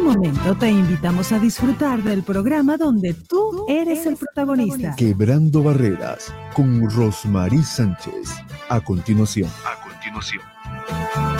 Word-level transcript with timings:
este 0.00 0.18
momento 0.18 0.56
te 0.56 0.70
invitamos 0.70 1.30
a 1.30 1.38
disfrutar 1.38 2.02
del 2.02 2.22
programa 2.22 2.78
donde 2.78 3.12
tú 3.12 3.66
eres 3.68 4.06
el 4.06 4.16
protagonista. 4.16 4.94
Quebrando 4.96 5.62
Barreras 5.62 6.32
con 6.54 6.88
Rosmarie 6.88 7.62
Sánchez. 7.62 8.30
A 8.70 8.80
continuación. 8.80 9.50
A 9.66 9.82
continuación. 9.82 11.39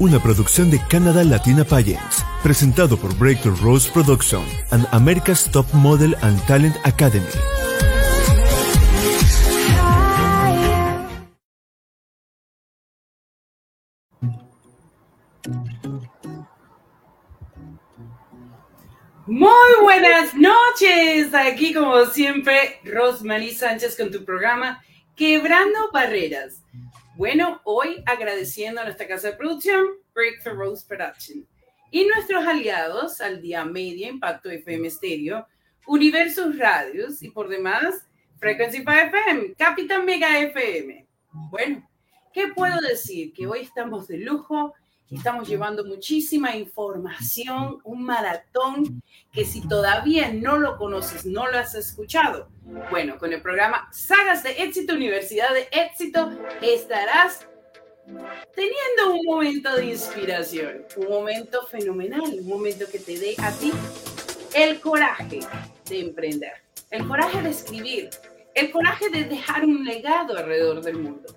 una 0.00 0.22
producción 0.22 0.70
de 0.70 0.80
Canada 0.88 1.24
Latina 1.24 1.64
Pageants, 1.64 2.24
presentado 2.42 2.96
por 2.96 3.16
Breakthrough 3.18 3.56
Rose 3.60 3.90
Production 3.90 4.44
and 4.70 4.86
America's 4.92 5.50
Top 5.50 5.66
Model 5.72 6.14
and 6.22 6.40
Talent 6.46 6.76
Academy. 6.84 7.26
Muy 19.26 19.82
buenas 19.82 20.34
noches, 20.34 21.34
aquí 21.34 21.74
como 21.74 22.06
siempre 22.06 22.80
Rosmarie 22.84 23.54
Sánchez 23.54 23.96
con 23.96 24.10
tu 24.10 24.24
programa 24.24 24.82
Quebrando 25.16 25.90
Barreras. 25.92 26.62
Bueno, 27.18 27.60
hoy 27.64 28.00
agradeciendo 28.06 28.80
a 28.80 28.84
nuestra 28.84 29.08
casa 29.08 29.32
de 29.32 29.36
producción, 29.36 29.88
Break 30.14 30.40
for 30.40 30.54
Rose 30.54 30.86
Production, 30.86 31.44
y 31.90 32.04
nuestros 32.04 32.46
aliados, 32.46 33.20
al 33.20 33.42
día 33.42 33.64
media, 33.64 34.06
Impacto 34.06 34.48
FM 34.48 34.88
Stereo, 34.88 35.44
Universos 35.88 36.56
Radios 36.56 37.20
y 37.20 37.30
por 37.30 37.48
demás, 37.48 38.06
Frequency 38.38 38.78
5 38.78 38.92
FM, 38.92 39.54
Capitán 39.54 40.04
Mega 40.04 40.38
FM. 40.38 41.08
Bueno, 41.50 41.90
¿qué 42.32 42.52
puedo 42.54 42.80
decir? 42.82 43.32
Que 43.32 43.48
hoy 43.48 43.62
estamos 43.62 44.06
de 44.06 44.18
lujo, 44.18 44.76
Estamos 45.10 45.48
llevando 45.48 45.86
muchísima 45.86 46.54
información, 46.54 47.80
un 47.84 48.04
maratón 48.04 49.02
que 49.32 49.46
si 49.46 49.66
todavía 49.66 50.30
no 50.34 50.58
lo 50.58 50.76
conoces, 50.76 51.24
no 51.24 51.50
lo 51.50 51.56
has 51.56 51.74
escuchado, 51.74 52.50
bueno, 52.90 53.16
con 53.16 53.32
el 53.32 53.40
programa 53.40 53.88
Sagas 53.90 54.42
de 54.42 54.50
Éxito, 54.62 54.92
Universidad 54.92 55.54
de 55.54 55.66
Éxito, 55.70 56.30
estarás 56.60 57.48
teniendo 58.54 59.14
un 59.14 59.24
momento 59.24 59.74
de 59.76 59.86
inspiración, 59.86 60.84
un 60.98 61.08
momento 61.08 61.66
fenomenal, 61.66 62.20
un 62.40 62.46
momento 62.46 62.84
que 62.92 62.98
te 62.98 63.18
dé 63.18 63.34
a 63.38 63.50
ti 63.52 63.72
el 64.54 64.78
coraje 64.78 65.40
de 65.88 66.00
emprender, 66.00 66.52
el 66.90 67.08
coraje 67.08 67.40
de 67.40 67.48
escribir, 67.48 68.10
el 68.54 68.70
coraje 68.70 69.08
de 69.08 69.24
dejar 69.24 69.64
un 69.64 69.86
legado 69.86 70.36
alrededor 70.36 70.82
del 70.82 70.98
mundo 70.98 71.34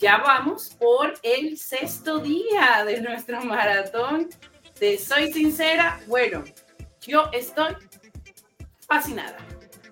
ya 0.00 0.16
vamos 0.16 0.70
por 0.78 1.12
el 1.22 1.58
sexto 1.58 2.20
día 2.20 2.84
de 2.86 3.02
nuestra 3.02 3.42
maratón 3.42 4.30
de 4.80 4.98
Soy 4.98 5.30
Sincera. 5.30 6.00
Bueno, 6.06 6.42
yo 7.02 7.28
estoy 7.34 7.74
fascinada. 8.88 9.36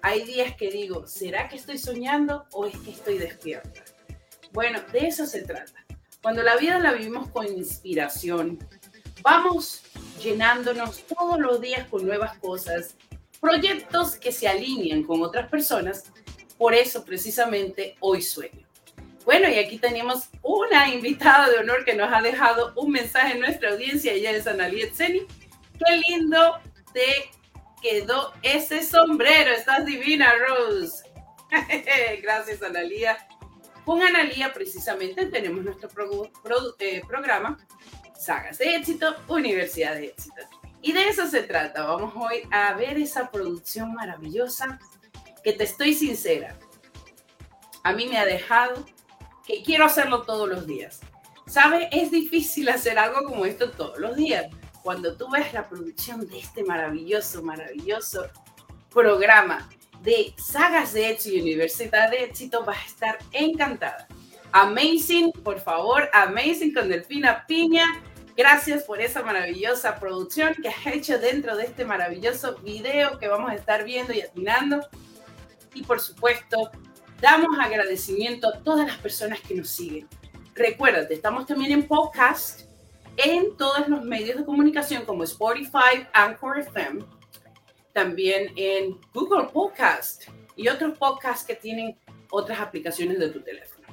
Hay 0.01 0.25
días 0.25 0.57
que 0.57 0.71
digo, 0.71 1.07
¿será 1.07 1.47
que 1.49 1.57
estoy 1.57 1.77
soñando 1.77 2.47
o 2.53 2.65
es 2.65 2.77
que 2.79 2.93
estoy 2.93 3.19
despierta? 3.19 3.85
Bueno, 4.53 4.81
de 4.93 5.09
eso 5.09 5.27
se 5.27 5.43
trata. 5.43 5.85
Cuando 6.23 6.43
la 6.43 6.57
vida 6.57 6.79
la 6.79 6.95
vivimos 6.95 7.29
con 7.29 7.47
inspiración, 7.47 8.59
vamos 9.21 9.83
llenándonos 10.23 11.05
todos 11.07 11.39
los 11.39 11.61
días 11.61 11.87
con 11.87 12.07
nuevas 12.07 12.39
cosas, 12.39 12.97
proyectos 13.43 14.17
que 14.17 14.33
se 14.33 14.49
alinean 14.49 15.03
con 15.03 15.23
otras 15.23 15.51
personas. 15.51 16.05
Por 16.57 16.73
eso 16.73 17.05
precisamente 17.05 17.97
hoy 18.01 18.23
sueño. 18.23 18.68
Bueno, 19.29 19.47
y 19.47 19.59
aquí 19.59 19.77
tenemos 19.77 20.31
una 20.43 20.89
invitada 20.89 21.51
de 21.51 21.59
honor 21.59 21.85
que 21.85 21.95
nos 21.95 22.11
ha 22.11 22.23
dejado 22.23 22.73
un 22.77 22.91
mensaje 22.91 23.35
en 23.35 23.41
nuestra 23.41 23.73
audiencia. 23.73 24.15
Ella 24.15 24.31
es 24.31 24.47
Analia 24.47 24.91
Tseni. 24.91 25.27
Qué 25.79 26.03
lindo 26.09 26.59
te 26.95 27.29
quedó 27.83 28.33
ese 28.43 28.83
sombrero. 28.83 29.51
Estás 29.51 29.85
divina, 29.85 30.33
Rose. 30.35 31.05
Gracias, 32.23 32.63
Analia. 32.63 33.19
Con 33.85 34.01
Analia, 34.01 34.51
precisamente, 34.55 35.27
tenemos 35.27 35.63
nuestro 35.63 35.91
eh, 36.79 37.03
programa 37.07 37.59
Sagas 38.19 38.57
de 38.57 38.77
Éxito, 38.77 39.15
Universidad 39.29 39.97
de 39.97 40.07
Éxito. 40.07 40.41
Y 40.81 40.93
de 40.93 41.07
eso 41.07 41.27
se 41.27 41.43
trata. 41.43 41.85
Vamos 41.85 42.15
hoy 42.17 42.49
a 42.51 42.73
ver 42.73 42.97
esa 42.97 43.31
producción 43.31 43.93
maravillosa 43.93 44.79
que 45.45 45.53
te 45.53 45.65
estoy 45.65 45.93
sincera. 45.93 46.59
A 47.83 47.93
mí 47.93 48.07
me 48.07 48.17
ha 48.17 48.25
dejado 48.25 48.87
que 49.49 49.65
quiero 49.65 49.87
hacerlo 49.87 50.23
todos 50.23 50.49
los 50.49 50.67
días. 50.67 51.01
¿Sabe? 51.49 51.89
Es 51.91 52.13
difícil 52.13 52.69
hacer 52.69 52.99
algo 52.99 53.25
como 53.25 53.45
esto 53.47 53.71
todos 53.71 53.99
los 53.99 54.15
días. 54.15 54.47
Cuando 54.83 55.17
tú 55.17 55.29
ves 55.31 55.53
la 55.53 55.69
producción 55.69 56.29
de 56.29 56.39
este 56.39 56.63
maravilloso, 56.63 57.43
maravilloso 57.43 58.27
programa 58.91 59.69
de 60.03 60.33
sagas 60.37 60.93
de 60.93 61.11
éxito 61.11 61.37
y 61.37 61.41
Universidad 61.41 62.11
de 62.11 62.25
Éxito, 62.25 62.65
vas 62.65 62.79
a 62.79 62.87
estar 62.87 63.19
encantada. 63.33 64.07
Amazing, 64.53 65.33
por 65.33 65.59
favor, 65.59 66.09
Amazing 66.13 66.73
con 66.73 66.89
Delfina 66.89 67.45
Piña 67.47 67.85
Gracias 68.39 68.85
por 68.85 69.01
esa 69.01 69.25
maravillosa 69.25 69.99
producción 69.99 70.55
que 70.63 70.69
has 70.69 70.87
hecho 70.87 71.19
dentro 71.19 71.57
de 71.57 71.65
este 71.65 71.85
maravilloso 71.85 72.55
video 72.59 73.19
que 73.19 73.27
vamos 73.27 73.51
a 73.51 73.57
estar 73.57 73.83
viendo 73.83 74.13
y 74.13 74.21
atinando. 74.21 74.87
Y 75.75 75.83
por 75.83 75.99
supuesto, 75.99 76.71
damos 77.21 77.59
agradecimiento 77.59 78.49
a 78.49 78.59
todas 78.59 78.87
las 78.87 78.97
personas 78.97 79.41
que 79.41 79.55
nos 79.55 79.69
siguen. 79.69 80.09
Recuerda, 80.55 81.07
estamos 81.11 81.47
también 81.47 81.73
en 81.73 81.87
podcast, 81.87 82.63
en 83.17 83.57
todos 83.57 83.89
los 83.89 84.05
medios 84.05 84.39
de 84.39 84.45
comunicación 84.45 85.05
como 85.05 85.25
Spotify, 85.25 86.07
Anchor 86.13 86.61
FM, 86.61 87.05
también 87.93 88.53
en 88.57 88.99
Google 89.13 89.49
Podcast 89.53 90.25
y 90.57 90.69
otros 90.69 90.97
podcasts 90.99 91.47
que 91.47 91.55
tienen 91.55 91.97
otras 92.31 92.61
aplicaciones 92.61 93.19
de 93.19 93.29
tu 93.29 93.41
teléfono. 93.41 93.87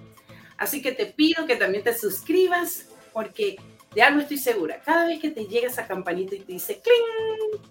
Así 0.57 0.81
que 0.81 0.91
te 0.91 1.07
pido 1.07 1.45
que 1.45 1.55
también 1.55 1.83
te 1.83 1.97
suscribas 1.97 2.89
porque 3.13 3.57
de 3.93 4.01
algo 4.01 4.21
estoy 4.21 4.37
segura. 4.37 4.81
Cada 4.81 5.07
vez 5.07 5.19
que 5.19 5.31
te 5.31 5.45
llega 5.45 5.67
esa 5.67 5.87
campanita 5.87 6.35
y 6.35 6.39
te 6.39 6.53
dice 6.53 6.81
¡cling! 6.81 7.61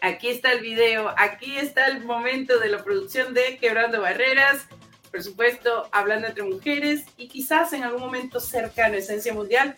Aquí 0.00 0.28
está 0.28 0.52
el 0.52 0.60
video, 0.60 1.14
aquí 1.16 1.56
está 1.56 1.86
el 1.86 2.04
momento 2.04 2.58
de 2.58 2.68
la 2.68 2.82
producción 2.82 3.34
de 3.34 3.56
Quebrando 3.58 4.00
Barreras, 4.00 4.66
por 5.12 5.22
supuesto, 5.22 5.88
hablando 5.92 6.26
entre 6.26 6.42
mujeres 6.42 7.04
y 7.16 7.28
quizás 7.28 7.72
en 7.74 7.84
algún 7.84 8.00
momento 8.00 8.40
cercano 8.40 8.94
a 8.94 8.98
Esencia 8.98 9.32
Mundial 9.32 9.76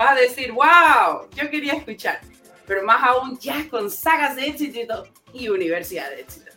va 0.00 0.12
a 0.12 0.14
decir, 0.14 0.52
wow, 0.52 1.28
yo 1.34 1.50
quería 1.50 1.74
escuchar, 1.74 2.20
pero 2.66 2.82
más 2.84 3.02
aún 3.02 3.38
ya 3.38 3.68
con 3.68 3.90
sagas 3.90 4.36
de 4.36 4.46
éxito 4.46 5.04
y 5.34 5.48
universidad 5.48 6.08
de 6.08 6.20
éxito. 6.22 6.52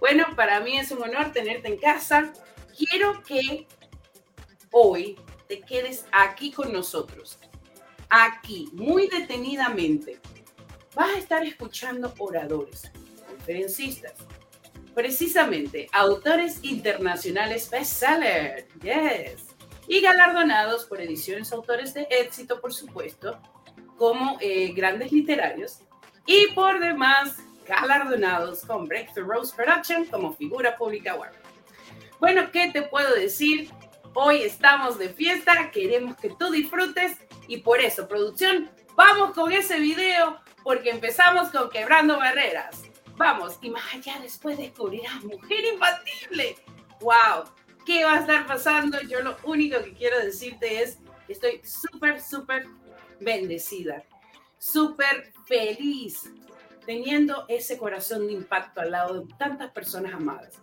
Bueno, 0.00 0.26
para 0.36 0.60
mí 0.60 0.76
es 0.76 0.90
un 0.90 1.02
honor 1.02 1.32
tenerte 1.32 1.68
en 1.68 1.78
casa. 1.78 2.32
Quiero 2.76 3.22
que 3.22 3.66
hoy 4.70 5.16
te 5.48 5.60
quedes 5.60 6.04
aquí 6.12 6.50
con 6.50 6.72
nosotros 6.72 7.38
aquí 8.14 8.68
muy 8.72 9.08
detenidamente 9.08 10.20
vas 10.94 11.14
a 11.14 11.18
estar 11.18 11.44
escuchando 11.44 12.14
oradores, 12.18 12.92
conferencistas, 13.26 14.14
precisamente 14.94 15.88
autores 15.92 16.58
internacionales 16.62 17.68
bestseller, 17.70 18.68
yes, 18.82 19.46
y 19.86 20.00
galardonados 20.00 20.84
por 20.84 21.00
ediciones 21.00 21.52
autores 21.52 21.92
de 21.94 22.06
éxito, 22.10 22.60
por 22.60 22.72
supuesto, 22.72 23.38
como 23.96 24.38
eh, 24.40 24.72
grandes 24.72 25.12
literarios, 25.12 25.80
y 26.26 26.48
por 26.54 26.80
demás 26.80 27.36
galardonados 27.66 28.60
con 28.64 28.86
Breakthrough 28.86 29.28
Rose 29.28 29.54
Production 29.54 30.04
como 30.06 30.34
figura 30.34 30.76
pública 30.76 31.14
web. 31.14 31.32
Bueno, 32.20 32.50
¿qué 32.52 32.70
te 32.72 32.82
puedo 32.82 33.14
decir? 33.14 33.70
Hoy 34.14 34.42
estamos 34.42 34.98
de 34.98 35.08
fiesta, 35.08 35.70
queremos 35.70 36.16
que 36.16 36.30
tú 36.30 36.50
disfrutes 36.50 37.18
y 37.48 37.58
por 37.58 37.80
eso, 37.80 38.06
producción, 38.06 38.70
vamos 38.94 39.34
con 39.34 39.50
ese 39.52 39.80
video 39.80 40.38
porque 40.62 40.90
empezamos 40.90 41.50
con 41.50 41.68
Quebrando 41.68 42.16
Barreras. 42.16 42.83
Vamos, 43.16 43.58
y 43.62 43.70
más 43.70 43.94
allá 43.94 44.18
después 44.20 44.58
descubrirás 44.58 45.22
Mujer 45.24 45.64
Imbatible. 45.72 46.56
¡Wow! 47.00 47.44
¿Qué 47.86 48.04
va 48.04 48.14
a 48.14 48.20
estar 48.20 48.46
pasando? 48.46 49.00
Yo 49.02 49.20
lo 49.20 49.36
único 49.44 49.82
que 49.82 49.92
quiero 49.92 50.18
decirte 50.18 50.82
es 50.82 50.98
que 51.26 51.34
estoy 51.34 51.60
súper, 51.64 52.20
súper 52.20 52.66
bendecida, 53.20 54.02
súper 54.58 55.32
feliz, 55.46 56.30
teniendo 56.86 57.44
ese 57.48 57.78
corazón 57.78 58.26
de 58.26 58.32
impacto 58.32 58.80
al 58.80 58.90
lado 58.90 59.20
de 59.20 59.34
tantas 59.34 59.70
personas 59.70 60.14
amadas. 60.14 60.60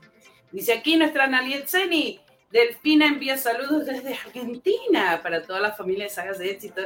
Dice 0.52 0.74
aquí 0.74 0.98
nuestra 0.98 1.28
Naliet 1.28 1.68
Zeni, 1.68 2.20
Delfina 2.52 3.08
envía 3.08 3.38
saludos 3.38 3.86
desde 3.86 4.14
Argentina 4.14 5.22
para 5.24 5.42
toda 5.44 5.62
la 5.62 5.72
familia 5.72 6.06
de 6.06 6.10
Sagas 6.10 6.40
de 6.40 6.52
Éxito 6.52 6.82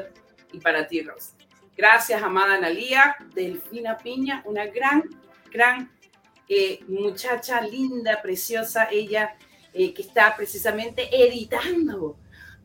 y 0.51 0.59
para 0.59 0.85
ti, 0.87 1.01
Rose. 1.01 1.33
Gracias, 1.75 2.21
amada 2.21 2.55
Analía. 2.55 3.15
Delfina 3.33 3.97
Piña, 3.97 4.43
una 4.45 4.65
gran, 4.67 5.03
gran 5.55 5.89
eh, 6.49 6.79
muchacha 6.87 7.61
linda, 7.61 8.21
preciosa, 8.21 8.89
ella 8.91 9.37
eh, 9.73 9.93
que 9.93 10.01
está 10.01 10.35
precisamente 10.35 11.09
editando 11.11 12.17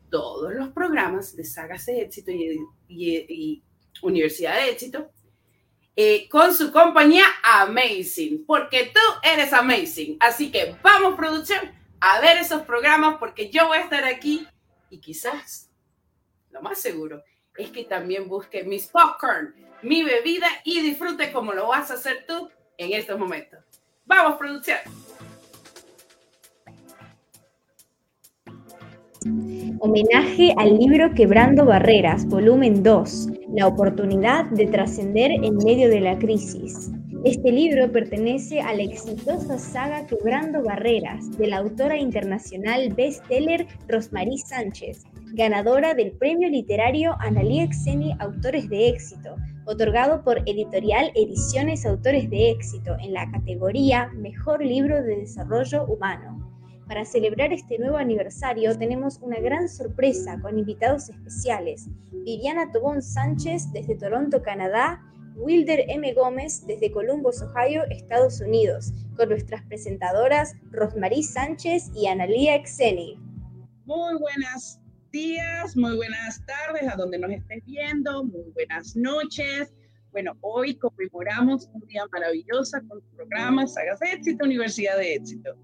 todos 0.09 0.53
los 0.53 0.69
programas 0.69 1.35
de 1.35 1.45
Sagas 1.45 1.85
de 1.85 2.01
Éxito 2.01 2.31
y, 2.87 3.63
Universidad 4.03 4.55
de 4.55 4.71
Éxito 4.71 5.11
eh, 5.95 6.27
con 6.29 6.53
su 6.55 6.71
compañía 6.71 7.25
Amazing, 7.43 8.45
porque 8.45 8.91
tú 8.93 8.99
eres 9.21 9.53
Amazing. 9.53 10.17
Así 10.19 10.51
que 10.51 10.75
vamos, 10.81 11.15
producción 11.15 11.59
a 11.99 12.19
ver 12.19 12.37
esos 12.37 12.63
programas 12.63 13.17
porque 13.19 13.49
yo 13.49 13.67
voy 13.67 13.77
a 13.77 13.81
estar 13.81 14.03
aquí 14.05 14.47
y 14.89 14.99
quizás, 14.99 15.69
lo 16.49 16.61
más 16.61 16.81
seguro, 16.81 17.23
es 17.55 17.69
que 17.69 17.83
también 17.83 18.27
busque 18.27 18.63
mis 18.63 18.87
popcorn, 18.87 19.53
mi 19.83 20.03
bebida 20.03 20.47
y 20.63 20.81
disfrute 20.81 21.31
como 21.31 21.53
lo 21.53 21.67
vas 21.67 21.91
a 21.91 21.95
hacer 21.95 22.25
tú 22.27 22.49
en 22.77 22.93
estos 22.93 23.19
momentos. 23.19 23.59
Vamos, 24.05 24.37
producción. 24.37 24.77
Homenaje 29.79 30.53
al 30.57 30.77
libro 30.77 31.13
Quebrando 31.13 31.65
Barreras, 31.65 32.25
volumen 32.27 32.83
2, 32.83 33.29
la 33.55 33.67
oportunidad 33.67 34.45
de 34.45 34.67
trascender 34.67 35.31
en 35.31 35.57
medio 35.57 35.89
de 35.89 36.01
la 36.01 36.17
crisis. 36.17 36.91
Este 37.23 37.51
libro 37.51 37.91
pertenece 37.91 38.61
a 38.61 38.73
la 38.73 38.81
exitosa 38.81 39.59
saga 39.59 40.07
Quebrando 40.07 40.63
Barreras 40.63 41.37
de 41.37 41.47
la 41.47 41.57
autora 41.57 41.97
internacional 41.97 42.93
bestseller 42.95 43.67
Rosmarie 43.87 44.39
Sánchez, 44.39 45.03
ganadora 45.33 45.93
del 45.93 46.13
premio 46.13 46.49
literario 46.49 47.15
Analia 47.19 47.67
Xeni 47.71 48.13
Autores 48.19 48.67
de 48.69 48.89
Éxito, 48.89 49.35
otorgado 49.71 50.21
por 50.23 50.39
Editorial 50.39 51.11
Ediciones 51.15 51.85
Autores 51.85 52.29
de 52.29 52.51
Éxito 52.51 52.97
en 52.99 53.13
la 53.13 53.31
categoría 53.31 54.09
Mejor 54.13 54.61
Libro 54.61 55.01
de 55.01 55.15
Desarrollo 55.15 55.85
Humano. 55.85 56.51
Para 56.89 57.05
celebrar 57.05 57.53
este 57.53 57.79
nuevo 57.79 57.95
aniversario 57.95 58.77
tenemos 58.77 59.19
una 59.21 59.39
gran 59.39 59.69
sorpresa 59.69 60.37
con 60.41 60.59
invitados 60.59 61.07
especiales. 61.07 61.87
Viviana 62.11 62.69
Tobón 62.73 63.01
Sánchez 63.01 63.71
desde 63.71 63.95
Toronto, 63.95 64.41
Canadá, 64.41 65.01
Wilder 65.37 65.85
M. 65.87 66.13
Gómez 66.15 66.67
desde 66.67 66.91
Columbus, 66.91 67.41
Ohio, 67.41 67.83
Estados 67.89 68.41
Unidos, 68.41 68.91
con 69.15 69.29
nuestras 69.29 69.63
presentadoras 69.63 70.53
Rosmarie 70.71 71.23
Sánchez 71.23 71.91
y 71.95 72.07
Analia 72.07 72.61
Xeni. 72.65 73.17
Muy 73.85 74.19
buenas 74.19 74.80
días, 75.11 75.75
muy 75.75 75.95
buenas 75.97 76.41
tardes 76.45 76.87
a 76.89 76.95
donde 76.95 77.19
nos 77.19 77.31
estés 77.31 77.63
viendo, 77.65 78.23
muy 78.23 78.49
buenas 78.53 78.95
noches. 78.95 79.73
Bueno, 80.11 80.37
hoy 80.39 80.75
conmemoramos 80.75 81.69
un 81.73 81.85
día 81.87 82.03
maravilloso 82.11 82.77
con 82.87 83.01
tu 83.01 83.15
programa 83.17 83.67
Sagas 83.67 83.99
de 83.99 84.13
Éxito, 84.13 84.45
Universidad 84.45 84.97
de 84.97 85.15
Éxito. 85.15 85.55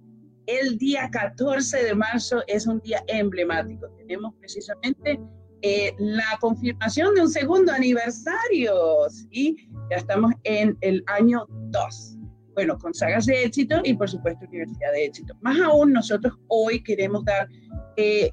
El 0.47 0.77
día 0.77 1.09
14 1.11 1.83
de 1.83 1.95
marzo 1.95 2.43
es 2.47 2.67
un 2.67 2.79
día 2.81 3.01
emblemático. 3.07 3.87
Tenemos 3.97 4.33
precisamente 4.39 5.19
eh, 5.61 5.93
la 5.97 6.37
confirmación 6.41 7.15
de 7.15 7.21
un 7.21 7.29
segundo 7.29 7.71
aniversario, 7.71 9.07
y 9.31 9.69
Ya 9.89 9.97
estamos 9.97 10.33
en 10.43 10.77
el 10.81 11.03
año 11.07 11.45
2. 11.49 12.17
bueno, 12.53 12.77
con 12.77 12.93
sagas 12.93 13.25
de 13.27 13.43
éxito 13.43 13.79
y 13.83 13.93
por 13.93 14.09
supuesto 14.09 14.45
Universidad 14.45 14.91
de 14.91 15.05
Éxito. 15.05 15.33
Más 15.41 15.59
aún, 15.61 15.93
nosotros 15.93 16.33
hoy 16.47 16.83
queremos 16.83 17.23
dar 17.23 17.47
eh, 17.95 18.31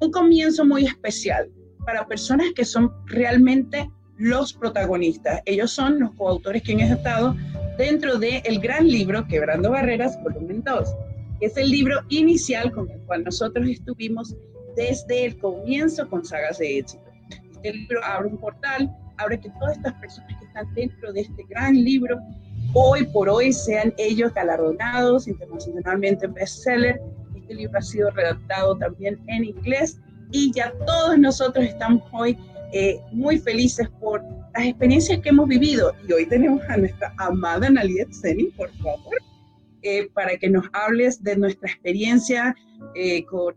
un 0.00 0.10
comienzo 0.10 0.64
muy 0.64 0.84
especial 0.84 1.50
para 1.84 2.06
personas 2.06 2.48
que 2.54 2.64
son 2.64 2.92
realmente 3.06 3.90
los 4.16 4.52
protagonistas. 4.52 5.42
Ellos 5.44 5.70
son 5.70 5.98
los 5.98 6.12
coautores 6.12 6.62
que 6.62 6.72
han 6.72 6.80
estado 6.80 7.34
dentro 7.76 8.18
del 8.18 8.40
el 8.44 8.60
gran 8.60 8.86
libro 8.86 9.26
Quebrando 9.26 9.70
Barreras, 9.70 10.18
volumen 10.22 10.62
2, 10.62 10.94
que 11.40 11.46
es 11.46 11.56
el 11.56 11.70
libro 11.70 12.00
inicial 12.08 12.70
con 12.72 12.88
el 12.90 13.00
cual 13.00 13.24
nosotros 13.24 13.68
estuvimos 13.68 14.34
desde 14.76 15.26
el 15.26 15.38
comienzo 15.38 16.08
con 16.08 16.24
sagas 16.24 16.58
de 16.58 16.78
éxito. 16.78 17.04
Este 17.56 17.72
libro 17.72 18.00
abre 18.04 18.28
un 18.28 18.38
portal, 18.38 18.94
abre 19.16 19.40
que 19.40 19.50
todas 19.50 19.76
estas 19.76 19.94
personas 19.94 20.38
que 20.38 20.46
están 20.46 20.74
dentro 20.74 21.12
de 21.12 21.22
este 21.22 21.44
gran 21.48 21.74
libro, 21.74 22.18
hoy 22.74 23.04
por 23.06 23.28
hoy 23.28 23.52
sean 23.52 23.92
ellos 23.98 24.32
galardonados 24.34 25.28
internacionalmente 25.28 26.26
bestseller. 26.26 27.00
Este 27.44 27.56
libro 27.56 27.78
ha 27.78 27.82
sido 27.82 28.10
redactado 28.10 28.74
también 28.78 29.20
en 29.26 29.44
inglés 29.44 30.00
y 30.30 30.50
ya 30.52 30.72
todos 30.86 31.18
nosotros 31.18 31.66
estamos 31.66 32.02
hoy 32.10 32.38
eh, 32.72 32.98
muy 33.12 33.38
felices 33.38 33.86
por 34.00 34.24
las 34.54 34.64
experiencias 34.64 35.20
que 35.20 35.28
hemos 35.28 35.46
vivido. 35.46 35.92
Y 36.08 36.12
hoy 36.14 36.24
tenemos 36.24 36.62
a 36.70 36.78
nuestra 36.78 37.12
amada 37.18 37.68
Naliet 37.68 38.10
Seni, 38.12 38.44
por 38.44 38.70
favor, 38.78 39.16
eh, 39.82 40.08
para 40.14 40.38
que 40.38 40.48
nos 40.48 40.64
hables 40.72 41.22
de 41.22 41.36
nuestra 41.36 41.70
experiencia 41.70 42.56
eh, 42.94 43.22
con 43.26 43.54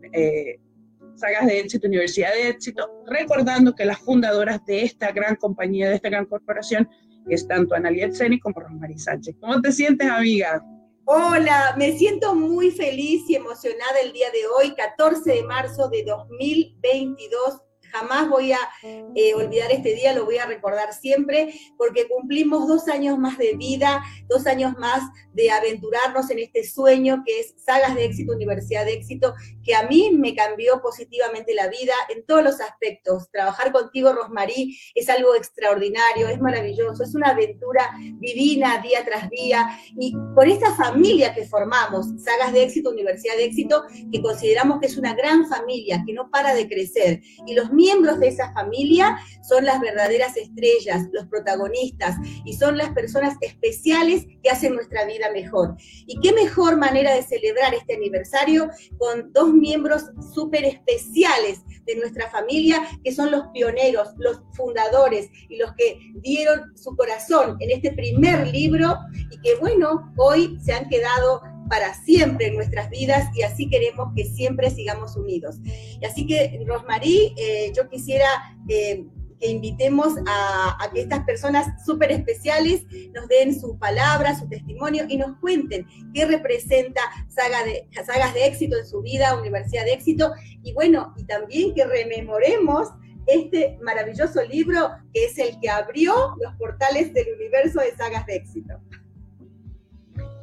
Sagas 1.14 1.46
de 1.46 1.60
Éxito, 1.60 1.88
Universidad 1.88 2.34
de 2.34 2.50
Éxito, 2.50 2.90
recordando 3.06 3.74
que 3.74 3.86
las 3.86 4.00
fundadoras 4.00 4.62
de 4.66 4.82
esta 4.82 5.12
gran 5.12 5.36
compañía, 5.36 5.88
de 5.88 5.94
esta 5.94 6.10
gran 6.10 6.26
corporación, 6.26 6.86
es 7.30 7.48
tanto 7.48 7.74
Analiet 7.74 8.12
Seni 8.12 8.38
como 8.38 8.60
Rosmarie 8.60 8.98
Sánchez. 8.98 9.34
¿Cómo 9.40 9.62
te 9.62 9.72
sientes, 9.72 10.10
amiga? 10.10 10.62
Hola, 11.10 11.74
me 11.78 11.96
siento 11.96 12.34
muy 12.34 12.70
feliz 12.70 13.30
y 13.30 13.34
emocionada 13.34 13.98
el 14.04 14.12
día 14.12 14.30
de 14.30 14.46
hoy, 14.46 14.74
14 14.74 15.36
de 15.36 15.42
marzo 15.42 15.88
de 15.88 16.04
2022 16.04 17.62
Jamás 17.90 18.28
voy 18.28 18.52
a 18.52 18.58
eh, 18.82 19.34
olvidar 19.34 19.70
este 19.72 19.94
día, 19.94 20.12
lo 20.12 20.24
voy 20.24 20.38
a 20.38 20.46
recordar 20.46 20.92
siempre, 20.92 21.54
porque 21.76 22.08
cumplimos 22.08 22.68
dos 22.68 22.88
años 22.88 23.18
más 23.18 23.38
de 23.38 23.54
vida, 23.54 24.02
dos 24.28 24.46
años 24.46 24.74
más 24.78 25.02
de 25.32 25.50
aventurarnos 25.50 26.30
en 26.30 26.40
este 26.40 26.64
sueño 26.64 27.22
que 27.24 27.40
es 27.40 27.54
Sagas 27.56 27.94
de 27.94 28.04
Éxito, 28.04 28.32
Universidad 28.32 28.84
de 28.84 28.94
Éxito, 28.94 29.34
que 29.62 29.74
a 29.74 29.86
mí 29.86 30.10
me 30.12 30.34
cambió 30.34 30.80
positivamente 30.80 31.54
la 31.54 31.68
vida 31.68 31.92
en 32.08 32.24
todos 32.24 32.42
los 32.42 32.60
aspectos. 32.60 33.30
Trabajar 33.30 33.72
contigo, 33.72 34.12
Rosmarí, 34.12 34.78
es 34.94 35.08
algo 35.08 35.34
extraordinario, 35.34 36.28
es 36.28 36.40
maravilloso, 36.40 37.04
es 37.04 37.14
una 37.14 37.30
aventura 37.30 37.90
divina 38.20 38.80
día 38.82 39.04
tras 39.04 39.30
día. 39.30 39.78
Y 39.98 40.12
con 40.34 40.48
esta 40.48 40.74
familia 40.74 41.34
que 41.34 41.44
formamos, 41.44 42.06
Sagas 42.22 42.52
de 42.52 42.62
Éxito, 42.64 42.90
Universidad 42.90 43.36
de 43.36 43.44
Éxito, 43.44 43.84
que 44.10 44.20
consideramos 44.20 44.80
que 44.80 44.86
es 44.86 44.96
una 44.96 45.14
gran 45.14 45.46
familia, 45.46 46.02
que 46.06 46.12
no 46.12 46.30
para 46.30 46.54
de 46.54 46.68
crecer. 46.68 47.20
Y 47.46 47.54
los 47.54 47.72
miembros 47.78 48.18
de 48.18 48.28
esa 48.28 48.52
familia 48.52 49.16
son 49.48 49.64
las 49.64 49.80
verdaderas 49.80 50.36
estrellas, 50.36 51.06
los 51.12 51.26
protagonistas 51.26 52.16
y 52.44 52.54
son 52.54 52.76
las 52.76 52.90
personas 52.90 53.36
especiales 53.40 54.26
que 54.42 54.50
hacen 54.50 54.74
nuestra 54.74 55.04
vida 55.04 55.30
mejor. 55.32 55.76
Y 56.06 56.18
qué 56.20 56.32
mejor 56.32 56.76
manera 56.76 57.14
de 57.14 57.22
celebrar 57.22 57.72
este 57.74 57.94
aniversario 57.94 58.68
con 58.98 59.32
dos 59.32 59.54
miembros 59.54 60.06
súper 60.34 60.64
especiales 60.64 61.60
de 61.86 61.96
nuestra 61.96 62.28
familia, 62.30 62.82
que 63.04 63.14
son 63.14 63.30
los 63.30 63.46
pioneros, 63.54 64.08
los 64.18 64.42
fundadores 64.54 65.30
y 65.48 65.56
los 65.56 65.72
que 65.74 65.98
dieron 66.16 66.76
su 66.76 66.96
corazón 66.96 67.56
en 67.60 67.70
este 67.70 67.92
primer 67.92 68.48
libro 68.48 68.96
y 69.30 69.40
que 69.40 69.54
bueno, 69.60 70.12
hoy 70.16 70.58
se 70.64 70.72
han 70.72 70.88
quedado 70.88 71.40
para 71.68 71.94
siempre 71.94 72.48
en 72.48 72.54
nuestras 72.54 72.90
vidas 72.90 73.28
y 73.34 73.42
así 73.42 73.68
queremos 73.68 74.12
que 74.14 74.24
siempre 74.24 74.70
sigamos 74.70 75.16
unidos. 75.16 75.56
Y 75.64 76.04
así 76.04 76.26
que, 76.26 76.60
Rosmarie, 76.66 77.34
eh, 77.36 77.72
yo 77.74 77.88
quisiera 77.88 78.28
eh, 78.68 79.04
que 79.38 79.48
invitemos 79.48 80.14
a, 80.26 80.90
que 80.92 81.00
estas 81.00 81.24
personas 81.24 81.66
súper 81.84 82.10
especiales 82.12 82.84
nos 83.14 83.28
den 83.28 83.58
su 83.58 83.78
palabra, 83.78 84.38
su 84.38 84.48
testimonio 84.48 85.04
y 85.08 85.16
nos 85.16 85.38
cuenten 85.38 85.86
qué 86.12 86.26
representa 86.26 87.00
saga 87.28 87.64
de, 87.64 87.88
sagas 88.04 88.34
de 88.34 88.46
éxito 88.46 88.76
en 88.76 88.86
su 88.86 89.00
vida, 89.02 89.38
Universidad 89.38 89.84
de 89.84 89.92
Éxito, 89.92 90.32
y 90.62 90.72
bueno, 90.72 91.14
y 91.16 91.24
también 91.24 91.74
que 91.74 91.84
rememoremos 91.84 92.88
este 93.26 93.78
maravilloso 93.82 94.42
libro 94.42 94.90
que 95.12 95.26
es 95.26 95.38
el 95.38 95.60
que 95.60 95.68
abrió 95.68 96.34
los 96.40 96.54
portales 96.56 97.12
del 97.12 97.26
universo 97.34 97.80
de 97.80 97.94
sagas 97.94 98.26
de 98.26 98.36
éxito. 98.36 98.80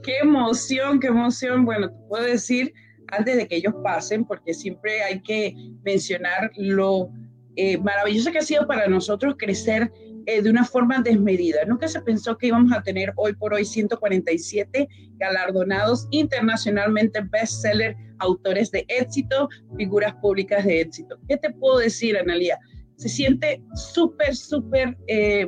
Qué 0.05 0.17
emoción, 0.21 1.00
qué 1.00 1.07
emoción. 1.07 1.65
Bueno, 1.65 1.89
te 1.89 1.97
puedo 2.07 2.24
decir 2.24 2.71
antes 3.07 3.38
de 3.38 3.47
que 3.47 3.55
ellos 3.55 3.74
pasen, 3.83 4.24
porque 4.24 4.53
siempre 4.53 5.01
hay 5.01 5.19
que 5.21 5.55
mencionar 5.83 6.51
lo 6.57 7.09
eh, 7.55 7.79
maravilloso 7.79 8.31
que 8.31 8.38
ha 8.38 8.43
sido 8.43 8.67
para 8.67 8.88
nosotros 8.88 9.35
crecer 9.38 9.91
eh, 10.27 10.43
de 10.43 10.50
una 10.50 10.63
forma 10.63 11.01
desmedida. 11.01 11.65
Nunca 11.65 11.88
se 11.88 12.01
pensó 12.01 12.38
que 12.38 12.47
íbamos 12.47 12.71
a 12.71 12.83
tener 12.83 13.13
hoy 13.15 13.33
por 13.33 13.55
hoy 13.55 13.65
147 13.65 14.88
galardonados 15.17 16.07
internacionalmente 16.12 17.21
bestseller, 17.31 17.95
autores 18.19 18.69
de 18.69 18.85
éxito, 18.89 19.50
figuras 19.75 20.13
públicas 20.21 20.65
de 20.65 20.81
éxito. 20.81 21.17
¿Qué 21.27 21.38
te 21.38 21.51
puedo 21.51 21.79
decir, 21.79 22.15
Analia? 22.15 22.59
Se 22.97 23.09
siente 23.09 23.59
súper, 23.74 24.35
súper 24.35 24.95
eh, 25.07 25.47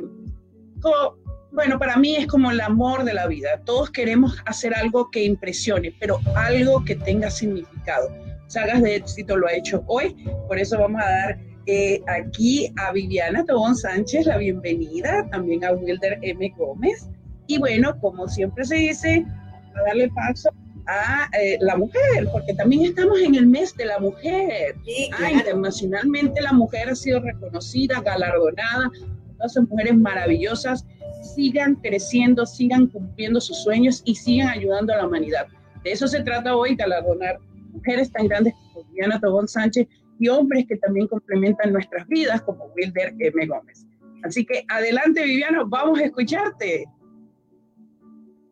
bueno, 1.52 1.78
para 1.78 1.96
mí 1.96 2.16
es 2.16 2.26
como 2.26 2.50
el 2.50 2.60
amor 2.60 3.04
de 3.04 3.14
la 3.14 3.26
vida. 3.26 3.60
Todos 3.64 3.90
queremos 3.90 4.36
hacer 4.46 4.74
algo 4.74 5.10
que 5.10 5.24
impresione, 5.24 5.94
pero 5.98 6.20
algo 6.34 6.84
que 6.84 6.94
tenga 6.94 7.30
significado. 7.30 8.10
Sagas 8.48 8.82
de 8.82 8.96
éxito 8.96 9.36
lo 9.36 9.46
ha 9.46 9.52
hecho 9.52 9.82
hoy, 9.86 10.16
por 10.46 10.58
eso 10.58 10.78
vamos 10.78 11.02
a 11.02 11.10
dar 11.10 11.38
eh, 11.66 12.00
aquí 12.06 12.72
a 12.76 12.92
Viviana 12.92 13.44
Tobón 13.44 13.76
Sánchez 13.76 14.26
la 14.26 14.38
bienvenida, 14.38 15.28
también 15.30 15.64
a 15.64 15.72
Wilder 15.72 16.18
M. 16.22 16.54
Gómez. 16.56 17.08
Y 17.46 17.58
bueno, 17.58 17.98
como 18.00 18.26
siempre 18.28 18.64
se 18.64 18.76
dice, 18.76 19.26
a 19.74 19.82
darle 19.82 20.08
paso 20.10 20.50
a 20.86 21.28
eh, 21.38 21.58
la 21.60 21.76
mujer, 21.76 22.28
porque 22.32 22.54
también 22.54 22.86
estamos 22.86 23.20
en 23.20 23.34
el 23.34 23.46
mes 23.46 23.76
de 23.76 23.84
la 23.84 23.98
mujer. 23.98 24.76
Ah, 25.18 25.30
internacionalmente 25.30 26.40
la 26.40 26.52
mujer 26.52 26.88
ha 26.88 26.94
sido 26.94 27.20
reconocida, 27.20 28.00
galardonada, 28.00 28.90
todas 29.36 29.52
son 29.52 29.66
mujeres 29.68 29.96
maravillosas 29.96 30.86
sigan 31.34 31.76
creciendo, 31.76 32.46
sigan 32.46 32.86
cumpliendo 32.88 33.40
sus 33.40 33.62
sueños 33.62 34.02
y 34.04 34.14
sigan 34.14 34.48
ayudando 34.48 34.92
a 34.92 34.96
la 34.96 35.06
humanidad. 35.06 35.46
De 35.84 35.92
eso 35.92 36.08
se 36.08 36.22
trata 36.22 36.56
hoy, 36.56 36.74
galardonar 36.74 37.38
mujeres 37.72 38.10
tan 38.10 38.26
grandes 38.26 38.54
como 38.72 38.88
Diana 38.92 39.20
Tobón 39.20 39.46
Sánchez 39.46 39.86
y 40.18 40.28
hombres 40.28 40.66
que 40.66 40.76
también 40.76 41.06
complementan 41.06 41.72
nuestras 41.72 42.06
vidas 42.08 42.42
como 42.42 42.66
Wilder 42.76 43.14
M. 43.18 43.46
Gómez. 43.46 43.86
Así 44.24 44.44
que 44.44 44.64
adelante, 44.68 45.22
Viviana, 45.22 45.62
vamos 45.66 46.00
a 46.00 46.04
escucharte. 46.04 46.86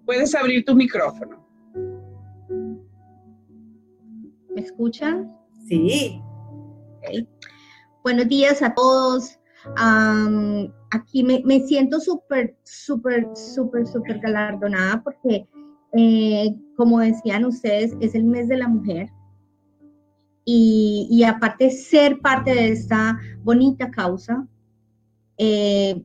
Puedes 0.04 0.34
abrir 0.34 0.64
tu 0.64 0.74
micrófono. 0.76 1.44
¿Me 4.54 4.60
escuchan? 4.60 5.36
Sí. 5.66 6.20
Buenos 8.04 8.28
días 8.28 8.62
a 8.62 8.72
todos 8.72 9.38
aquí 10.90 11.22
me, 11.22 11.42
me 11.44 11.60
siento 11.60 12.00
súper, 12.00 12.56
súper, 12.64 13.28
súper, 13.34 13.86
súper 13.86 14.18
galardonada 14.20 15.02
porque, 15.02 15.46
eh, 15.92 16.54
como 16.76 17.00
decían 17.00 17.44
ustedes, 17.44 17.94
es 18.00 18.14
el 18.14 18.24
mes 18.24 18.48
de 18.48 18.56
la 18.58 18.68
mujer. 18.68 19.10
Y, 20.44 21.08
y 21.10 21.24
aparte 21.24 21.70
ser 21.70 22.20
parte 22.20 22.54
de 22.54 22.68
esta 22.70 23.18
bonita 23.42 23.90
causa, 23.90 24.46
eh, 25.38 26.04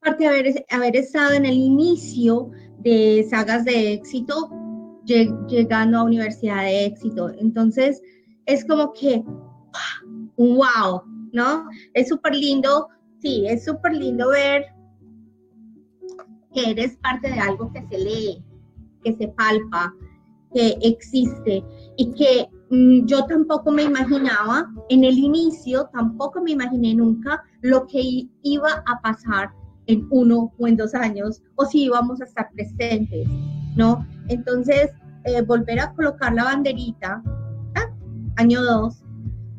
aparte 0.00 0.24
de 0.24 0.28
haber, 0.28 0.66
haber 0.70 0.96
estado 0.96 1.32
en 1.32 1.46
el 1.46 1.56
inicio 1.56 2.50
de 2.80 3.26
sagas 3.28 3.64
de 3.64 3.94
éxito, 3.94 4.50
llegando 5.06 5.98
a 5.98 6.04
universidad 6.04 6.62
de 6.62 6.84
éxito. 6.84 7.30
Entonces, 7.38 8.02
es 8.46 8.64
como 8.64 8.92
que, 8.92 9.24
wow, 10.36 11.02
¿no? 11.32 11.68
Es 11.94 12.08
súper 12.08 12.34
lindo, 12.34 12.88
sí, 13.20 13.44
es 13.46 13.64
súper 13.64 13.94
lindo 13.94 14.30
ver 14.30 14.66
que 16.54 16.70
eres 16.70 16.96
parte 16.98 17.30
de 17.30 17.40
algo 17.40 17.72
que 17.72 17.86
se 17.88 17.98
lee, 17.98 18.44
que 19.04 19.14
se 19.14 19.28
palpa, 19.28 19.94
que 20.52 20.78
existe 20.82 21.62
y 21.96 22.12
que 22.12 22.48
mm, 22.70 23.06
yo 23.06 23.24
tampoco 23.26 23.70
me 23.70 23.82
imaginaba, 23.82 24.66
en 24.88 25.04
el 25.04 25.18
inicio 25.18 25.88
tampoco 25.92 26.40
me 26.42 26.52
imaginé 26.52 26.94
nunca 26.94 27.42
lo 27.62 27.86
que 27.86 28.28
iba 28.42 28.82
a 28.86 29.00
pasar 29.02 29.50
en 29.86 30.06
uno 30.10 30.52
o 30.58 30.66
en 30.66 30.76
dos 30.76 30.94
años 30.94 31.42
o 31.56 31.64
si 31.64 31.84
íbamos 31.84 32.20
a 32.20 32.24
estar 32.24 32.50
presentes, 32.52 33.26
¿no? 33.76 34.06
Entonces, 34.28 34.90
eh, 35.24 35.42
volver 35.42 35.80
a 35.80 35.92
colocar 35.94 36.32
la 36.32 36.44
banderita, 36.44 37.22
¿ah? 37.74 37.94
año 38.36 38.62
dos, 38.62 39.02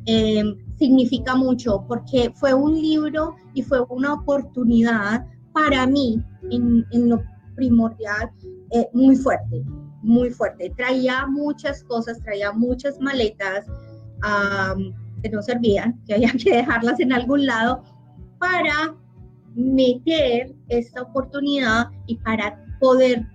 eh, 0.06 0.44
significa 0.80 1.36
mucho 1.36 1.84
porque 1.88 2.32
fue 2.36 2.54
un 2.54 2.74
libro 2.74 3.36
y 3.54 3.62
fue 3.62 3.82
una 3.90 4.14
oportunidad 4.14 5.26
para 5.54 5.86
mí 5.86 6.24
en, 6.50 6.86
lo 7.10 7.22
primordial, 7.56 8.32
eh, 8.72 8.88
muy 8.94 9.16
fuerte, 9.16 9.64
muy 10.02 10.30
fuerte. 10.30 10.72
Traía 10.78 11.28
muchas 11.28 11.84
cosas, 11.84 12.20
traía 12.22 12.54
muchas 12.54 13.00
maletas 13.00 13.66
que 15.22 15.30
no 15.30 15.42
servían, 15.42 16.00
que 16.06 16.16
había 16.16 16.32
que 16.32 16.58
dejarlas 16.58 17.00
en 17.00 17.14
algún 17.14 17.46
lado 17.46 17.84
para 18.40 18.96
meter 19.56 20.56
esta 20.70 21.02
oportunidad 21.02 21.90
y 22.08 22.16
para 22.18 22.64
poder 22.80 23.26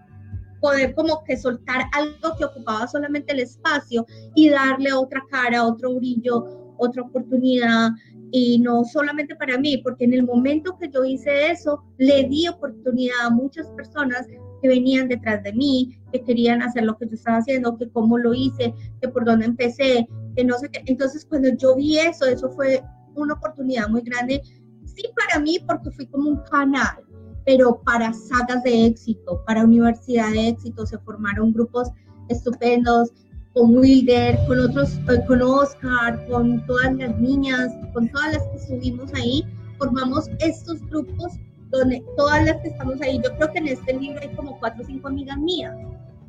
poder 0.61 0.95
como 0.95 1.23
que 1.25 1.37
soltar 1.37 1.85
algo 1.93 2.37
que 2.39 2.47
ocupaba 2.47 2.87
solamente 2.87 3.35
el 3.35 3.41
espacio 3.41 4.07
y 4.35 4.49
darle 4.49 4.95
otra 4.95 5.23
cara, 5.31 5.63
otro 5.63 5.95
brillo, 5.97 6.64
otra 6.79 7.03
oportunidad. 7.03 7.91
Y 8.31 8.59
no 8.59 8.85
solamente 8.85 9.37
para 9.37 9.59
mí, 9.59 9.79
porque 9.79 10.05
en 10.05 10.15
el 10.15 10.25
momento 10.25 10.77
que 10.79 10.91
yo 10.91 11.05
hice 11.05 11.51
eso, 11.53 11.85
le 11.99 12.25
di 12.25 12.49
oportunidad 12.49 13.27
a 13.27 13.31
muchas 13.31 13.69
personas 13.71 14.27
que 14.61 14.69
venían 14.69 15.09
detrás 15.09 15.43
de 15.45 15.53
mí, 15.53 15.97
que 16.13 16.23
querían 16.23 16.63
hacer 16.63 16.85
lo 16.85 16.97
que 16.97 17.07
yo 17.07 17.15
estaba 17.15 17.37
haciendo, 17.39 17.77
que 17.77 17.89
cómo 17.91 18.19
lo 18.19 18.35
hice, 18.35 18.75
que 19.01 19.09
por 19.09 19.25
dónde 19.25 19.47
empecé, 19.47 20.09
que 20.35 20.45
no 20.45 20.59
sé 20.59 20.69
qué. 20.71 20.83
Entonces, 20.87 21.25
cuando 21.25 21.51
yo 21.57 21.77
vi 21.77 21.99
eso, 21.99 22.27
eso 22.27 22.51
fue 22.51 22.83
una 23.15 23.35
oportunidad 23.35 23.89
muy 23.89 24.03
grande, 24.03 24.43
sí 24.85 25.05
para 25.15 25.43
mí, 25.43 25.59
porque 25.67 25.91
fui 25.91 26.07
como 26.07 26.31
un 26.31 26.41
canal, 26.51 27.05
pero 27.45 27.81
para 27.85 28.13
sagas 28.13 28.63
de 28.65 28.87
éxito, 28.87 29.43
para 29.47 29.65
universidad 29.65 30.31
de 30.33 30.49
éxito, 30.49 30.87
se 30.87 30.99
formaron 30.99 31.53
grupos 31.53 31.91
estupendos 32.29 33.13
con 33.55 33.77
Wilder, 33.77 34.37
con 34.47 34.59
otros, 34.61 34.99
eh, 35.09 35.25
con 35.27 35.41
Oscar, 35.41 36.27
con 36.27 36.65
todas 36.67 36.95
las 36.97 37.19
niñas, 37.19 37.73
con 37.93 38.09
todas 38.09 38.35
las 38.35 38.43
que 38.49 38.57
estuvimos 38.57 39.15
ahí, 39.15 39.45
formamos 39.79 40.29
estos 40.41 40.81
grupos 40.91 41.33
donde 41.71 42.05
todas 42.17 42.45
las 42.45 42.57
que 42.59 42.69
estamos 42.69 43.01
ahí, 43.01 43.21
yo 43.25 43.35
creo 43.37 43.53
que 43.53 43.59
en 43.59 43.69
este 43.69 43.95
libro 43.95 44.21
hay 44.21 44.29
como 44.35 44.59
cuatro 44.59 44.83
o 44.83 44.87
cinco 44.87 45.09
amigas 45.09 45.39
mías. 45.39 45.75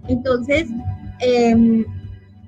Entonces, 0.08 0.68
eh, 1.20 1.86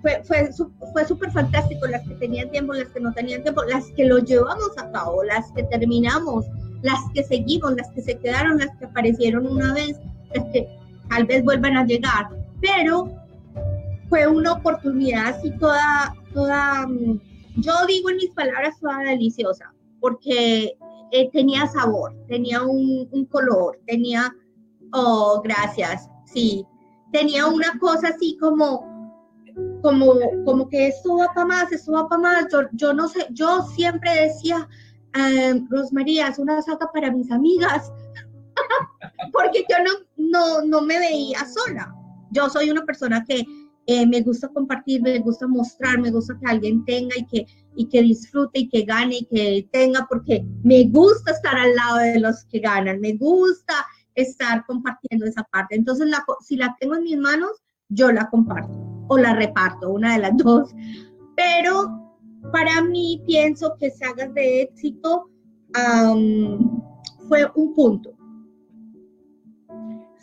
fue, 0.01 0.23
fue, 0.23 0.49
fue 0.93 1.05
súper 1.05 1.31
fantástico, 1.31 1.87
las 1.87 2.07
que 2.07 2.15
tenían 2.15 2.49
tiempo, 2.51 2.73
las 2.73 2.89
que 2.89 2.99
no 2.99 3.11
tenían 3.13 3.41
tiempo, 3.43 3.63
las 3.63 3.85
que 3.95 4.05
lo 4.05 4.19
llevamos 4.19 4.71
a 4.77 4.91
cabo, 4.91 5.23
las 5.23 5.51
que 5.53 5.63
terminamos, 5.63 6.45
las 6.83 6.99
que 7.13 7.23
seguimos, 7.23 7.75
las 7.75 7.89
que 7.91 8.01
se 8.01 8.17
quedaron, 8.17 8.59
las 8.59 8.75
que 8.77 8.85
aparecieron 8.85 9.47
una 9.47 9.73
vez, 9.73 9.97
las 10.35 10.45
que 10.51 10.67
tal 11.09 11.25
vez 11.25 11.43
vuelvan 11.43 11.77
a 11.77 11.85
llegar, 11.85 12.27
pero 12.61 13.11
fue 14.09 14.27
una 14.27 14.53
oportunidad 14.53 15.27
así 15.27 15.51
toda, 15.57 16.13
toda, 16.33 16.87
mm, 16.87 17.19
yo 17.57 17.73
digo 17.87 18.09
en 18.09 18.17
mis 18.17 18.31
palabras, 18.31 18.79
toda 18.79 18.99
deliciosa, 18.99 19.73
porque 19.99 20.77
eh, 21.11 21.29
tenía 21.31 21.67
sabor, 21.67 22.15
tenía 22.27 22.61
un, 22.61 23.07
un, 23.11 23.25
color, 23.25 23.79
tenía, 23.85 24.33
oh, 24.93 25.41
gracias, 25.43 26.09
sí, 26.25 26.65
tenía 27.11 27.47
una 27.47 27.77
cosa 27.79 28.09
así 28.09 28.37
como, 28.39 28.85
como, 29.81 30.13
como 30.45 30.69
que 30.69 30.87
esto 30.87 31.17
va 31.17 31.27
para 31.33 31.47
más, 31.47 31.71
esto 31.71 31.93
va 31.93 32.07
para 32.07 32.21
más, 32.21 32.45
yo, 32.51 32.61
yo 32.73 32.93
no 32.93 33.07
sé, 33.07 33.27
yo 33.31 33.63
siempre 33.75 34.27
decía, 34.27 34.67
eh, 35.15 35.61
Rosmaría, 35.69 36.27
es 36.27 36.39
una 36.39 36.61
saca 36.61 36.91
para 36.91 37.11
mis 37.11 37.31
amigas, 37.31 37.91
porque 39.33 39.65
yo 39.69 39.77
no, 39.83 39.91
no, 40.17 40.61
no 40.65 40.81
me 40.81 40.99
veía 40.99 41.39
sola. 41.45 41.93
Yo 42.31 42.49
soy 42.49 42.69
una 42.69 42.85
persona 42.85 43.23
que 43.23 43.45
eh, 43.87 44.05
me 44.05 44.21
gusta 44.21 44.49
compartir, 44.49 45.01
me 45.01 45.17
gusta 45.19 45.47
mostrar, 45.47 45.97
me 45.97 46.11
gusta 46.11 46.37
que 46.37 46.45
alguien 46.45 46.83
tenga 46.83 47.17
y 47.17 47.25
que, 47.25 47.45
y 47.73 47.87
que 47.87 48.01
disfrute 48.01 48.59
y 48.59 48.69
que 48.69 48.81
gane 48.81 49.19
y 49.19 49.25
que 49.25 49.69
tenga, 49.71 50.05
porque 50.09 50.45
me 50.61 50.83
gusta 50.89 51.31
estar 51.31 51.55
al 51.55 51.73
lado 51.73 51.97
de 51.99 52.19
los 52.19 52.43
que 52.51 52.59
ganan, 52.59 52.99
me 52.99 53.13
gusta 53.13 53.73
estar 54.13 54.65
compartiendo 54.65 55.25
esa 55.25 55.43
parte. 55.43 55.75
Entonces, 55.75 56.09
si 56.41 56.57
la 56.57 56.75
tengo 56.81 56.95
en 56.95 57.03
mis 57.03 57.17
manos, 57.17 57.51
yo 57.87 58.11
la 58.11 58.29
comparto 58.29 58.77
o 59.07 59.17
la 59.17 59.33
reparto, 59.33 59.89
una 59.89 60.13
de 60.13 60.19
las 60.19 60.35
dos. 60.43 60.75
Pero 61.37 62.17
para 62.51 62.81
mí 62.81 63.23
pienso 63.25 63.77
que 63.79 63.89
Sagas 63.89 64.33
de 64.33 64.63
Éxito 64.63 65.29
fue 67.29 67.49
un 67.55 67.73
punto. 67.73 68.16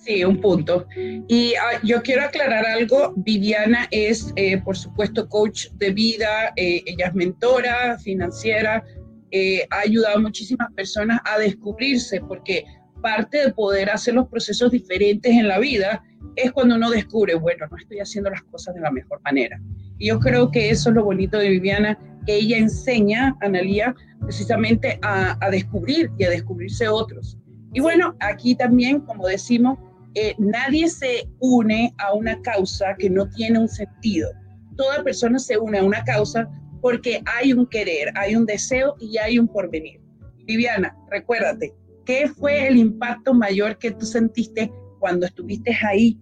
Sí, 0.05 0.23
un 0.23 0.41
punto. 0.41 0.87
Y 1.29 1.55
ah, 1.55 1.81
yo 1.83 2.03
quiero 2.03 2.25
aclarar 2.25 2.67
algo. 2.67 3.15
Viviana 3.17 3.87
es, 3.91 4.33
eh, 4.37 4.61
por 4.61 4.77
supuesto, 4.77 5.29
coach 5.29 5.69
de 5.79 5.93
vida, 5.93 6.53
eh, 6.57 6.83
ella 6.85 7.07
es 7.07 7.15
mentora 7.15 7.99
financiera, 7.99 8.85
eh, 9.31 9.67
ha 9.71 9.81
ayudado 9.81 10.19
a 10.19 10.21
muchísimas 10.21 10.71
personas 10.73 11.21
a 11.25 11.39
descubrirse, 11.39 12.21
porque 12.21 12.65
parte 13.03 13.47
de 13.47 13.53
poder 13.53 13.91
hacer 13.91 14.15
los 14.15 14.29
procesos 14.29 14.71
diferentes 14.71 15.33
en 15.33 15.49
la 15.49 15.59
vida 15.59 16.03
es 16.37 16.53
cuando 16.53 16.75
uno 16.75 16.91
descubre, 16.91 17.35
bueno, 17.35 17.67
no 17.71 17.77
estoy 17.77 18.01
haciendo 18.01 18.31
las 18.31 18.43
cosas 18.45 18.75
de 18.75 18.81
la 18.81 18.91
mejor 18.91 19.21
manera. 19.23 19.61
Y 19.99 20.09
yo 20.09 20.19
creo 20.21 20.51
que 20.51 20.71
eso 20.71 20.91
es 20.91 20.97
lo 20.97 21.05
bonito 21.05 21.39
de 21.39 21.49
Viviana, 21.49 21.99
que 22.27 22.37
ella 22.37 22.59
enseña, 22.59 23.37
Analía, 23.41 23.95
precisamente 24.21 24.99
a, 25.03 25.39
descubrir 25.51 26.11
y 26.19 26.25
a 26.25 26.31
descubrirse 26.31 26.89
otros. 26.89 27.39
Y 27.73 27.81
bueno, 27.81 28.15
aquí 28.21 28.55
también, 28.55 29.01
como 29.01 29.27
decimos, 29.27 29.79
eh, 30.15 30.35
nadie 30.39 30.89
se 30.89 31.29
une 31.41 31.93
a 31.99 32.13
una 32.15 32.41
causa 32.43 32.95
que 32.99 33.11
no 33.11 33.29
tiene 33.31 33.59
un 33.59 33.69
sentido. 33.69 34.31
Toda 34.77 35.03
persona 35.03 35.39
se 35.39 35.59
une 35.59 35.79
a 35.79 35.85
una 35.85 36.05
causa 36.05 36.49
porque 36.81 37.23
hay 37.27 37.53
un 37.53 37.67
querer, 37.67 38.13
hay 38.15 38.37
un 38.37 38.47
deseo 38.47 38.95
y 39.01 39.17
hay 39.19 39.39
un 39.39 39.49
porvenir. 39.49 40.01
Viviana, 40.47 40.97
recuérdate, 41.11 41.73
¿qué 42.05 42.29
fue 42.29 42.69
el 42.69 42.77
impacto 42.77 43.33
mayor 43.33 43.79
que 43.79 43.93
tú 43.93 44.05
sentiste 44.05 44.71
cuando 45.01 45.27
estuviste 45.27 45.77
ahí 45.83 46.19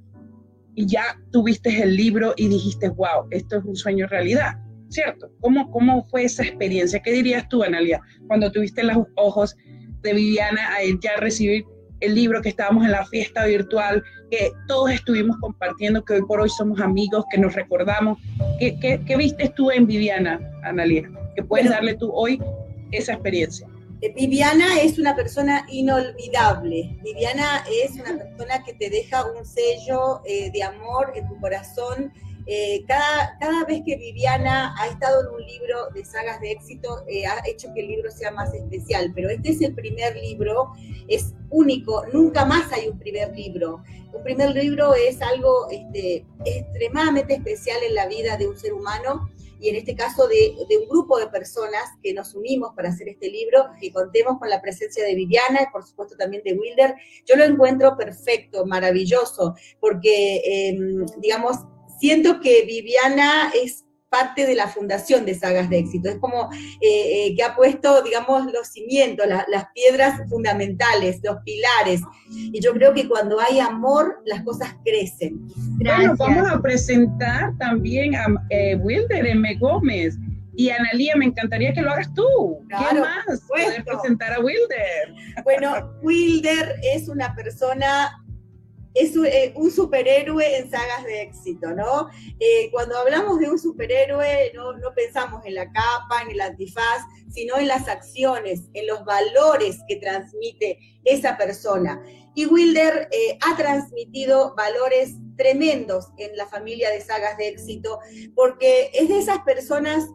y 0.75 0.87
ya 0.87 1.19
tuviste 1.33 1.83
el 1.83 1.97
libro 1.97 2.35
y 2.37 2.49
dijiste, 2.49 2.89
wow, 2.91 3.27
esto 3.31 3.59
es 3.59 3.65
un 3.65 3.77
sueño 3.77 4.07
realidad? 4.07 4.55
¿cierto? 4.93 5.31
¿Cómo, 5.41 5.71
cómo 5.71 6.05
fue 6.05 6.25
esa 6.25 6.43
experiencia? 6.43 7.01
¿Qué 7.01 7.13
dirías 7.13 7.49
tú, 7.49 7.63
Analia, 7.63 8.01
cuando 8.29 8.53
tuviste 8.53 8.83
los 8.85 8.99
ojos 9.17 9.57
de 10.03 10.13
Viviana 10.13 10.75
a 10.75 10.81
ya 11.01 11.17
recibir 11.17 11.65
el 12.03 12.15
libro 12.15 12.43
que 12.43 12.51
estábamos 12.51 12.85
en 12.85 12.93
la 12.93 13.07
fiesta 13.07 13.47
virtual, 13.47 14.03
que 14.31 14.51
todos 14.67 14.91
estuvimos 14.91 15.37
compartiendo, 15.39 16.05
que 16.05 16.15
hoy 16.15 16.23
por 16.23 16.41
hoy 16.41 16.49
somos 16.49 16.81
amigos, 16.81 17.25
que 17.31 17.39
nos 17.39 17.55
recordamos? 17.55 18.19
¿Qué, 18.59 18.77
qué, 18.79 19.17
viste 19.17 19.53
tú 19.57 19.71
en 19.71 19.87
Viviana, 19.87 20.41
Analia? 20.65 21.11
¿Qué 21.35 21.43
puedes 21.43 21.71
darle 21.71 21.95
tú 21.95 22.11
hoy 22.13 22.41
esa 22.91 23.13
experiencia? 23.13 23.67
Eh, 24.01 24.13
Viviana 24.15 24.81
es 24.81 24.99
una 24.99 25.15
persona 25.15 25.65
inolvidable. 25.71 26.99
Viviana 27.03 27.65
es 27.71 27.93
una 27.93 28.19
persona 28.19 28.65
que 28.65 28.75
te 28.75 28.91
deja 28.91 29.25
un 29.31 29.45
sello 29.47 30.23
eh, 30.25 30.51
de 30.51 30.63
amor 30.63 31.13
en 31.15 31.29
tu 31.29 31.39
corazón 31.41 32.13
eh, 32.47 32.85
cada, 32.87 33.37
cada 33.39 33.65
vez 33.65 33.83
que 33.85 33.97
Viviana 33.97 34.75
ha 34.79 34.89
estado 34.89 35.23
en 35.23 35.35
un 35.35 35.47
libro 35.47 35.91
de 35.95 36.05
sagas 36.05 36.41
de 36.41 36.53
éxito, 36.53 37.05
eh, 37.09 37.27
ha 37.27 37.41
hecho 37.47 37.73
que 37.75 37.81
el 37.81 37.89
libro 37.89 38.11
sea 38.11 38.31
más 38.33 38.53
especial, 38.53 39.13
pero 39.15 39.31
este 39.31 39.51
es 39.51 39.61
el 39.63 39.75
primer 39.75 40.17
libro, 40.17 40.73
es 41.09 41.35
único, 41.51 42.05
nunca 42.13 42.45
más 42.45 42.73
hay 42.73 42.89
un 42.89 42.99
primer 42.99 43.35
libro. 43.35 43.83
Un 44.13 44.23
primer 44.23 44.51
libro 44.51 44.95
es 44.95 45.23
algo 45.23 45.69
este, 45.71 46.27
extremadamente 46.45 47.35
especial 47.35 47.79
en 47.83 47.95
la 47.95 48.07
vida 48.07 48.37
de 48.37 48.49
un 48.49 48.57
ser 48.57 48.73
humano 48.73 49.31
y 49.63 49.69
en 49.69 49.77
este 49.77 49.95
caso 49.95 50.27
de, 50.27 50.57
de, 50.69 50.79
un 50.79 50.89
grupo 50.89 51.19
de 51.19 51.29
personas 51.29 51.83
que 52.03 52.13
nos 52.13 52.35
unimos 52.35 52.75
para 52.75 52.89
hacer 52.89 53.09
este 53.09 53.31
libro, 53.31 53.69
que 53.81 53.93
contemos 53.93 54.41
con 54.41 54.51
la 54.51 54.61
presencia 54.61 55.05
de 55.05 55.15
Viviana 55.15 55.63
y 55.63 55.73
por 55.73 55.87
supuesto 55.87 56.17
también 56.17 56.43
de 56.45 56.55
Wilder. 56.55 56.97
Yo 57.25 57.37
lo 57.37 57.45
encuentro 57.45 57.97
perfecto, 57.97 58.67
maravilloso, 58.67 59.55
porque, 59.79 60.43
em, 60.45 61.07
digamos, 61.21 61.59
siento 62.03 62.41
que 62.41 62.65
Viviana 62.67 63.53
es 63.55 63.85
parte 64.11 64.45
de 64.45 64.57
la 64.57 64.67
fundación 64.67 65.25
de 65.25 65.37
Sagas 65.37 65.71
de 65.71 65.79
Éxito. 65.79 66.09
Es 66.09 66.17
como 66.17 66.51
eh, 66.81 67.29
eh, 67.29 67.35
que 67.37 67.45
ha 67.45 67.55
puesto, 67.55 68.03
digamos, 68.03 68.53
los 68.53 68.67
cimientos, 68.67 69.25
las 69.29 69.67
piedras 69.73 70.21
fundamentales, 70.29 71.21
los 71.23 71.37
pilares. 71.45 72.01
Y 72.29 72.61
yo 72.61 72.73
creo 72.73 72.93
que 72.93 73.09
cuando 73.09 73.39
hay 73.39 73.61
amor, 73.61 74.21
las 74.27 74.43
cosas 74.43 74.75
crecen. 74.85 75.47
Bueno, 75.79 76.17
vamos 76.19 76.51
a 76.51 76.61
presentar 76.61 77.57
también 77.59 78.17
a 78.17 78.27
eh, 78.51 78.75
Wilder 78.83 79.25
M. 79.25 79.55
Gómez. 79.61 80.19
Y 80.57 80.71
Analía, 80.71 81.15
me 81.17 81.27
encantaría 81.27 81.73
que 81.73 81.83
lo 81.83 81.93
hagas 81.93 82.13
tú. 82.15 82.59
¿Qué 82.69 82.99
más? 82.99 83.41
Poder 83.49 83.85
presentar 83.85 84.35
a 84.35 84.41
Wilder. 84.41 85.15
Bueno, 85.45 85.91
Wilder 86.03 86.75
es 86.83 87.09
una 87.09 87.33
persona 87.35 88.22
es 88.95 89.17
eh, 89.17 89.53
un, 89.57 89.71
superhéroe 89.71 90.57
en 90.57 90.71
sagas 90.71 91.05
de 91.05 91.23
éxito, 91.23 91.71
¿no? 91.71 92.09
Eh, 92.39 92.71
cuando 92.71 92.97
hablamos 92.99 93.39
de 93.39 93.51
un 93.51 93.59
superhéroe, 93.59 94.53
no, 94.55 94.73
no, 94.75 94.95
pensamos 94.95 95.45
en 95.45 95.55
la 95.55 95.67
capa, 95.67 96.23
en 96.23 96.33
el 96.33 96.41
antifaz, 96.41 97.03
sino 97.31 97.57
en 97.57 97.69
las 97.69 97.89
acciones, 97.89 98.63
en 98.75 98.87
los 98.87 99.05
valores 99.05 99.79
que 99.89 99.97
transmite 99.97 100.79
esa 101.05 101.37
persona. 101.37 102.03
Y 102.35 102.47
Wilder 102.47 103.09
eh, 103.11 103.39
ha 103.41 103.57
transmitido 103.57 104.55
valores 104.55 105.15
tremendos 105.37 106.09
en 106.19 106.37
la 106.37 106.47
familia 106.47 106.91
de 106.91 107.01
sagas 107.01 107.37
de 107.37 107.49
éxito, 107.49 107.99
porque 108.35 108.91
es 108.95 109.09
de 109.09 109.19
esas 109.19 109.41
personas 109.41 110.09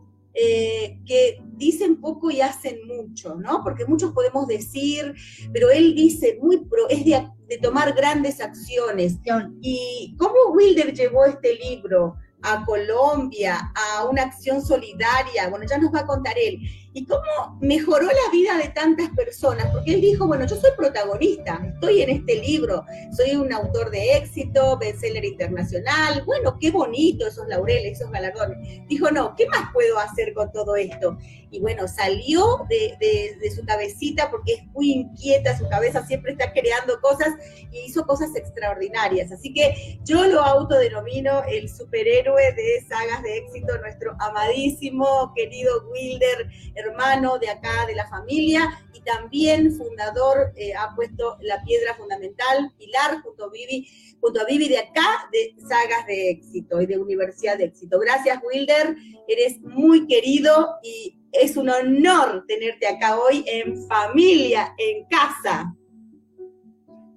que 1.05 1.41
dicen 1.55 1.99
poco 1.99 2.29
y 2.29 2.41
hacen 2.41 2.79
mucho, 2.87 3.35
¿no? 3.35 3.63
Porque 3.63 3.85
muchos 3.85 4.11
podemos 4.11 4.47
decir, 4.47 5.13
pero 5.51 5.69
él 5.69 5.95
dice 5.95 6.37
muy 6.41 6.65
pro, 6.65 6.87
es 6.89 7.03
de, 7.05 7.27
de 7.47 7.57
tomar 7.57 7.93
grandes 7.93 8.39
acciones. 8.39 9.17
¿Y 9.61 10.15
cómo 10.17 10.51
Wilder 10.53 10.93
llevó 10.93 11.25
este 11.25 11.55
libro? 11.55 12.15
a 12.43 12.63
Colombia, 12.65 13.71
a 13.75 14.05
una 14.05 14.23
acción 14.23 14.63
solidaria, 14.63 15.49
bueno, 15.49 15.65
ya 15.67 15.77
nos 15.77 15.93
va 15.93 16.01
a 16.01 16.05
contar 16.05 16.35
él, 16.37 16.59
y 16.97 17.05
cómo 17.05 17.59
mejoró 17.61 18.07
la 18.07 18.31
vida 18.31 18.57
de 18.57 18.69
tantas 18.69 19.11
personas, 19.11 19.67
porque 19.71 19.93
él 19.93 20.01
dijo, 20.01 20.25
bueno, 20.25 20.47
yo 20.47 20.55
soy 20.55 20.71
protagonista, 20.75 21.61
estoy 21.75 22.01
en 22.01 22.09
este 22.09 22.37
libro, 22.37 22.83
soy 23.15 23.35
un 23.35 23.53
autor 23.53 23.91
de 23.91 24.17
éxito, 24.17 24.79
bestseller 24.79 25.23
internacional, 25.23 26.23
bueno, 26.25 26.57
qué 26.59 26.71
bonito 26.71 27.27
esos 27.27 27.47
laureles, 27.47 27.99
esos 27.99 28.09
galardones. 28.09 28.81
Dijo, 28.87 29.11
no, 29.11 29.35
¿qué 29.35 29.45
más 29.45 29.71
puedo 29.73 29.99
hacer 29.99 30.33
con 30.33 30.51
todo 30.51 30.75
esto? 30.75 31.19
Y 31.51 31.59
bueno, 31.59 31.87
salió 31.87 32.65
de, 32.67 33.51
su 33.55 33.63
cabecita 33.65 34.29
porque 34.29 34.55
es 34.55 34.65
muy 34.67 34.91
inquieta, 34.91 35.57
su 35.57 35.67
cabeza 35.69 36.05
siempre 36.05 36.31
está 36.31 36.51
creando 36.51 36.99
cosas 36.99 37.29
y 37.71 37.85
hizo 37.85 38.05
cosas 38.05 38.35
extraordinarias. 38.35 39.31
Así 39.31 39.53
que 39.53 39.99
yo 40.03 40.25
lo 40.25 40.41
autodenomino 40.41 41.43
el 41.47 41.69
superhéroe 41.69 42.53
de 42.53 42.85
sagas 42.87 43.23
de 43.23 43.37
éxito, 43.37 43.77
nuestro 43.77 44.15
amadísimo, 44.19 45.31
querido 45.35 45.87
Wilder, 45.89 46.49
hermano 46.87 47.37
de 47.39 47.49
acá, 47.49 47.85
de 47.87 47.95
la 47.95 48.07
familia, 48.07 48.69
y 48.93 49.01
también 49.01 49.73
fundador, 49.75 50.51
eh, 50.55 50.73
ha 50.73 50.95
puesto 50.95 51.37
la 51.41 51.63
piedra 51.63 51.95
fundamental, 51.95 52.73
pilar, 52.77 53.21
junto 53.21 53.45
a 53.45 53.49
Vivi, 53.49 53.87
junto 54.19 54.41
a 54.41 54.45
Vivi 54.45 54.69
de 54.69 54.79
acá, 54.79 55.29
de 55.31 55.55
Sagas 55.67 56.05
de 56.07 56.31
Éxito 56.31 56.81
y 56.81 56.85
de 56.85 56.97
Universidad 56.97 57.57
de 57.57 57.65
Éxito. 57.65 57.99
Gracias, 57.99 58.39
Wilder, 58.43 58.95
eres 59.27 59.59
muy 59.61 60.07
querido 60.07 60.75
y 60.83 61.17
es 61.31 61.57
un 61.57 61.69
honor 61.69 62.45
tenerte 62.47 62.87
acá 62.87 63.19
hoy 63.19 63.43
en 63.47 63.85
familia, 63.87 64.73
en 64.77 65.05
casa. 65.05 65.73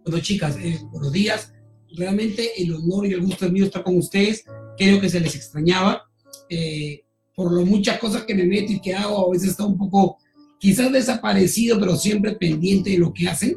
Bueno, 0.04 0.20
chicas, 0.20 0.56
eh, 0.56 0.78
buenos 0.90 1.12
días. 1.12 1.52
Realmente 1.96 2.62
el 2.62 2.74
honor 2.74 3.06
y 3.06 3.12
el 3.12 3.20
gusto 3.20 3.46
es 3.46 3.52
mío 3.52 3.64
estar 3.64 3.83
con 3.83 3.96
ustedes. 3.96 4.44
Creo 4.76 5.00
que 5.00 5.09
se 5.09 5.20
les 5.20 5.35
extrañaba. 5.35 6.02
Eh, 6.48 7.04
por 7.40 7.53
lo 7.53 7.64
muchas 7.64 7.98
cosas 7.98 8.24
que 8.24 8.35
me 8.35 8.44
meto 8.44 8.70
y 8.70 8.81
que 8.81 8.94
hago, 8.94 9.26
a 9.26 9.33
veces 9.33 9.53
está 9.53 9.64
un 9.64 9.79
poco, 9.79 10.18
quizás 10.59 10.92
desaparecido, 10.92 11.81
pero 11.81 11.96
siempre 11.96 12.37
pendiente 12.37 12.90
de 12.90 12.98
lo 12.98 13.14
que 13.14 13.29
hacen. 13.29 13.57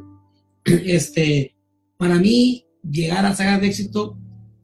Este, 0.65 1.53
para 1.97 2.15
mí, 2.15 2.65
llegar 2.89 3.25
a 3.25 3.35
sagas 3.35 3.59
de 3.59 3.67
éxito 3.67 4.17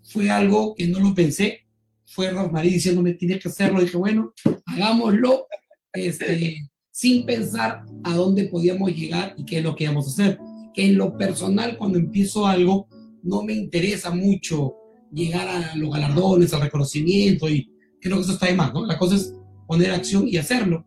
fue 0.04 0.30
algo 0.30 0.74
que 0.74 0.88
no 0.88 1.02
lo 1.02 1.14
pensé. 1.14 1.66
Fue 2.06 2.32
Rosmarie 2.32 2.72
diciéndome, 2.72 3.16
tienes 3.16 3.44
que 3.44 3.50
hacerlo. 3.50 3.82
dije, 3.82 3.98
bueno, 3.98 4.34
hagámoslo, 4.66 5.48
este, 5.92 6.70
sin 6.90 7.26
pensar 7.26 7.84
a 8.06 8.16
dónde 8.16 8.46
podíamos 8.46 8.96
llegar 8.96 9.36
y 9.36 9.44
qué 9.44 9.58
es 9.58 9.64
lo 9.66 9.76
que 9.76 9.84
íbamos 9.84 10.08
a 10.08 10.12
hacer. 10.12 10.40
Que 10.74 10.86
en 10.86 10.98
lo 10.98 11.18
personal, 11.18 11.78
cuando 11.78 12.00
empiezo 12.00 12.48
algo, 12.48 12.88
no 13.22 13.44
me 13.44 13.52
interesa 13.52 14.12
mucho 14.12 14.76
llegar 15.12 15.46
a 15.50 15.76
los 15.76 15.92
galardones, 15.92 16.54
al 16.54 16.62
reconocimiento 16.62 17.50
y 17.50 17.70
creo 18.02 18.18
que 18.18 18.24
eso 18.24 18.34
está 18.34 18.48
de 18.48 18.56
más, 18.56 18.74
¿no? 18.74 18.86
La 18.86 18.98
cosa 18.98 19.16
es 19.16 19.34
poner 19.68 19.92
acción 19.92 20.28
y 20.28 20.38
hacerlo. 20.38 20.86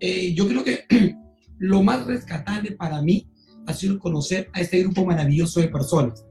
Eh, 0.00 0.34
yo 0.34 0.48
creo 0.48 0.64
que 0.64 0.84
lo 1.58 1.82
más 1.82 2.06
rescatable 2.06 2.72
para 2.72 3.02
mí 3.02 3.28
ha 3.66 3.72
sido 3.72 3.98
conocer 3.98 4.50
a 4.52 4.60
este 4.60 4.80
grupo 4.80 5.04
maravilloso 5.04 5.60
de 5.60 5.68
personas, 5.68 6.24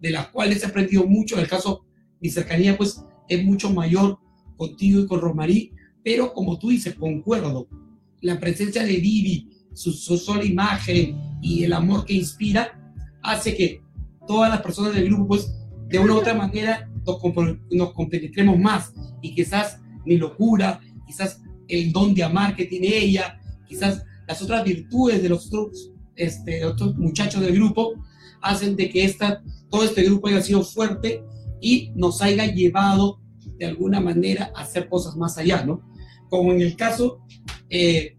de 0.00 0.10
las 0.10 0.28
cuales 0.28 0.62
he 0.62 0.66
aprendido 0.66 1.06
mucho. 1.06 1.36
En 1.36 1.42
el 1.42 1.48
caso, 1.48 1.84
mi 2.20 2.30
cercanía, 2.30 2.76
pues, 2.76 3.02
es 3.28 3.44
mucho 3.44 3.70
mayor 3.70 4.18
contigo 4.56 5.00
y 5.00 5.06
con 5.06 5.20
Rosmarí, 5.20 5.72
pero 6.02 6.32
como 6.32 6.58
tú 6.58 6.70
dices, 6.70 6.94
concuerdo, 6.94 7.68
la 8.20 8.40
presencia 8.40 8.82
de 8.82 8.96
Vivi, 8.96 9.50
su, 9.72 9.92
sola 9.92 10.44
imagen 10.44 11.38
y 11.40 11.64
el 11.64 11.72
amor 11.72 12.04
que 12.04 12.14
inspira, 12.14 12.80
hace 13.22 13.54
que 13.54 13.82
todas 14.26 14.50
las 14.50 14.62
personas 14.62 14.94
del 14.94 15.06
grupo, 15.06 15.28
pues, 15.28 15.54
de 15.88 15.98
una 15.98 16.14
u 16.14 16.18
otra 16.18 16.34
manera 16.34 16.90
nos, 17.70 17.92
compenetremos 17.92 18.58
más 18.58 18.92
y 19.22 19.34
quizás 19.34 19.80
mi 20.04 20.16
locura, 20.16 20.80
quizás 21.06 21.42
el 21.68 21.92
don 21.92 22.14
de 22.14 22.24
amar 22.24 22.56
que 22.56 22.66
tiene 22.66 22.96
ella, 22.96 23.40
quizás 23.66 24.04
las 24.26 24.42
otras 24.42 24.64
virtudes 24.64 25.22
de 25.22 25.28
los 25.28 25.46
otros, 25.46 25.92
este, 26.16 26.64
otros 26.64 26.96
muchachos 26.96 27.40
del 27.40 27.54
grupo, 27.54 27.94
hacen 28.40 28.76
de 28.76 28.88
que 28.88 29.04
esta, 29.04 29.42
todo 29.70 29.84
este 29.84 30.02
grupo 30.04 30.28
haya 30.28 30.42
sido 30.42 30.62
fuerte 30.62 31.22
y 31.60 31.92
nos 31.94 32.22
haya 32.22 32.46
llevado 32.46 33.20
de 33.58 33.66
alguna 33.66 34.00
manera 34.00 34.52
a 34.54 34.62
hacer 34.62 34.88
cosas 34.88 35.16
más 35.16 35.36
allá, 35.38 35.64
¿no? 35.64 35.82
Como 36.28 36.52
en 36.52 36.60
el 36.60 36.76
caso 36.76 37.20
eh, 37.68 38.16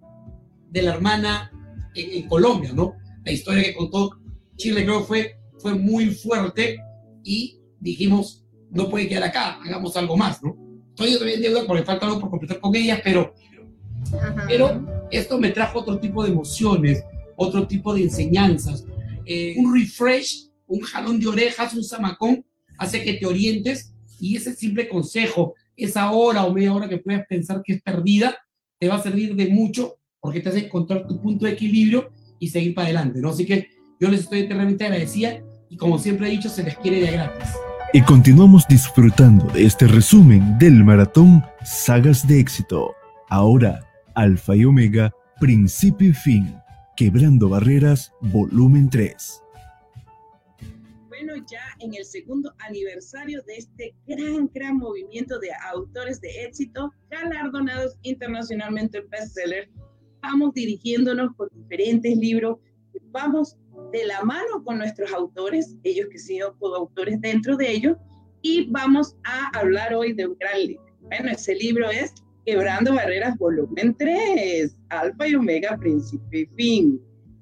de 0.70 0.82
la 0.82 0.94
hermana 0.94 1.52
en, 1.96 2.28
Colombia, 2.28 2.72
¿no? 2.74 2.96
La 3.24 3.32
historia 3.32 3.64
que 3.64 3.76
contó 3.76 4.20
Chile 4.58 4.84
creo 4.84 5.04
fue, 5.04 5.40
fue 5.60 5.76
muy 5.76 6.08
fuerte 6.08 6.80
y 7.24 7.60
dijimos, 7.80 8.46
no 8.72 8.90
puede 8.90 9.08
quedar 9.08 9.24
acá, 9.24 9.60
hagamos 9.64 9.96
algo 9.98 10.18
más, 10.18 10.42
¿no? 10.44 10.56
Estoy 10.90 11.14
todavía 11.14 11.36
en 11.36 11.42
deuda 11.42 11.64
porque 11.66 11.84
falta 11.84 12.06
algo 12.06 12.20
por 12.20 12.30
completar 12.30 12.60
con 12.60 12.76
ella, 12.76 13.02
pero, 13.04 13.34
pero 14.48 15.08
esto 15.12 15.40
me 15.40 15.52
trajo 15.52 15.80
otro 15.80 16.00
tipo 16.00 16.24
de 16.24 16.32
emociones, 16.32 17.04
otro 17.36 17.68
tipo 17.68 17.94
de 17.94 18.04
enseñanzas. 18.04 18.86
Eh, 19.26 19.56
un 19.58 19.74
refresh, 19.74 20.50
un 20.68 20.82
jalón 20.82 21.20
de 21.20 21.28
orejas, 21.28 21.74
un 21.74 21.84
zamacón, 21.84 22.46
hace 22.78 23.04
que 23.04 23.14
te 23.14 23.26
orientes 23.26 23.94
y 24.20 24.36
ese 24.36 24.54
simple 24.54 24.90
consejo, 24.90 25.56
esa 25.76 26.12
hora 26.12 26.46
o 26.46 26.54
media 26.54 26.74
hora 26.74 26.90
que 26.90 26.98
puedas 26.98 27.26
pensar 27.28 27.62
que 27.64 27.74
es 27.74 27.82
perdida, 27.82 28.38
te 28.78 28.88
va 28.88 28.96
a 28.96 29.04
servir 29.04 29.36
de 29.36 29.48
mucho 29.48 29.96
porque 30.20 30.42
te 30.42 30.50
hace 30.50 30.66
encontrar 30.66 31.08
tu 31.08 31.22
punto 31.22 31.46
de 31.46 31.54
equilibrio 31.54 32.12
y 32.40 32.50
seguir 32.50 32.74
para 32.74 32.88
adelante, 32.88 33.20
¿no? 33.20 33.30
Así 33.30 33.46
que 33.46 33.70
yo 34.00 34.10
les 34.10 34.22
estoy 34.22 34.40
eternamente 34.40 34.86
agradecida 34.86 35.42
y 35.70 35.78
como 35.78 36.00
siempre 36.00 36.28
he 36.28 36.32
dicho, 36.32 36.50
se 36.50 36.64
les 36.64 36.78
quiere 36.78 37.02
de 37.02 37.12
gratis. 37.12 37.50
Y 37.92 38.04
continuamos 38.04 38.68
disfrutando 38.68 39.48
de 39.48 39.66
este 39.66 39.88
resumen 39.88 40.60
del 40.60 40.84
maratón 40.84 41.44
Sagas 41.66 42.28
de 42.28 42.40
éxito. 42.40 42.94
Ahora, 43.30 43.80
Alfa 44.14 44.56
y 44.56 44.64
Omega, 44.64 45.12
principio 45.40 46.10
y 46.10 46.14
fin. 46.14 46.56
Quebrando 46.96 47.50
barreras, 47.50 48.14
volumen 48.22 48.92
3. 48.92 49.42
Bueno, 51.08 51.34
ya 51.50 51.64
en 51.80 51.96
el 51.96 52.06
segundo 52.06 52.54
aniversario 52.60 53.42
de 53.48 53.56
este 53.56 53.96
gran, 54.06 54.52
gran 54.54 54.78
movimiento 54.78 55.40
de 55.40 55.50
autores 55.74 56.22
de 56.22 56.44
éxito, 56.44 56.94
galardonados 57.10 57.98
internacionalmente 58.04 59.00
en 59.00 59.10
bestseller, 59.10 59.68
vamos 60.22 60.54
dirigiéndonos 60.54 61.36
por 61.36 61.52
diferentes 61.52 62.16
libros, 62.16 62.60
vamos 63.10 63.58
de 63.92 64.06
la 64.06 64.24
mano 64.24 64.64
con 64.64 64.78
nuestros 64.78 65.12
autores, 65.14 65.76
ellos 65.84 66.08
que 66.12 66.20
sido 66.20 66.56
coautores 66.58 67.20
dentro 67.22 67.58
de 67.58 67.72
ellos, 67.72 67.98
y 68.42 68.70
vamos 68.72 69.16
a 69.24 69.58
hablar 69.58 69.94
hoy 69.94 70.14
de 70.14 70.28
un 70.28 70.38
gran 70.40 70.60
libro. 70.66 70.86
Bueno, 71.02 71.30
ese 71.30 71.56
libro 71.56 71.90
es 71.90 72.14
Quebrando 72.46 72.94
Barreras, 72.94 73.38
volumen 73.38 73.96
3, 73.98 74.78
Alfa 74.90 75.28
y 75.28 75.36
Omega, 75.36 75.78
Principio 75.78 76.42
y 76.42 76.46
Fin. 76.56 77.02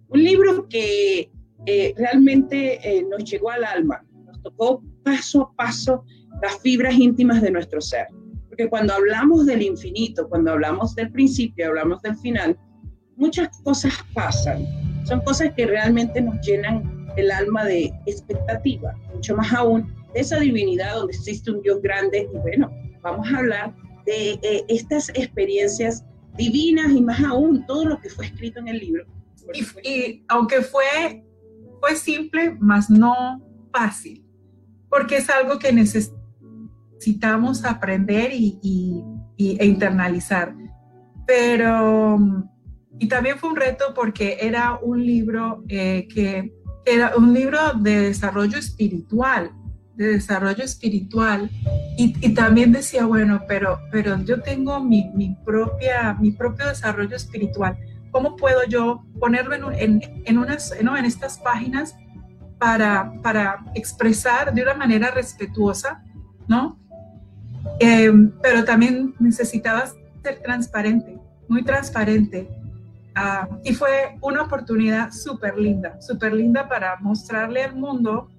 Un 0.10 0.23
libro 0.23 0.67
que 0.69 1.30
eh, 1.65 1.93
realmente 1.97 2.80
eh, 2.82 3.06
nos 3.10 3.30
llegó 3.30 3.52
al 3.52 3.63
alma, 3.63 4.04
nos 4.26 4.41
tocó 4.41 4.82
paso 5.04 5.43
a 5.43 5.56
paso 5.56 6.04
las 6.41 6.60
fibras 6.62 6.95
íntimas 6.95 7.41
de 7.41 7.52
nuestro 7.52 7.82
ser. 7.82 8.08
Porque 8.47 8.69
cuando 8.69 8.93
hablamos 8.93 9.45
del 9.45 9.62
infinito, 9.62 10.28
cuando 10.30 10.52
hablamos 10.52 10.95
del 10.95 11.12
principio, 11.12 11.67
hablamos 11.67 12.02
del 12.02 12.15
final, 12.17 12.58
muchas 13.15 13.50
cosas 13.63 13.93
pasan 14.13 14.65
son 15.07 15.21
cosas 15.21 15.53
que 15.55 15.65
realmente 15.65 16.21
nos 16.21 16.45
llenan 16.45 17.07
el 17.15 17.31
alma 17.31 17.63
de 17.63 17.93
expectativa, 18.05 18.93
mucho 19.13 19.35
más 19.35 19.53
aún 19.53 19.95
de 20.13 20.19
esa 20.19 20.37
divinidad 20.39 20.95
donde 20.95 21.13
existe 21.13 21.49
un 21.49 21.61
Dios 21.61 21.81
grande. 21.81 22.29
Y 22.33 22.37
bueno, 22.37 22.69
vamos 23.01 23.27
a 23.33 23.37
hablar 23.37 23.75
de 24.05 24.31
eh, 24.41 24.65
estas 24.67 25.09
experiencias 25.09 26.03
divinas 26.35 26.91
y 26.91 27.01
más 27.01 27.21
aún 27.23 27.65
todo 27.65 27.85
lo 27.85 27.99
que 28.01 28.09
fue 28.09 28.25
escrito 28.25 28.59
en 28.59 28.67
el 28.67 28.79
libro. 28.79 29.05
Y, 29.83 30.25
aunque 30.27 30.61
fue, 30.61 31.23
fue 31.79 31.95
simple, 31.95 32.57
más 32.59 32.89
no 32.89 33.41
fácil, 33.71 34.25
porque 34.89 35.17
es 35.17 35.29
algo 35.29 35.57
que 35.57 35.71
necesitamos 35.71 37.63
aprender 37.63 38.31
y, 38.33 38.59
y, 38.61 39.57
e 39.57 39.65
internalizar. 39.65 40.53
Pero 41.25 42.19
y 42.99 43.07
también 43.07 43.38
fue 43.38 43.49
un 43.49 43.55
reto 43.55 43.93
porque 43.93 44.38
era 44.41 44.79
un 44.81 45.05
libro 45.05 45.63
eh, 45.69 46.07
que 46.13 46.53
era 46.86 47.15
un 47.17 47.33
libro 47.33 47.73
de 47.73 48.01
desarrollo 48.01 48.57
espiritual, 48.57 49.51
de 49.95 50.13
desarrollo 50.13 50.63
espiritual. 50.63 51.49
Y, 51.97 52.15
y 52.25 52.33
también 52.33 52.71
decía, 52.71 53.05
bueno, 53.05 53.41
pero, 53.47 53.79
pero 53.91 54.21
yo 54.23 54.41
tengo 54.41 54.79
mi, 54.79 55.10
mi, 55.13 55.36
propia, 55.45 56.15
mi 56.19 56.31
propio 56.31 56.67
desarrollo 56.67 57.15
espiritual. 57.15 57.77
¿Cómo 58.12 58.36
puedo 58.36 58.63
yo 58.67 59.03
ponerlo 59.19 59.53
en, 59.55 60.01
en, 60.01 60.23
en 60.25 60.38
unas, 60.38 60.73
¿no? 60.81 60.95
en 60.95 61.05
estas 61.05 61.39
páginas 61.39 61.95
para, 62.57 63.13
para 63.21 63.65
expresar 63.75 64.53
de 64.53 64.63
una 64.63 64.73
manera 64.73 65.12
respetuosa, 65.12 66.03
¿no? 66.47 66.79
Eh, 67.79 68.12
pero 68.41 68.63
también 68.63 69.13
necesitabas 69.19 69.93
ser 70.23 70.41
transparente 70.41 71.17
muy 71.47 71.63
transparente. 71.63 72.49
Ah, 73.19 73.49
y 73.63 73.73
fue 73.73 74.15
una 74.21 74.43
oportunidad 74.43 75.12
súper 75.12 75.58
linda, 75.58 75.99
súper 75.99 76.34
linda 76.34 76.69
para 76.69 76.97
mostrarle 76.99 77.63
al 77.63 77.75
mundo 77.75 78.30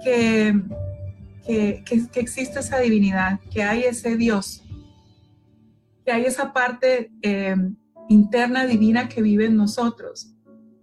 que, 0.00 0.54
que, 1.44 1.82
que, 1.84 2.20
existe 2.20 2.60
esa 2.60 2.78
divinidad, 2.78 3.40
que 3.50 3.64
hay 3.64 3.82
ese 3.82 4.16
Dios, 4.16 4.62
que 6.06 6.12
hay 6.12 6.24
esa 6.24 6.52
parte 6.52 7.10
eh, 7.20 7.56
interna 8.08 8.64
divina 8.64 9.08
que 9.08 9.22
vive 9.22 9.46
en 9.46 9.56
nosotros. 9.56 10.36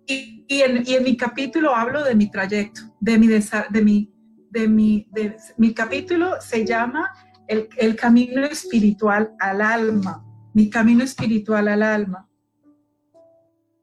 Y, 0.05 0.43
y, 0.49 0.61
en, 0.61 0.83
y, 0.85 0.95
en, 0.95 1.03
mi 1.05 1.15
capítulo 1.15 1.73
hablo 1.73 2.03
de 2.03 2.15
mi 2.15 2.29
trayecto, 2.29 2.81
de 2.99 3.17
mi, 3.17 3.27
de 3.27 3.81
mi, 3.81 4.13
de 4.49 4.67
mi, 4.67 5.07
de, 5.11 5.37
mi 5.55 5.73
capítulo 5.73 6.41
se 6.41 6.65
llama 6.65 7.09
el, 7.47 7.69
el 7.77 7.95
camino 7.95 8.43
espiritual 8.43 9.31
al 9.39 9.61
alma, 9.61 10.25
mi 10.53 10.69
camino 10.69 11.05
espiritual 11.05 11.69
al 11.69 11.83
alma. 11.83 12.28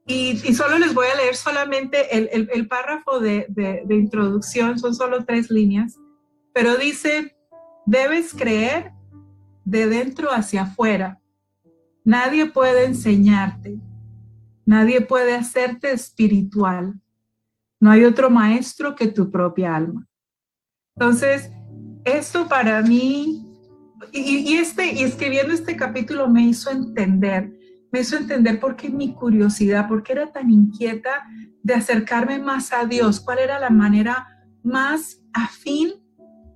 Y, 0.09 0.37
solo 0.53 0.79
les 0.79 0.93
voy 0.93 1.07
a 1.07 1.17
leer 1.17 1.35
solamente 1.35 2.17
el, 2.17 2.67
párrafo 2.69 3.19
de, 3.19 3.45
introducción, 3.89 4.79
son 4.79 4.95
solo 4.95 5.25
tres 5.25 5.51
líneas, 5.51 5.97
pero 6.53 6.77
dice, 6.77 7.35
debes 7.85 8.33
creer 8.33 8.93
de 9.65 9.87
dentro 9.87 10.31
hacia 10.31 10.61
afuera. 10.61 11.19
Nadie 12.05 12.45
puede 12.45 12.85
enseñarte, 12.85 13.77
nadie 14.65 15.01
puede 15.01 15.35
hacerte 15.35 15.91
espiritual. 15.91 16.93
No 17.81 17.91
hay 17.91 18.05
otro 18.05 18.29
maestro 18.29 18.95
que 18.95 19.07
tu 19.07 19.29
propia 19.29 19.75
alma. 19.75 20.07
Entonces, 20.95 21.51
esto 22.05 22.47
para 22.47 22.81
mí, 22.81 23.45
y, 24.13 24.53
y, 24.53 24.57
este, 24.57 24.93
y 24.93 25.03
escribiendo 25.03 25.53
este 25.53 25.75
capítulo 25.75 26.29
me 26.29 26.43
hizo 26.43 26.71
entender 26.71 27.56
me 27.91 28.01
hizo 28.01 28.17
entender 28.17 28.59
por 28.59 28.75
qué 28.75 28.89
mi 28.89 29.13
curiosidad, 29.13 29.87
por 29.87 30.03
qué 30.03 30.13
era 30.13 30.31
tan 30.31 30.51
inquieta 30.51 31.25
de 31.63 31.73
acercarme 31.73 32.39
más 32.39 32.73
a 32.73 32.85
Dios, 32.85 33.19
cuál 33.19 33.39
era 33.39 33.59
la 33.59 33.69
manera 33.69 34.27
más 34.63 35.21
afín, 35.33 35.91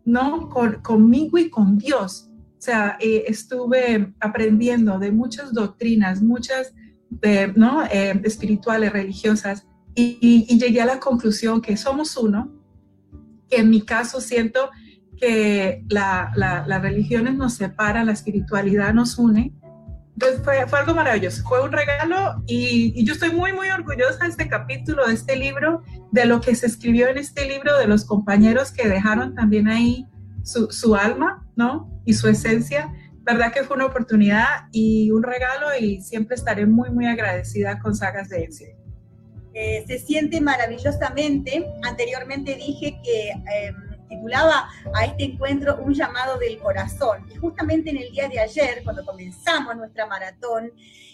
¿no? 0.06 0.50
conmigo 0.82 1.38
y 1.38 1.50
con 1.50 1.78
Dios. 1.78 2.30
O 2.62 2.62
sea, 2.64 2.98
eh, 3.00 3.24
estuve 3.28 4.14
aprendiendo 4.20 5.00
de 5.00 5.12
muchas 5.12 5.54
doctrinas, 5.54 6.22
muchas, 6.22 6.74
eh, 7.22 7.52
¿no? 7.56 7.84
Eh, 7.86 8.22
espirituales, 8.24 8.94
religiosas, 8.94 9.66
y, 9.96 10.46
llegué 10.58 10.82
a 10.82 10.86
la 10.86 11.00
conclusión 11.00 11.62
que 11.62 11.76
somos 11.76 12.16
uno, 12.18 12.54
que 13.50 13.58
en 13.58 13.70
mi 13.70 13.82
caso 13.82 14.22
siento 14.22 14.70
que 15.18 15.84
la, 15.90 16.32
la, 16.36 16.66
las 16.68 16.82
religiones 16.82 17.36
nos 17.36 17.54
separan, 17.54 18.06
la 18.06 18.14
espiritualidad 18.14 18.94
nos 18.94 19.18
une, 19.18 19.54
entonces 20.14 20.42
fue, 20.44 20.80
algo 20.80 20.94
maravilloso, 20.94 21.42
fue 21.44 21.64
un 21.64 21.72
regalo 21.72 22.44
y, 22.46 23.04
yo 23.04 23.14
estoy 23.14 23.32
muy, 23.32 23.54
muy 23.54 23.70
orgullosa 23.70 24.26
de 24.26 24.30
este 24.30 24.48
capítulo, 24.48 25.08
de 25.08 25.14
este 25.14 25.36
libro, 25.36 25.82
de 26.12 26.26
lo 26.26 26.42
que 26.42 26.54
se 26.54 26.68
escribió 26.68 27.08
en 27.08 27.18
este 27.18 27.48
libro, 27.48 27.78
de 27.78 27.88
los 27.88 28.06
compañeros 28.06 28.72
que 28.72 28.88
dejaron 28.88 29.34
también 29.36 29.68
ahí 29.68 30.06
su, 30.44 30.70
su 30.70 30.96
alma, 30.96 31.48
¿no? 31.56 31.90
Y 32.06 32.14
su 32.14 32.28
esencia. 32.28 32.94
Verdad 33.24 33.54
que 33.54 33.64
fue 33.64 33.76
una 33.76 33.86
oportunidad 33.86 34.68
y 34.72 35.12
un 35.12 35.24
regalo 35.24 35.68
y 35.80 36.02
siempre 36.02 36.36
estaré 36.36 36.66
muy, 36.66 36.90
muy 36.90 37.06
agradecida 37.06 37.80
con 37.80 37.96
Sagas 37.96 38.30
de 38.30 38.44
Éxito. 38.44 38.78
Eh, 39.54 39.84
se 39.88 40.00
siente 40.00 40.42
maravillosamente. 40.42 41.66
Anteriormente 41.84 42.56
dije 42.56 43.00
que... 43.04 43.30
Eh, 43.30 43.74
titulaba 44.12 44.70
a 44.94 45.06
este 45.06 45.24
encuentro 45.24 45.78
Un 45.78 45.94
llamado 45.94 46.38
del 46.38 46.60
corazón. 46.60 47.26
Y 47.34 47.38
justamente 47.38 47.90
en 47.90 47.98
el 47.98 48.12
día 48.12 48.28
de 48.28 48.40
ayer, 48.40 48.82
cuando 48.84 49.06
comenzamos 49.06 49.76
nuestra 49.76 50.06
maratón, 50.06 50.72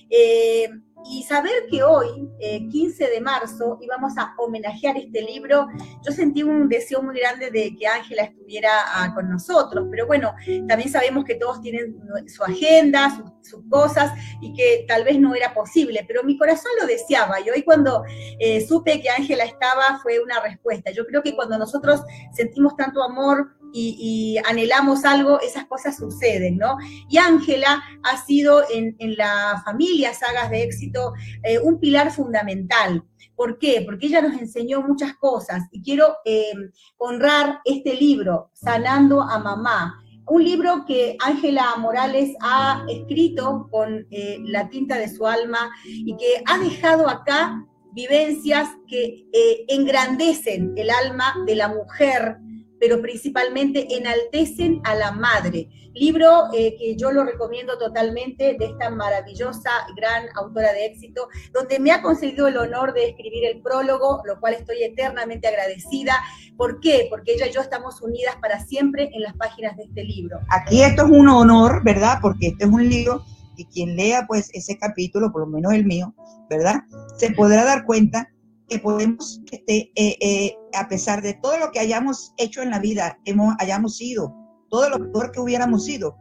eh, 0.10 0.70
y 1.10 1.24
saber 1.24 1.68
que 1.70 1.84
hoy, 1.84 2.30
eh, 2.40 2.68
15 2.70 3.08
de 3.08 3.22
marzo, 3.22 3.78
íbamos 3.82 4.18
a 4.18 4.34
homenajear 4.38 4.98
este 4.98 5.22
libro, 5.22 5.68
yo 6.06 6.12
sentí 6.12 6.44
un 6.44 6.68
deseo 6.68 7.02
muy 7.02 7.18
grande 7.18 7.50
de 7.50 7.76
que 7.76 7.88
Ángela 7.88 8.24
estuviera 8.24 8.70
ah, 8.88 9.14
con 9.14 9.30
nosotros, 9.30 9.88
pero 9.90 10.06
bueno, 10.06 10.34
también 10.68 10.92
sabemos 10.92 11.24
que 11.24 11.36
todos 11.36 11.62
tienen 11.62 11.98
su 12.28 12.44
agenda, 12.44 13.24
sus 13.42 13.62
cosas, 13.70 14.12
y 14.42 14.54
que 14.54 14.86
tal 14.88 15.04
vez 15.04 15.20
no 15.20 15.34
era 15.34 15.54
posible, 15.54 16.04
pero 16.08 16.24
mi 16.24 16.38
corazón 16.38 16.72
lo 16.80 16.88
deseaba, 16.88 17.40
y 17.40 17.50
hoy 17.50 17.64
cuando 17.64 18.04
eh, 18.40 18.66
supe 18.68 19.02
que 19.02 19.10
Ángela 19.10 19.46
estaba 19.46 20.00
fue 20.02 20.20
una 20.20 20.42
respuesta. 20.42 20.92
Yo 20.92 21.06
creo 21.06 21.24
que 21.24 21.36
cuando 21.36 21.58
nosotros 21.58 22.02
sentimos 22.34 22.76
tanto 22.76 23.02
amor 23.02 23.57
y, 23.74 24.38
anhelamos 24.46 25.06
algo, 25.06 25.40
esas 25.42 25.66
cosas 25.66 25.98
suceden, 25.98 26.58
¿no? 26.58 26.78
Y 27.10 27.18
Ángela 27.18 27.84
ha 28.04 28.18
sido 28.18 28.64
en, 28.72 28.96
en, 29.00 29.16
la 29.16 29.62
familia 29.66 30.14
Sagas 30.14 30.50
de 30.50 30.64
Éxito 30.64 31.14
eh, 31.44 31.60
un 31.60 31.80
pilar 31.80 32.12
fundamental. 32.12 33.04
¿Por 33.36 33.60
qué? 33.60 33.84
Porque 33.86 34.08
ella 34.08 34.22
nos 34.22 34.40
enseñó 34.42 34.82
muchas 34.82 35.14
cosas 35.16 35.64
y 35.72 35.84
quiero 35.84 36.18
eh, 36.26 36.54
honrar 36.98 37.60
este 37.66 37.94
libro, 37.96 38.50
Sanando 38.54 39.22
a 39.22 39.38
Mamá. 39.38 40.04
Un 40.26 40.44
libro 40.44 40.84
que 40.86 41.16
Ángela 41.24 41.76
Morales 41.78 42.36
ha 42.42 42.84
escrito 42.90 43.70
con 43.72 44.08
eh, 44.10 44.40
la 44.42 44.70
tinta 44.70 44.98
de 44.98 45.08
su 45.08 45.26
alma 45.26 45.70
y 45.86 46.18
que 46.18 46.44
ha 46.46 46.58
dejado 46.58 47.08
acá 47.08 47.64
vivencias 47.94 48.70
que 48.88 49.26
eh, 49.34 49.66
engrandecen 49.70 50.74
el 50.76 50.90
alma 50.90 51.36
de 51.46 51.56
la 51.56 51.68
mujer 51.70 52.38
pero 52.80 53.02
principalmente 53.02 53.88
enaltecen 53.96 54.82
a 54.84 54.96
la 54.96 55.12
madre. 55.12 55.70
Libro 55.94 56.54
eh, 56.54 56.76
que 56.78 56.96
yo 56.96 57.12
lo 57.12 57.24
recomiendo 57.24 57.78
totalmente 57.78 58.56
de 58.60 58.66
esta 58.66 58.90
maravillosa, 58.92 59.72
gran 59.96 60.28
autora 60.36 60.72
de 60.74 60.86
éxito, 60.86 61.28
donde 61.54 61.80
me 61.80 61.92
ha 61.92 62.04
concedido 62.04 62.48
el 62.48 62.58
honor 62.58 62.94
de 62.94 63.10
escribir 63.10 63.46
el 63.46 63.62
prólogo, 63.62 64.22
lo 64.26 64.40
cual 64.40 64.54
estoy 64.54 64.84
eternamente 64.84 65.48
agradecida. 65.48 66.14
¿Por 66.56 66.80
qué? 66.80 67.08
Porque 67.10 67.34
ella 67.34 67.48
y 67.48 67.52
yo 67.52 67.62
estamos 67.62 68.02
unidas 68.02 68.36
para 68.42 68.60
siempre 68.64 69.10
en 69.14 69.22
las 69.24 69.36
páginas 69.36 69.76
de 69.76 69.84
este 69.84 70.04
libro. 70.04 70.40
Aquí 70.50 70.84
esto 70.84 71.06
es 71.06 71.12
un 71.12 71.30
honor, 71.30 71.84
¿verdad? 71.84 72.20
Porque 72.22 72.50
este 72.50 72.66
es 72.66 72.70
un 72.70 72.88
libro 72.88 73.24
y 73.56 73.66
quien 73.66 73.96
lea 73.96 74.26
pues 74.28 74.50
ese 74.54 74.78
capítulo, 74.78 75.32
por 75.32 75.42
lo 75.42 75.48
menos 75.48 75.74
el 75.74 75.86
mío, 75.86 76.14
¿verdad? 76.50 76.82
Se 77.18 77.32
podrá 77.32 77.64
dar 77.64 77.86
cuenta 77.86 78.30
que 78.68 78.80
podemos, 78.80 79.42
este, 79.52 79.92
eh, 79.96 80.18
eh, 80.20 80.56
a 80.74 80.88
pesar 80.88 81.22
de 81.22 81.34
todo 81.34 81.58
lo 81.58 81.72
que 81.72 81.80
hayamos 81.80 82.34
hecho 82.38 82.62
en 82.62 82.70
la 82.70 82.80
vida, 82.80 83.20
hemos, 83.26 83.56
hayamos 83.60 83.98
sido, 83.98 84.36
todo 84.70 84.90
lo 84.90 85.12
peor 85.12 85.32
que 85.32 85.40
hubiéramos 85.40 85.86
sido, 85.86 86.18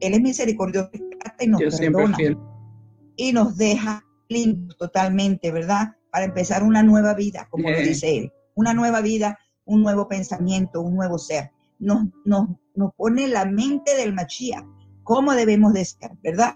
Él 0.00 0.14
es 0.14 0.20
misericordioso 0.20 0.90
y 1.40 1.46
nos 1.46 1.60
Yo 1.60 1.70
perdona. 1.70 2.16
Y 3.16 3.32
nos 3.32 3.56
deja 3.56 4.04
limpios 4.28 4.76
totalmente, 4.76 5.50
¿verdad? 5.50 5.96
Para 6.10 6.24
empezar 6.24 6.62
una 6.62 6.82
nueva 6.82 7.14
vida, 7.14 7.48
como 7.50 7.70
lo 7.70 7.78
dice 7.78 8.18
Él. 8.18 8.32
Una 8.54 8.74
nueva 8.74 9.00
vida, 9.00 9.38
un 9.64 9.82
nuevo 9.82 10.08
pensamiento, 10.08 10.80
un 10.80 10.94
nuevo 10.94 11.18
ser. 11.18 11.50
Nos, 11.80 12.06
nos, 12.24 12.48
nos 12.74 12.94
pone 12.94 13.26
la 13.26 13.44
mente 13.44 13.96
del 13.96 14.12
machía, 14.12 14.64
cómo 15.02 15.34
debemos 15.34 15.72
de 15.72 15.84
ser, 15.84 16.12
¿verdad? 16.22 16.54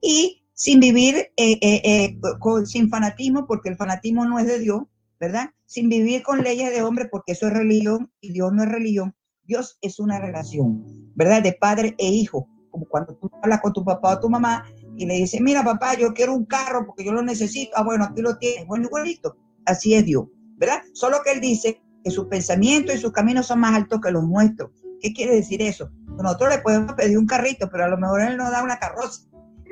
Y 0.00 0.43
sin 0.54 0.80
vivir 0.80 1.16
eh, 1.36 1.58
eh, 1.60 1.82
eh, 1.84 2.18
con, 2.38 2.66
sin 2.66 2.88
fanatismo, 2.88 3.46
porque 3.46 3.68
el 3.68 3.76
fanatismo 3.76 4.24
no 4.24 4.38
es 4.38 4.46
de 4.46 4.60
Dios, 4.60 4.82
¿verdad? 5.20 5.50
Sin 5.66 5.88
vivir 5.88 6.22
con 6.22 6.42
leyes 6.42 6.70
de 6.72 6.82
hombre, 6.82 7.08
porque 7.10 7.32
eso 7.32 7.48
es 7.48 7.52
religión 7.52 8.10
y 8.20 8.32
Dios 8.32 8.52
no 8.52 8.62
es 8.62 8.68
religión. 8.68 9.14
Dios 9.42 9.78
es 9.82 9.98
una 9.98 10.18
relación, 10.18 11.12
¿verdad? 11.14 11.42
De 11.42 11.52
padre 11.52 11.94
e 11.98 12.08
hijo, 12.08 12.48
como 12.70 12.86
cuando 12.86 13.14
tú 13.16 13.30
hablas 13.42 13.60
con 13.60 13.72
tu 13.72 13.84
papá 13.84 14.14
o 14.14 14.20
tu 14.20 14.30
mamá 14.30 14.64
y 14.96 15.06
le 15.06 15.14
dices, 15.14 15.40
mira 15.40 15.62
papá, 15.62 15.94
yo 15.98 16.14
quiero 16.14 16.34
un 16.34 16.46
carro 16.46 16.86
porque 16.86 17.04
yo 17.04 17.12
lo 17.12 17.20
necesito, 17.20 17.72
ah, 17.76 17.82
bueno, 17.82 18.04
aquí 18.04 18.22
lo 18.22 18.38
tienes, 18.38 18.66
bueno, 18.66 18.86
igualito, 18.86 19.36
así 19.66 19.94
es 19.94 20.04
Dios, 20.04 20.26
¿verdad? 20.56 20.80
Solo 20.94 21.18
que 21.22 21.32
Él 21.32 21.40
dice 21.40 21.80
que 22.02 22.10
sus 22.10 22.26
pensamientos 22.26 22.94
y 22.94 22.98
sus 22.98 23.12
caminos 23.12 23.46
son 23.46 23.60
más 23.60 23.74
altos 23.74 24.00
que 24.00 24.10
los 24.10 24.24
nuestros. 24.24 24.70
¿Qué 25.00 25.12
quiere 25.12 25.34
decir 25.34 25.60
eso? 25.60 25.90
Nosotros 26.06 26.50
le 26.50 26.58
podemos 26.62 26.94
pedir 26.94 27.18
un 27.18 27.26
carrito, 27.26 27.68
pero 27.70 27.84
a 27.84 27.88
lo 27.88 27.98
mejor 27.98 28.22
Él 28.22 28.36
nos 28.36 28.50
da 28.50 28.62
una 28.62 28.78
carroza. 28.78 29.22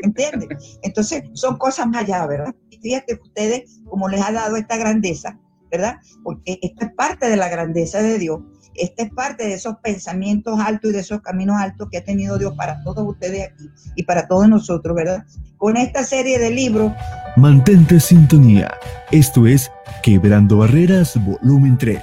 ¿Entiendes? 0.02 0.78
Entonces, 0.82 1.24
son 1.34 1.56
cosas 1.56 1.86
más 1.86 2.04
allá, 2.04 2.26
¿verdad? 2.26 2.54
Y 2.70 2.78
fíjate 2.78 3.18
ustedes, 3.22 3.80
como 3.88 4.08
les 4.08 4.22
ha 4.22 4.32
dado 4.32 4.56
esta 4.56 4.76
grandeza, 4.76 5.38
¿verdad? 5.70 5.96
Porque 6.22 6.58
esta 6.62 6.86
es 6.86 6.92
parte 6.94 7.28
de 7.28 7.36
la 7.36 7.48
grandeza 7.48 8.02
de 8.02 8.18
Dios, 8.18 8.40
esta 8.74 9.02
es 9.02 9.10
parte 9.10 9.44
de 9.44 9.54
esos 9.54 9.76
pensamientos 9.82 10.58
altos 10.58 10.90
y 10.90 10.94
de 10.94 11.00
esos 11.00 11.20
caminos 11.20 11.56
altos 11.60 11.88
que 11.90 11.98
ha 11.98 12.04
tenido 12.04 12.38
Dios 12.38 12.54
para 12.56 12.82
todos 12.82 13.06
ustedes 13.06 13.50
aquí 13.50 13.68
y 13.96 14.02
para 14.04 14.26
todos 14.26 14.48
nosotros, 14.48 14.94
¿verdad? 14.96 15.24
Con 15.58 15.76
esta 15.76 16.04
serie 16.04 16.38
de 16.38 16.50
libros. 16.50 16.92
Mantente 17.36 18.00
sintonía. 18.00 18.72
Esto 19.10 19.46
es 19.46 19.70
Quebrando 20.02 20.58
Barreras, 20.58 21.18
volumen 21.22 21.76
3. 21.76 22.00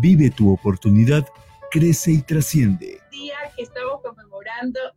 Vive 0.00 0.30
tu 0.30 0.52
oportunidad, 0.52 1.26
crece 1.70 2.12
y 2.12 2.22
trasciende. 2.22 2.98
Día 3.10 3.34
que 3.56 3.62
estamos 3.62 4.00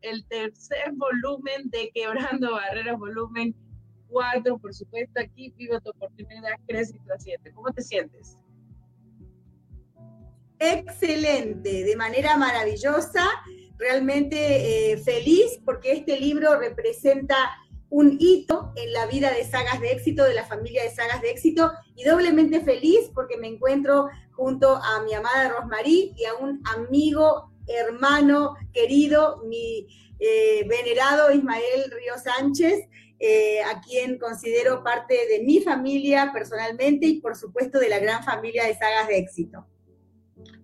el 0.01 0.25
tercer 0.27 0.91
volumen 0.93 1.69
de 1.69 1.91
Quebrando 1.93 2.51
Barreras, 2.51 2.97
volumen 2.97 3.55
4. 4.09 4.57
Por 4.57 4.73
supuesto, 4.73 5.19
aquí 5.19 5.53
vive 5.57 5.79
tu 5.81 5.91
oportunidad, 5.91 6.51
crece 6.67 6.95
y 6.95 6.99
trasciende. 7.05 7.51
¿Cómo 7.53 7.71
te 7.71 7.81
sientes? 7.81 8.37
Excelente, 10.59 11.83
de 11.83 11.95
manera 11.95 12.35
maravillosa, 12.35 13.23
realmente 13.77 14.91
eh, 14.91 14.97
feliz 14.97 15.59
porque 15.63 15.91
este 15.91 16.19
libro 16.19 16.59
representa 16.59 17.35
un 17.89 18.17
hito 18.19 18.73
en 18.75 18.91
la 18.91 19.05
vida 19.05 19.31
de 19.31 19.43
Sagas 19.43 19.79
de 19.79 19.91
Éxito, 19.91 20.23
de 20.23 20.33
la 20.33 20.45
familia 20.45 20.83
de 20.83 20.89
Sagas 20.89 21.21
de 21.21 21.29
Éxito, 21.29 21.71
y 21.95 22.03
doblemente 22.03 22.61
feliz 22.61 23.11
porque 23.13 23.37
me 23.37 23.47
encuentro 23.47 24.07
junto 24.31 24.75
a 24.75 25.01
mi 25.03 25.13
amada 25.13 25.49
Rosmarí 25.49 26.13
y 26.17 26.25
a 26.25 26.35
un 26.35 26.61
amigo, 26.75 27.51
hermano, 27.67 28.55
querido, 28.73 29.43
mi 29.45 29.87
eh, 30.19 30.65
venerado 30.67 31.31
Ismael 31.31 31.91
Río 31.91 32.13
Sánchez, 32.17 32.87
eh, 33.19 33.61
a 33.63 33.81
quien 33.81 34.17
considero 34.17 34.83
parte 34.83 35.15
de 35.31 35.43
mi 35.43 35.59
familia 35.61 36.31
personalmente 36.33 37.05
y 37.07 37.21
por 37.21 37.35
supuesto 37.35 37.79
de 37.79 37.89
la 37.89 37.99
gran 37.99 38.23
familia 38.23 38.65
de 38.65 38.75
Sagas 38.75 39.07
de 39.07 39.17
Éxito. 39.17 39.65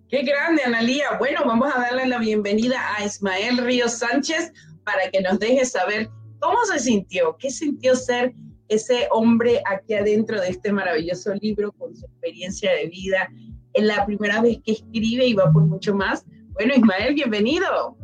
Qué 0.08 0.22
grande, 0.22 0.62
Analía. 0.62 1.16
Bueno, 1.18 1.40
vamos 1.44 1.74
a 1.74 1.80
darle 1.80 2.06
la 2.06 2.18
bienvenida 2.18 2.78
a 2.96 3.04
Ismael 3.04 3.58
Río 3.58 3.88
Sánchez 3.88 4.52
para 4.84 5.10
que 5.10 5.20
nos 5.20 5.38
deje 5.38 5.64
saber 5.64 6.08
cómo 6.38 6.58
se 6.66 6.78
sintió, 6.78 7.36
qué 7.38 7.50
sintió 7.50 7.96
ser 7.96 8.32
ese 8.68 9.08
hombre 9.10 9.62
aquí 9.66 9.94
adentro 9.94 10.40
de 10.40 10.48
este 10.48 10.72
maravilloso 10.72 11.34
libro 11.34 11.72
con 11.72 11.94
su 11.96 12.06
experiencia 12.06 12.72
de 12.72 12.86
vida. 12.86 13.28
Es 13.72 13.84
la 13.84 14.06
primera 14.06 14.40
vez 14.40 14.58
que 14.64 14.72
escribe 14.72 15.26
y 15.26 15.34
va 15.34 15.50
por 15.50 15.62
mucho 15.62 15.94
más. 15.94 16.24
Bueno, 16.54 16.72
Ismael, 16.76 17.14
bienvenido. 17.14 17.96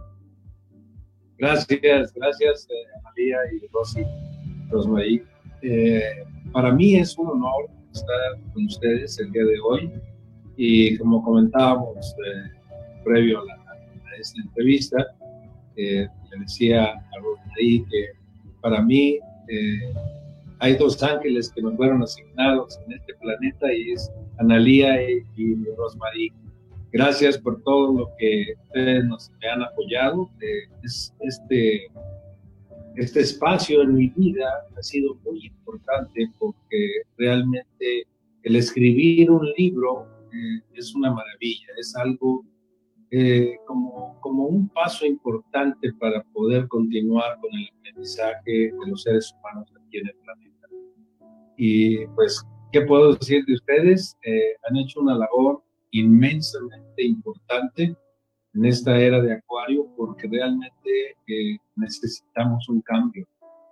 Gracias, 1.38 2.12
gracias, 2.12 2.66
Analía 2.98 3.38
y 3.52 3.66
Rosy, 3.68 4.04
Rosmarie. 4.70 5.24
Eh, 5.62 6.24
para 6.52 6.72
mí 6.72 6.96
es 6.96 7.16
un 7.16 7.28
honor 7.28 7.70
estar 7.92 8.40
con 8.52 8.64
ustedes 8.66 9.20
el 9.20 9.30
día 9.30 9.44
de 9.44 9.60
hoy 9.60 9.92
y 10.56 10.98
como 10.98 11.22
comentábamos 11.22 12.12
eh, 12.26 12.50
previo 13.04 13.38
a, 13.38 14.16
esta 14.18 14.40
entrevista, 14.42 15.06
eh, 15.76 16.08
le 16.32 16.38
decía 16.40 16.86
a 16.86 17.18
Rosmarie 17.22 17.84
que 17.88 18.06
para 18.60 18.82
mí 18.82 19.20
eh, 19.46 19.94
hay 20.58 20.74
dos 20.74 21.00
ángeles 21.04 21.52
que 21.54 21.62
me 21.62 21.76
fueron 21.76 22.02
asignados 22.02 22.80
en 22.86 22.94
este 22.94 23.14
planeta 23.14 23.72
y 23.72 23.92
es 23.92 24.10
Analía 24.38 25.08
y, 25.08 25.24
y. 25.36 25.56
Gracias 26.92 27.38
por 27.38 27.62
todo 27.62 27.92
lo 27.96 28.11
que 28.18 28.55
ustedes 28.64 29.05
nos 29.05 29.31
me 29.40 29.48
han 29.48 29.62
apoyado. 29.62 30.29
es, 30.83 31.14
este, 31.20 31.87
este 32.96 33.20
espacio 33.20 33.83
en 33.83 33.94
mi 33.94 34.09
vida 34.09 34.48
ha 34.76 34.83
sido 34.83 35.14
muy 35.24 35.46
importante 35.46 36.29
porque 36.38 37.03
realmente 37.16 38.07
el 38.42 38.57
escribir 38.57 39.31
un 39.31 39.46
libro 39.57 40.07
eh, 40.33 40.62
es 40.74 40.94
una 40.94 41.12
maravilla, 41.12 41.66
es 41.79 41.94
algo 41.94 42.44
eh, 43.12 43.57
como, 43.66 44.18
como 44.20 44.46
un 44.46 44.68
paso 44.68 45.07
importante 45.07 45.92
para 45.94 46.22
poder 46.33 46.66
continuar 46.68 47.38
con 47.40 47.53
el 47.53 47.68
aprendizaje 47.79 48.42
de 48.46 48.87
los 48.87 49.03
seres 49.03 49.33
humanos 49.35 49.72
aquí 49.81 49.98
en 49.98 50.09
el 50.09 50.14
planeta. 50.24 50.68
Y 51.57 52.07
pues, 52.09 52.42
¿qué 52.72 52.81
puedo 52.83 53.14
decir 53.14 53.44
de 53.44 53.55
ustedes? 53.55 54.16
Eh, 54.22 54.57
han 54.68 54.76
hecho 54.76 55.00
una 55.00 55.16
labor 55.16 55.62
inmensamente 55.92 57.05
importante 57.05 57.96
en 58.55 58.64
esta 58.64 58.98
era 58.98 59.20
de 59.20 59.35
Acuario 59.35 59.87
porque 59.96 60.29
realmente 60.29 61.16
necesitamos 61.76 62.68
un 62.68 62.81
cambio 62.83 63.26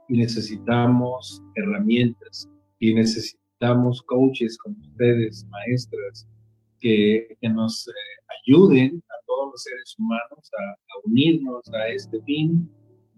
y 0.08 0.18
necesitamos 0.18 1.42
herramientas 1.56 2.48
y 2.78 2.94
necesitamos 2.94 4.02
coaches 4.02 4.56
como 4.58 4.76
ustedes, 4.80 5.46
maestras, 5.50 6.28
que, 6.80 7.36
nos 7.42 7.88
eh, 7.88 7.92
ayuden 8.46 9.02
a 9.08 9.26
todos 9.26 9.50
los 9.52 9.62
seres 9.62 9.96
humanos 9.98 10.50
a, 10.58 10.76
unirnos 11.04 11.62
a 11.72 11.88
este 11.88 12.20
fin 12.22 12.70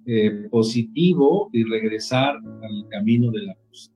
eh, 0.06 0.48
positivo 0.50 1.50
y 1.52 1.64
regresar 1.64 2.36
al 2.36 2.88
camino 2.90 3.30
de 3.30 3.42
la 3.42 3.56
luz. 3.68 3.92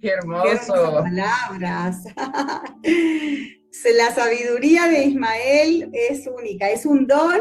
Qué 0.00 0.08
hermoso. 0.08 1.02
palabras. 1.02 2.04
la 3.96 4.14
sabiduría 4.14 4.88
de 4.88 5.04
Ismael 5.04 5.90
es 5.92 6.26
única, 6.26 6.70
es 6.70 6.86
un 6.86 7.06
don 7.06 7.38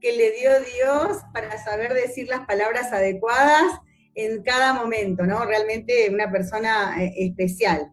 que 0.00 0.12
le 0.16 0.32
dio 0.32 0.50
Dios 0.74 1.18
para 1.32 1.62
saber 1.62 1.94
decir 1.94 2.26
las 2.28 2.44
palabras 2.46 2.92
adecuadas 2.92 3.80
en 4.14 4.42
cada 4.42 4.74
momento, 4.74 5.24
¿no? 5.24 5.44
Realmente 5.44 6.10
una 6.10 6.30
persona 6.30 6.96
eh, 7.02 7.12
especial. 7.18 7.92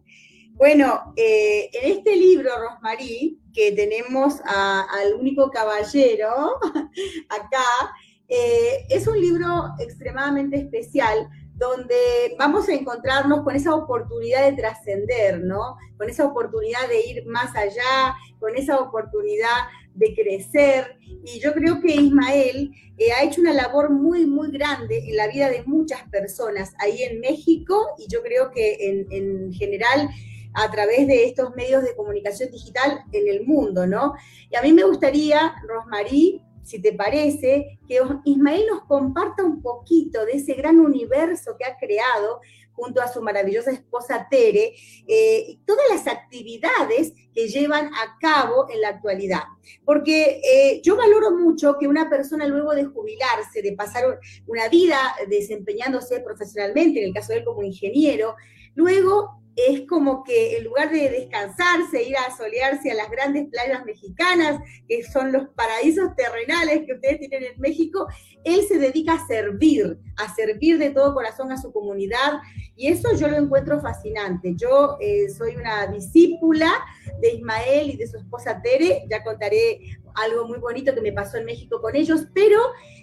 Bueno, 0.54 1.14
eh, 1.16 1.70
en 1.72 1.92
este 1.92 2.16
libro, 2.16 2.50
Rosmarí, 2.58 3.40
que 3.54 3.72
tenemos 3.72 4.40
al 4.44 5.14
único 5.14 5.50
caballero 5.50 6.58
acá, 7.28 7.94
eh, 8.28 8.86
es 8.88 9.06
un 9.06 9.20
libro 9.20 9.74
extremadamente 9.78 10.56
especial 10.56 11.28
donde 11.60 12.34
vamos 12.38 12.68
a 12.70 12.72
encontrarnos 12.72 13.42
con 13.44 13.54
esa 13.54 13.74
oportunidad 13.74 14.50
de 14.50 14.56
trascender, 14.56 15.44
¿no? 15.44 15.76
Con 15.98 16.08
esa 16.08 16.24
oportunidad 16.24 16.88
de 16.88 17.06
ir 17.06 17.26
más 17.26 17.54
allá, 17.54 18.16
con 18.38 18.56
esa 18.56 18.78
oportunidad 18.78 19.68
de 19.94 20.14
crecer. 20.14 20.96
Y 21.22 21.38
yo 21.38 21.52
creo 21.52 21.82
que 21.82 21.92
Ismael 21.94 22.72
eh, 22.96 23.12
ha 23.12 23.24
hecho 23.24 23.42
una 23.42 23.52
labor 23.52 23.90
muy, 23.90 24.24
muy 24.24 24.50
grande 24.50 25.04
en 25.06 25.16
la 25.16 25.28
vida 25.28 25.50
de 25.50 25.62
muchas 25.64 26.02
personas 26.08 26.72
ahí 26.78 27.02
en 27.02 27.20
México 27.20 27.88
y 27.98 28.10
yo 28.10 28.22
creo 28.22 28.50
que 28.50 28.76
en, 28.80 29.06
en 29.10 29.52
general 29.52 30.08
a 30.54 30.70
través 30.70 31.06
de 31.06 31.26
estos 31.26 31.54
medios 31.54 31.84
de 31.84 31.94
comunicación 31.94 32.50
digital 32.50 33.04
en 33.12 33.28
el 33.28 33.46
mundo, 33.46 33.86
¿no? 33.86 34.14
Y 34.50 34.56
a 34.56 34.62
mí 34.62 34.72
me 34.72 34.84
gustaría, 34.84 35.54
Rosmarí, 35.68 36.42
si 36.62 36.80
te 36.80 36.92
parece, 36.92 37.78
que 37.88 38.00
Ismael 38.24 38.66
nos 38.68 38.82
comparta 38.84 39.44
un 39.44 39.62
poquito 39.62 40.24
de 40.24 40.32
ese 40.32 40.54
gran 40.54 40.78
universo 40.78 41.56
que 41.58 41.64
ha 41.64 41.76
creado 41.76 42.40
junto 42.72 43.02
a 43.02 43.08
su 43.08 43.20
maravillosa 43.20 43.70
esposa 43.70 44.26
Tere, 44.30 44.72
eh, 45.06 45.44
y 45.48 45.56
todas 45.66 45.84
las 45.90 46.06
actividades 46.06 47.12
que 47.34 47.48
llevan 47.48 47.86
a 47.86 48.16
cabo 48.18 48.68
en 48.70 48.80
la 48.80 48.88
actualidad. 48.88 49.42
Porque 49.84 50.40
eh, 50.42 50.80
yo 50.82 50.96
valoro 50.96 51.32
mucho 51.32 51.76
que 51.78 51.86
una 51.86 52.08
persona 52.08 52.46
luego 52.46 52.72
de 52.72 52.84
jubilarse, 52.84 53.60
de 53.62 53.72
pasar 53.72 54.18
una 54.46 54.68
vida 54.68 54.98
desempeñándose 55.28 56.20
profesionalmente, 56.20 57.00
en 57.00 57.08
el 57.08 57.14
caso 57.14 57.32
de 57.32 57.40
él 57.40 57.44
como 57.44 57.62
ingeniero, 57.62 58.34
luego 58.74 59.39
es 59.56 59.86
como 59.86 60.22
que 60.24 60.56
en 60.56 60.64
lugar 60.64 60.90
de 60.90 61.10
descansarse, 61.10 62.02
ir 62.02 62.16
a 62.16 62.36
solearse 62.36 62.90
a 62.90 62.94
las 62.94 63.10
grandes 63.10 63.48
playas 63.50 63.84
mexicanas, 63.84 64.60
que 64.88 65.02
son 65.04 65.32
los 65.32 65.48
paraísos 65.50 66.14
terrenales 66.16 66.86
que 66.86 66.94
ustedes 66.94 67.18
tienen 67.20 67.52
en 67.52 67.60
México, 67.60 68.06
él 68.44 68.62
se 68.66 68.78
dedica 68.78 69.14
a 69.14 69.26
servir, 69.26 69.98
a 70.16 70.34
servir 70.34 70.78
de 70.78 70.90
todo 70.90 71.14
corazón 71.14 71.52
a 71.52 71.60
su 71.60 71.72
comunidad 71.72 72.40
y 72.80 72.88
eso 72.88 73.14
yo 73.14 73.28
lo 73.28 73.36
encuentro 73.36 73.78
fascinante. 73.78 74.54
Yo 74.56 74.96
eh, 75.00 75.28
soy 75.28 75.54
una 75.54 75.86
discípula 75.88 76.72
de 77.20 77.34
Ismael 77.34 77.90
y 77.90 77.96
de 77.98 78.06
su 78.06 78.16
esposa 78.16 78.62
Tere, 78.62 79.04
ya 79.10 79.22
contaré 79.22 79.98
algo 80.14 80.48
muy 80.48 80.58
bonito 80.58 80.94
que 80.94 81.02
me 81.02 81.12
pasó 81.12 81.36
en 81.36 81.44
México 81.44 81.82
con 81.82 81.94
ellos, 81.94 82.26
pero 82.32 82.58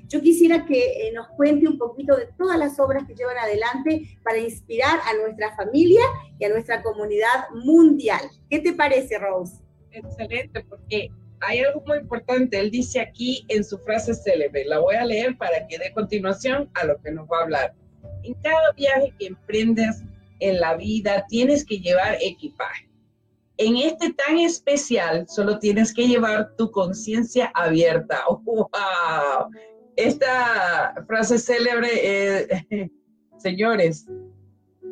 yo 0.07 0.19
quisiera 0.19 0.65
que 0.65 1.07
eh, 1.07 1.11
nos 1.13 1.27
cuente 1.27 1.67
un 1.67 1.77
poquito 1.77 2.15
de 2.15 2.27
todas 2.39 2.57
las 2.57 2.79
obras 2.79 3.03
que 3.05 3.13
llevan 3.13 3.37
adelante 3.37 4.17
para 4.23 4.39
inspirar 4.39 4.99
a 5.05 5.13
nuestra 5.13 5.55
familia 5.55 6.01
y 6.39 6.45
a 6.45 6.49
nuestra 6.49 6.81
comunidad 6.81 7.47
mundial. 7.53 8.21
¿Qué 8.49 8.57
te 8.57 8.73
parece, 8.73 9.19
Rose? 9.19 9.61
Excelente, 9.91 10.65
porque 10.67 11.11
hay 11.41 11.59
algo 11.59 11.83
muy 11.85 11.99
importante. 11.99 12.59
Él 12.59 12.71
dice 12.71 12.99
aquí 12.99 13.45
en 13.47 13.63
su 13.63 13.77
frase 13.77 14.15
célebre, 14.15 14.65
la 14.65 14.79
voy 14.79 14.95
a 14.95 15.05
leer 15.05 15.37
para 15.37 15.67
que 15.67 15.77
dé 15.77 15.93
continuación 15.93 16.67
a 16.73 16.83
lo 16.83 16.99
que 16.99 17.11
nos 17.11 17.27
va 17.27 17.41
a 17.41 17.43
hablar. 17.43 17.75
En 18.23 18.33
cada 18.35 18.71
viaje 18.73 19.13
que 19.17 19.27
emprendes 19.27 20.03
en 20.39 20.59
la 20.59 20.75
vida 20.75 21.25
tienes 21.29 21.65
que 21.65 21.79
llevar 21.79 22.17
equipaje. 22.21 22.87
En 23.57 23.77
este 23.77 24.13
tan 24.13 24.37
especial 24.37 25.27
solo 25.27 25.57
tienes 25.57 25.93
que 25.93 26.07
llevar 26.07 26.55
tu 26.57 26.69
conciencia 26.71 27.51
abierta. 27.55 28.23
¡Wow! 28.43 29.51
esta 29.97 30.93
frase 31.07 31.39
célebre, 31.39 31.89
eh, 31.91 32.91
señores, 33.37 34.05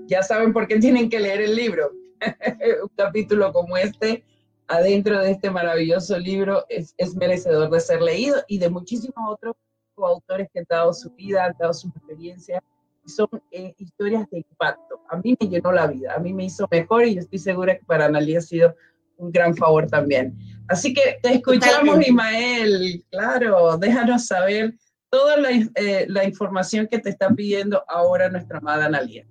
ya 0.07 0.21
saben 0.21 0.51
por 0.51 0.67
qué 0.67 0.79
tienen 0.79 1.09
que 1.09 1.19
leer 1.19 1.41
el 1.41 1.55
libro. 1.55 1.91
Un 2.83 2.89
capítulo 2.95 3.53
como 3.53 3.77
este, 3.77 4.23
adentro 4.67 5.21
de 5.21 5.31
este 5.31 5.51
maravilloso 5.51 6.17
libro, 6.17 6.65
es, 6.69 6.95
merecedor 7.15 7.69
de 7.69 7.79
ser 7.79 8.01
leído 8.01 8.37
y 8.47 8.57
de 8.57 8.69
muchísimos 8.69 9.15
otros 9.29 9.55
coautores 9.93 10.49
que 10.51 10.59
han 10.59 10.65
dado 10.67 10.91
su 10.91 11.11
vida, 11.11 11.45
han 11.45 11.55
dado 11.57 11.73
su 11.73 11.87
experiencia. 11.89 12.61
Son 13.05 13.27
eh, 13.51 13.73
historias 13.77 14.29
de 14.29 14.39
impacto. 14.39 15.01
A 15.09 15.17
mí 15.17 15.35
me 15.39 15.47
llenó 15.47 15.71
la 15.71 15.87
vida, 15.87 16.13
a 16.15 16.19
mí 16.19 16.33
me 16.33 16.45
hizo 16.45 16.67
mejor 16.71 17.05
y 17.05 17.15
yo 17.15 17.21
estoy 17.21 17.39
segura 17.39 17.77
que 17.77 17.85
para 17.85 18.05
Analia 18.05 18.39
ha 18.39 18.41
sido 18.41 18.75
un 19.17 19.31
gran 19.31 19.55
favor 19.55 19.87
también. 19.87 20.37
Así 20.67 20.93
que 20.93 21.19
te 21.21 21.35
escuchamos, 21.35 22.07
Imael. 22.07 23.03
Claro, 23.11 23.77
déjanos 23.77 24.25
saber 24.25 24.75
toda 25.09 25.35
eh, 25.75 26.05
la, 26.09 26.25
información 26.25 26.87
que 26.89 26.99
te 26.99 27.09
está 27.09 27.29
pidiendo 27.29 27.83
ahora 27.87 28.29
nuestra 28.29 28.57
amada 28.57 28.85
Analia. 28.85 29.25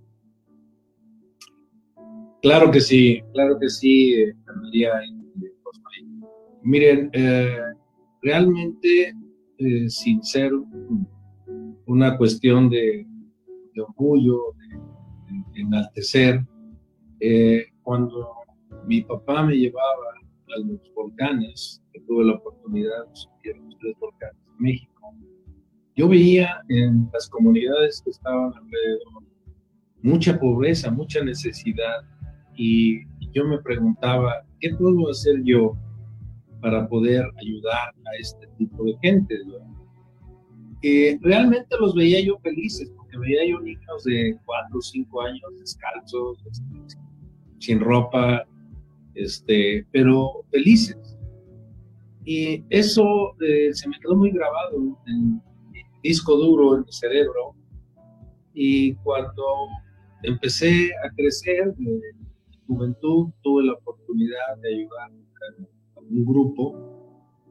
Claro 2.42 2.70
que 2.70 2.80
sí, 2.80 3.22
claro 3.32 3.58
que 3.58 3.68
sí, 3.68 4.32
Analia. 4.46 4.92
Miren, 6.62 7.10
eh, 7.12 7.58
realmente, 8.22 9.14
eh, 9.58 9.88
sin 9.90 10.22
ser 10.24 10.50
una 11.86 12.16
cuestión 12.16 12.70
de, 12.70 13.06
orgullo, 13.80 14.54
de, 14.58 15.60
enaltecer. 15.60 16.44
Eh, 17.20 17.64
cuando 17.82 18.28
mi 18.86 19.02
papá 19.02 19.42
me 19.42 19.56
llevaba 19.56 20.04
a 20.54 20.58
los 20.60 20.80
volcanes, 20.94 21.82
que 21.92 22.00
tuve 22.00 22.24
la 22.24 22.34
oportunidad 22.34 23.06
de 23.08 23.16
subir 23.16 23.56
los 23.56 23.78
tres 23.78 23.94
volcanes 24.00 24.36
de 24.46 24.52
México, 24.58 25.14
yo 25.96 26.08
veía 26.08 26.60
en 26.68 27.08
las 27.12 27.28
comunidades 27.28 28.02
que 28.02 28.10
estaban 28.10 28.52
alrededor 28.52 29.24
mucha 30.04 30.38
pobreza, 30.38 30.90
mucha 30.90 31.24
necesidad, 31.24 32.04
y 32.56 33.00
yo 33.32 33.44
me 33.46 33.58
preguntaba, 33.62 34.44
¿qué 34.60 34.70
puedo 34.74 35.10
hacer 35.10 35.42
yo 35.44 35.76
para 36.60 36.86
poder 36.88 37.24
ayudar 37.40 37.88
a 37.88 38.16
este 38.20 38.46
tipo 38.58 38.84
de 38.84 38.96
gente? 39.02 39.34
Eh, 40.82 41.18
realmente 41.22 41.74
los 41.80 41.94
veía 41.94 42.20
yo 42.20 42.38
felices, 42.40 42.92
veía 43.18 43.46
yo 43.48 43.60
niños 43.60 44.04
de 44.04 44.36
4 44.44 44.78
o 44.78 44.80
5 44.80 45.22
años 45.22 45.58
descalzos, 45.58 46.38
este, 46.50 46.98
sin 47.58 47.80
ropa, 47.80 48.44
este, 49.14 49.86
pero 49.92 50.44
felices. 50.50 51.16
Y 52.24 52.64
eso 52.70 53.36
eh, 53.40 53.72
se 53.72 53.88
me 53.88 53.98
quedó 54.00 54.16
muy 54.16 54.30
grabado 54.30 54.98
en 55.06 55.42
disco 56.02 56.36
duro 56.36 56.76
en 56.76 56.84
mi 56.84 56.92
cerebro. 56.92 57.54
Y 58.54 58.94
cuando 58.96 59.42
empecé 60.22 60.90
a 61.04 61.10
crecer, 61.14 61.74
de 61.76 62.00
juventud, 62.66 63.30
tuve 63.42 63.64
la 63.64 63.72
oportunidad 63.74 64.56
de 64.62 64.74
ayudar 64.74 65.10
a 65.96 66.00
un 66.00 66.24
grupo 66.24 66.74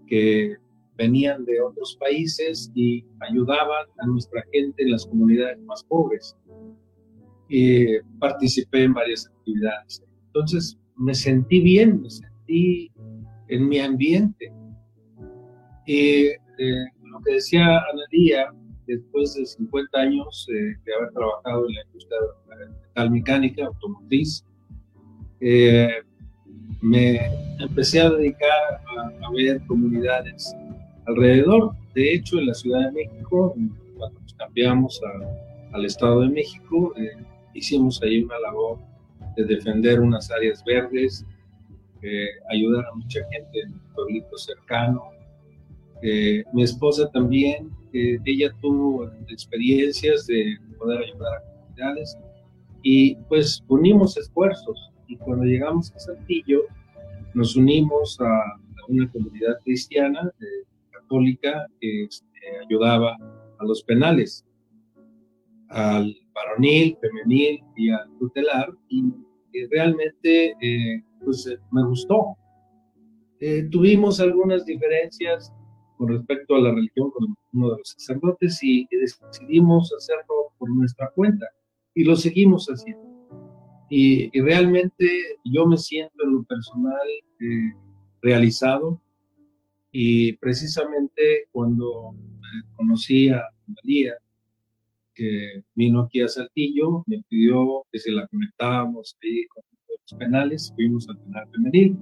que 0.08 0.58
venían 0.98 1.46
de 1.46 1.62
otros 1.62 1.98
países 2.00 2.72
y 2.76 3.06
ayudaban 3.20 3.86
a 4.00 4.06
nuestra 4.06 4.44
gente 4.52 4.84
en 4.84 4.92
las 4.92 5.06
comunidades 5.06 5.60
más 5.62 5.84
pobres. 5.84 6.36
Y 7.50 8.00
participé 8.20 8.84
en 8.84 8.94
varias 8.94 9.28
actividades. 9.28 10.04
Entonces 10.28 10.78
me 10.98 11.14
sentí 11.14 11.60
bien, 11.60 12.02
me 12.02 12.10
sentí 12.10 12.92
en 13.48 13.68
mi 13.68 13.80
ambiente. 13.80 14.52
Y 15.86 16.28
eh, 16.28 16.86
lo 17.04 17.20
que 17.22 17.34
decía 17.34 17.82
Analía, 17.92 18.52
después 18.88 19.36
de 19.36 19.46
50 19.46 20.00
años 20.00 20.48
eh, 20.50 20.76
de 20.86 20.96
haber 20.96 21.12
trabajado 21.14 21.68
en 21.68 21.76
la 21.76 21.82
industria 21.86 22.20
metal 22.88 23.12
mecánica, 23.12 23.66
automotriz, 23.66 24.46
eh, 25.40 25.90
me 26.82 27.20
empecé 27.60 28.02
a 28.02 28.10
dedicar 28.10 28.82
a, 28.98 29.28
a 29.28 29.32
ver 29.32 29.62
comunidades 29.68 30.54
alrededor. 31.06 31.76
De 31.94 32.14
hecho, 32.14 32.40
en 32.40 32.48
la 32.48 32.54
Ciudad 32.54 32.86
de 32.88 32.92
México, 32.92 33.56
cuando 33.98 34.20
nos 34.20 34.34
cambiamos 34.34 35.02
al 35.72 35.86
Estado 35.86 36.22
de 36.22 36.30
México, 36.30 36.94
eh, 36.98 37.12
hicimos 37.54 38.02
ahí 38.02 38.24
una 38.24 38.40
labor 38.40 38.80
de 39.36 39.46
defender 39.46 40.00
unas 40.00 40.30
áreas 40.32 40.64
verdes, 40.64 41.26
eh, 42.02 42.28
ayudar 42.50 42.86
a 42.86 42.96
mucha 42.96 43.20
gente 43.32 43.62
en 43.62 43.74
el 43.74 43.80
pueblito 43.96 44.38
cercano. 44.38 45.04
Eh, 46.02 46.44
mi 46.54 46.64
esposa 46.64 47.10
también, 47.12 47.72
ella 47.94 48.52
tuvo 48.60 49.08
experiencias 49.30 50.26
de 50.26 50.58
poder 50.80 51.04
ayudar 51.04 51.38
a 51.38 51.42
comunidades 51.42 52.18
y 52.82 53.16
pues 53.30 53.64
unimos 53.68 54.18
esfuerzos 54.18 54.92
y 55.08 55.16
cuando 55.16 55.46
llegamos 55.46 55.92
a 55.94 56.00
Saltillo 56.00 56.64
nos 57.34 57.56
unimos 57.56 58.20
a, 58.20 58.60
una 58.90 59.10
comunidad 59.12 59.58
cristiana 59.64 60.30
que 61.80 62.04
este, 62.06 62.28
ayudaba 62.66 63.16
a 63.60 63.66
los 63.66 63.84
penales, 63.84 64.46
al 65.70 66.16
varonil, 66.34 66.98
femenil 67.02 67.64
y 67.76 67.90
al 67.90 68.10
tutelar, 68.20 68.74
y, 68.90 69.04
realmente 69.70 70.56
eh, 70.62 71.04
pues, 71.24 71.46
eh, 71.46 71.60
me 71.72 71.86
gustó. 71.86 72.36
Eh, 73.40 73.68
tuvimos 73.70 74.20
algunas 74.20 74.66
diferencias 74.66 75.54
con 75.98 76.08
respecto 76.08 76.56
a 76.56 76.62
la 76.62 76.72
religión 76.72 77.12
con 77.12 77.36
uno 77.54 77.72
de 77.72 77.78
los 77.78 77.90
sacerdotes 77.90 78.60
y, 78.64 78.88
decidimos 78.90 79.94
hacerlo 79.96 80.54
por 80.58 80.70
nuestra 80.72 81.12
cuenta 81.14 81.46
y 81.94 82.04
lo 82.04 82.16
seguimos 82.16 82.68
haciendo. 82.68 83.04
Y, 83.90 84.36
y 84.36 84.42
realmente 84.42 85.06
yo 85.46 85.68
me 85.68 85.78
siento 85.78 86.24
en 86.24 86.34
lo 86.34 86.44
personal 86.44 87.08
realizado 88.24 89.00
y 89.96 90.34
precisamente 90.38 91.48
cuando 91.52 92.16
eh, 92.16 92.68
conocí 92.76 93.30
a 93.30 93.44
María, 93.68 94.16
que 95.14 95.64
vino 95.76 96.02
aquí 96.02 96.20
a 96.22 96.28
Saltillo, 96.28 97.04
me 97.06 97.22
pidió 97.30 97.86
que 97.92 98.00
se 98.00 98.12
la 98.12 98.28
conectábamos 98.28 99.16
ahí 99.22 99.46
con 99.46 99.64
los 99.88 100.20
penales, 100.20 100.74
fuimos 100.76 101.08
al 101.08 101.20
penal 101.20 101.48
femenil. 101.52 101.98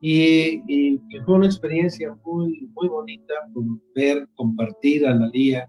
Y, 0.00 0.62
y, 0.66 1.00
fue 1.24 1.36
una 1.36 1.46
experiencia 1.46 2.16
muy, 2.24 2.68
muy 2.74 2.88
bonita 2.88 3.34
ver, 3.94 4.28
compartir 4.34 5.06
a 5.06 5.12
Analía 5.12 5.68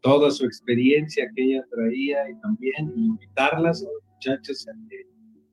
toda 0.00 0.30
su 0.30 0.44
experiencia 0.44 1.28
que 1.34 1.42
ella 1.42 1.64
traía 1.70 2.30
y 2.30 2.40
también 2.40 2.92
invitarlas 2.96 3.82
a 3.82 3.86
las 3.86 4.14
muchachas 4.14 4.66
a 4.68 4.88
que 4.88 5.06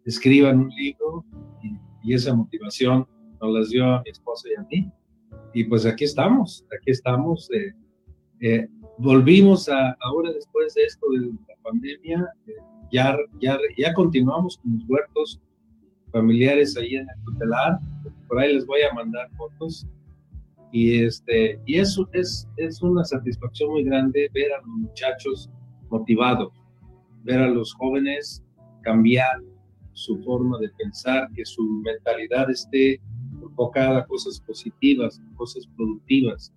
escriban 0.05 0.59
un 0.59 0.69
libro 0.69 1.25
y, 1.63 2.11
y 2.11 2.13
esa 2.13 2.35
motivación 2.35 3.07
nos 3.41 3.53
las 3.53 3.69
dio 3.69 3.85
a 3.85 4.01
mi 4.03 4.11
esposa 4.11 4.47
y 4.49 4.59
a 4.59 4.63
mí 4.63 4.91
y 5.57 5.63
pues 5.63 5.87
aquí 5.87 6.03
estamos, 6.03 6.63
aquí 6.77 6.91
estamos. 6.91 7.49
Eh, 7.51 7.73
eh, 8.41 8.67
volvimos 8.99 9.67
a, 9.67 9.97
ahora 10.01 10.31
después 10.31 10.75
de 10.75 10.83
esto 10.83 11.07
de 11.09 11.31
la 11.47 11.55
pandemia, 11.63 12.29
eh, 12.45 12.51
ya, 12.91 13.17
ya, 13.41 13.57
ya 13.75 13.91
continuamos 13.95 14.59
con 14.59 14.75
los 14.75 14.83
huertos 14.87 15.41
familiares 16.11 16.77
ahí 16.77 16.97
en 16.97 17.07
el 17.09 17.23
tutelar, 17.25 17.79
por 18.27 18.37
ahí 18.37 18.53
les 18.53 18.67
voy 18.67 18.81
a 18.83 18.93
mandar 18.93 19.31
fotos. 19.35 19.87
Y, 20.71 21.03
este, 21.03 21.59
y 21.65 21.79
eso 21.79 22.07
es, 22.13 22.47
es 22.57 22.79
una 22.83 23.03
satisfacción 23.03 23.71
muy 23.71 23.83
grande 23.83 24.29
ver 24.35 24.53
a 24.53 24.57
los 24.59 24.67
muchachos 24.67 25.49
motivados, 25.89 26.53
ver 27.23 27.39
a 27.39 27.47
los 27.47 27.73
jóvenes 27.73 28.43
cambiar 28.83 29.41
su 29.93 30.21
forma 30.23 30.59
de 30.59 30.69
pensar, 30.77 31.27
que 31.33 31.43
su 31.45 31.63
mentalidad 31.83 32.47
esté 32.51 33.01
enfocada 33.57 33.99
a 33.99 34.05
cosas 34.05 34.39
positivas, 34.39 35.21
cosas 35.35 35.67
productivas, 35.75 36.53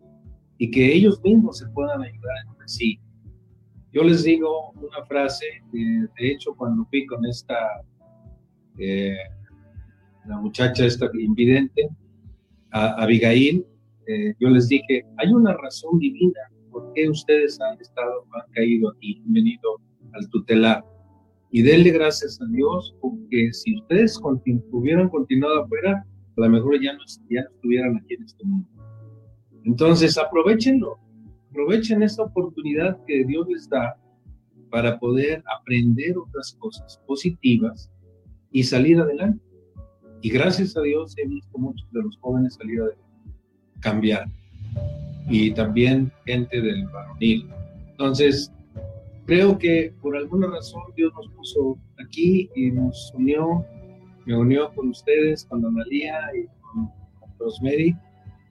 y 0.59 0.71
que 0.71 0.93
ellos 0.93 1.21
mismos 1.23 1.59
se 1.59 1.69
puedan 1.69 2.03
ayudar 2.03 2.37
entre 2.47 2.69
sí. 2.69 3.01
Yo 3.93 4.05
les 4.05 4.23
digo 4.23 4.71
una 4.73 5.05
frase, 5.07 5.47
de 5.73 6.09
hecho 6.19 6.55
cuando 6.55 6.85
fui 6.91 7.07
con 7.07 7.25
esta, 7.25 7.57
eh, 8.79 9.17
la 10.27 10.39
muchacha 10.39 10.85
esta 10.85 11.11
invidente, 11.19 11.89
a 12.73 13.03
Abigail, 13.03 13.67
eh, 14.07 14.35
yo 14.39 14.51
les 14.51 14.69
dije, 14.69 15.05
hay 15.17 15.33
una 15.33 15.55
razón 15.55 15.99
divina 15.99 16.41
por 16.71 16.93
qué 16.93 17.09
ustedes 17.09 17.61
han 17.61 17.81
estado, 17.81 18.25
han 18.33 18.53
caído 18.53 18.91
aquí, 18.91 19.21
han 19.27 19.33
venido 19.33 19.81
al 20.13 20.29
tutelar. 20.29 20.85
Y 21.51 21.63
denle 21.63 21.91
gracias 21.91 22.41
a 22.41 22.47
Dios 22.47 22.95
porque 23.01 23.53
si 23.53 23.77
ustedes 23.77 24.21
hubieran 24.71 25.09
continuado 25.09 25.65
afuera, 25.65 26.07
a 26.37 26.41
lo 26.41 26.49
mejor 26.49 26.81
ya 26.81 26.93
no, 26.93 27.01
ya 27.29 27.41
estuvieran 27.41 27.97
aquí 27.97 28.15
en 28.15 28.25
este 28.25 28.45
mundo. 28.45 28.69
Entonces, 29.65 30.17
aprovechenlo, 30.17 30.99
aprovechen 31.51 32.03
esta 32.03 32.23
oportunidad 32.23 32.99
que 33.07 33.25
Dios 33.25 33.47
les 33.49 33.69
da 33.69 33.97
para 34.71 34.99
poder 34.99 35.43
aprender 35.59 36.17
otras 36.17 36.57
cosas 36.59 37.01
positivas 37.07 37.91
y 38.53 38.63
salir 38.63 39.01
adelante. 39.01 39.45
Y 40.23 40.31
gracias 40.31 40.77
a 40.77 40.83
Dios 40.83 41.15
he 41.19 41.27
visto 41.27 41.59
muchos 41.59 41.91
de 41.93 42.03
los 42.03 42.17
jóvenes 42.19 42.55
salir 42.55 42.81
adelante, 42.81 43.05
cambiar. 43.81 44.27
Y 45.29 45.53
también 45.53 46.13
gente 46.27 46.61
del 46.61 46.87
varonil. 46.87 47.49
Entonces, 47.91 48.53
creo 49.27 49.59
que 49.59 49.93
por 50.01 50.17
alguna 50.17 50.49
razón 50.49 50.83
Dios 50.97 51.13
nos 51.15 51.29
puso 51.35 51.79
aquí 52.05 52.51
y 52.55 52.71
nos 52.71 53.13
unió 53.15 53.65
me 54.27 54.37
unió 54.37 54.73
con 54.75 54.89
ustedes, 54.89 55.45
con 55.45 55.65
Analia 55.65 56.21
y 56.35 56.47
con, 56.63 56.91
Rosemary, 57.39 57.97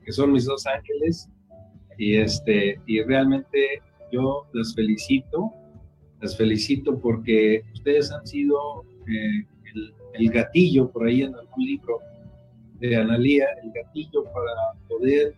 que 0.04 0.12
son 0.12 0.32
mis 0.32 0.46
dos 0.46 0.66
ángeles. 0.66 1.30
Y, 1.98 2.16
este, 2.16 2.80
y 2.88 3.02
realmente 3.04 3.82
yo 4.12 4.48
las 4.54 4.74
felicito, 4.74 5.52
las 6.22 6.36
felicito 6.38 6.98
porque 7.00 7.64
ustedes 7.74 8.12
han 8.12 8.26
sido 8.26 8.84
eh, 9.08 9.46
el, 10.14 10.30
gatillo 10.32 10.90
por 10.90 11.08
ahí 11.08 11.22
en 11.22 11.36
algún 11.36 11.66
libro 11.66 12.00
de 12.80 12.96
Analía, 12.96 13.46
el 13.64 13.72
gatillo 13.72 14.24
para 14.24 14.80
poder 14.88 15.36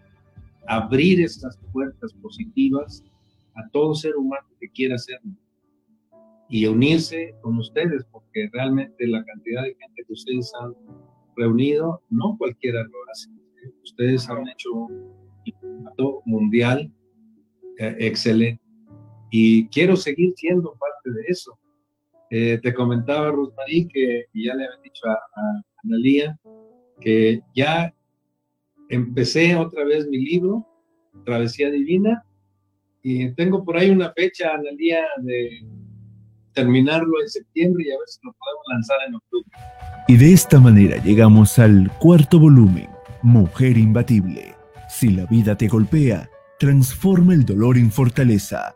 abrir 0.68 1.22
estas 1.22 1.58
puertas 1.74 2.14
positivas 2.14 3.04
a 3.56 3.68
todo 3.70 3.94
ser 3.96 4.16
humano 4.16 4.48
que 4.60 4.70
quiera 4.70 4.96
hacerlo 4.96 5.34
y 6.52 6.68
unirse 6.68 7.34
con 7.42 7.58
ustedes, 7.58 8.04
porque 8.12 8.50
realmente 8.52 9.08
la 9.08 9.24
cantidad 9.24 9.64
de 9.64 9.74
gente 9.74 10.04
que 10.06 10.14
ustedes 10.14 10.52
han 10.62 10.76
reunido, 11.38 12.02
no 12.10 12.36
cualquiera 12.38 12.84
lo 12.84 13.12
hace. 13.12 13.30
Ustedes 13.84 14.30
han 14.30 14.48
hecho 14.50 14.70
un 14.74 15.16
impacto 15.46 16.22
mundial 16.26 16.92
eh, 17.80 17.96
excelente 18.00 18.62
y 19.32 19.68
quiero 19.70 19.96
seguir 19.96 20.34
siendo 20.36 20.74
parte 20.74 21.12
de 21.12 21.24
eso. 21.30 21.58
Eh, 22.30 22.60
te 22.62 22.74
comentaba, 22.74 23.32
Rosmarie, 23.32 23.88
que 23.88 24.26
y 24.34 24.48
ya 24.48 24.56
le 24.56 24.66
había 24.66 24.82
dicho 24.84 25.08
a, 25.08 25.14
a 25.14 25.64
Analía 25.84 26.38
que 27.00 27.42
ya 27.56 27.94
empecé 28.90 29.56
otra 29.56 29.86
vez 29.86 30.06
mi 30.08 30.18
libro, 30.18 30.68
Travesía 31.26 31.72
Divina, 31.72 32.26
y 33.02 33.34
tengo 33.36 33.64
por 33.64 33.78
ahí 33.78 33.90
una 33.90 34.12
fecha, 34.12 34.54
Analía, 34.54 35.06
de 35.18 35.66
terminarlo 36.54 37.22
en 37.22 37.30
septiembre 37.30 37.84
y 37.88 37.92
a 37.92 37.98
ver 37.98 38.08
si 38.08 38.20
lo 38.24 38.34
podemos 38.34 38.64
lanzar 38.72 38.98
en 39.08 39.16
octubre. 39.16 39.52
Y 40.08 40.18
de 40.18 40.34
esta 40.34 40.60
manera 40.60 40.98
llegamos 41.04 41.60
al 41.60 41.92
cuarto 42.00 42.40
volumen, 42.40 42.90
Mujer 43.22 43.78
Imbatible. 43.78 44.56
Si 44.90 45.10
la 45.10 45.26
vida 45.26 45.56
te 45.56 45.68
golpea, 45.68 46.30
transforma 46.60 47.34
el 47.34 47.46
dolor 47.46 47.78
en 47.78 47.92
fortaleza. 47.92 48.76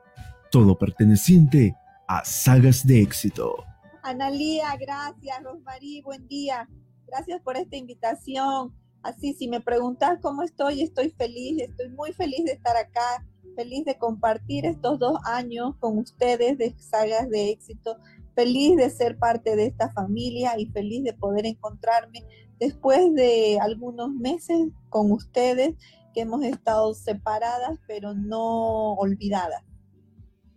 Todo 0.52 0.78
perteneciente 0.78 1.76
a 2.08 2.24
sagas 2.24 2.86
de 2.86 3.02
éxito. 3.02 3.66
Analía, 4.04 4.76
gracias. 4.80 5.44
Rosmarie, 5.44 6.02
buen 6.04 6.28
día. 6.28 6.70
Gracias 7.08 7.42
por 7.42 7.58
esta 7.58 7.76
invitación. 7.76 8.74
Así, 9.04 9.34
si 9.34 9.48
me 9.48 9.62
preguntas 9.62 10.20
cómo 10.22 10.44
estoy, 10.44 10.82
estoy 10.82 11.12
feliz, 11.12 11.62
estoy 11.62 11.90
muy 11.90 12.12
feliz 12.14 12.44
de 12.46 12.54
estar 12.54 12.76
acá, 12.76 13.26
feliz 13.56 13.86
de 13.86 13.98
compartir 13.98 14.66
estos 14.66 15.00
dos 15.00 15.20
años 15.26 15.76
con 15.80 15.98
ustedes 15.98 16.58
de 16.58 16.76
sagas 16.78 17.30
de 17.30 17.52
éxito, 17.52 17.98
feliz 18.36 18.76
de 18.76 18.90
ser 18.90 19.18
parte 19.18 19.56
de 19.56 19.68
esta 19.68 19.90
familia 19.92 20.60
y 20.60 20.68
feliz 20.68 21.04
de 21.04 21.14
poder 21.14 21.46
encontrarme 21.46 22.26
después 22.60 23.14
de 23.14 23.58
algunos 23.62 24.12
meses 24.12 24.68
con 24.90 25.12
ustedes 25.12 25.76
que 26.14 26.22
hemos 26.22 26.44
estado 26.44 26.94
separadas 26.94 27.80
pero 27.88 28.14
no 28.14 28.94
olvidadas. 28.94 29.64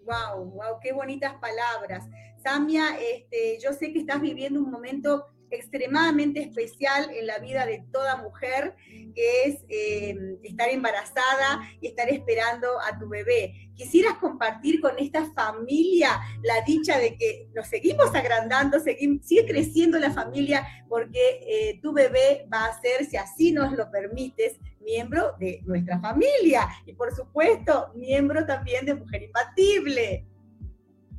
Wow, 0.05 0.45
wow, 0.53 0.81
qué 0.81 0.93
bonitas 0.93 1.35
palabras. 1.35 2.05
Samia, 2.43 2.97
este, 2.99 3.59
yo 3.63 3.73
sé 3.73 3.93
que 3.93 3.99
estás 3.99 4.21
viviendo 4.21 4.61
un 4.61 4.71
momento 4.71 5.27
extremadamente 5.51 6.41
especial 6.41 7.11
en 7.15 7.27
la 7.27 7.39
vida 7.39 7.67
de 7.67 7.85
toda 7.93 8.17
mujer, 8.17 8.75
que 9.15 9.45
es 9.45 9.65
eh, 9.69 10.17
estar 10.43 10.69
embarazada 10.69 11.61
y 11.81 11.89
estar 11.89 12.09
esperando 12.09 12.69
a 12.81 12.99
tu 12.99 13.09
bebé. 13.09 13.71
¿Quisieras 13.75 14.15
compartir 14.19 14.81
con 14.81 14.99
esta 14.99 15.25
familia 15.33 16.11
la 16.43 16.63
dicha 16.67 16.99
de 16.99 17.17
que 17.17 17.49
nos 17.55 17.69
seguimos 17.69 18.15
agrandando, 18.15 18.79
sigue 18.81 19.47
creciendo 19.47 19.99
la 19.99 20.13
familia, 20.13 20.67
porque 20.89 21.41
eh, 21.47 21.81
tu 21.83 21.93
bebé 21.93 22.47
va 22.53 22.67
a 22.67 22.81
ser, 22.81 23.05
si 23.05 23.17
así 23.17 23.53
nos 23.53 23.73
lo 23.73 23.91
permites, 23.91 24.59
miembro 24.81 25.35
de 25.39 25.61
nuestra 25.67 26.01
familia 26.01 26.67
y 26.87 26.95
por 26.95 27.15
supuesto 27.15 27.93
miembro 27.95 28.47
también 28.47 28.87
de 28.87 28.95
Mujer 28.95 29.23
Imbatible. 29.23 30.25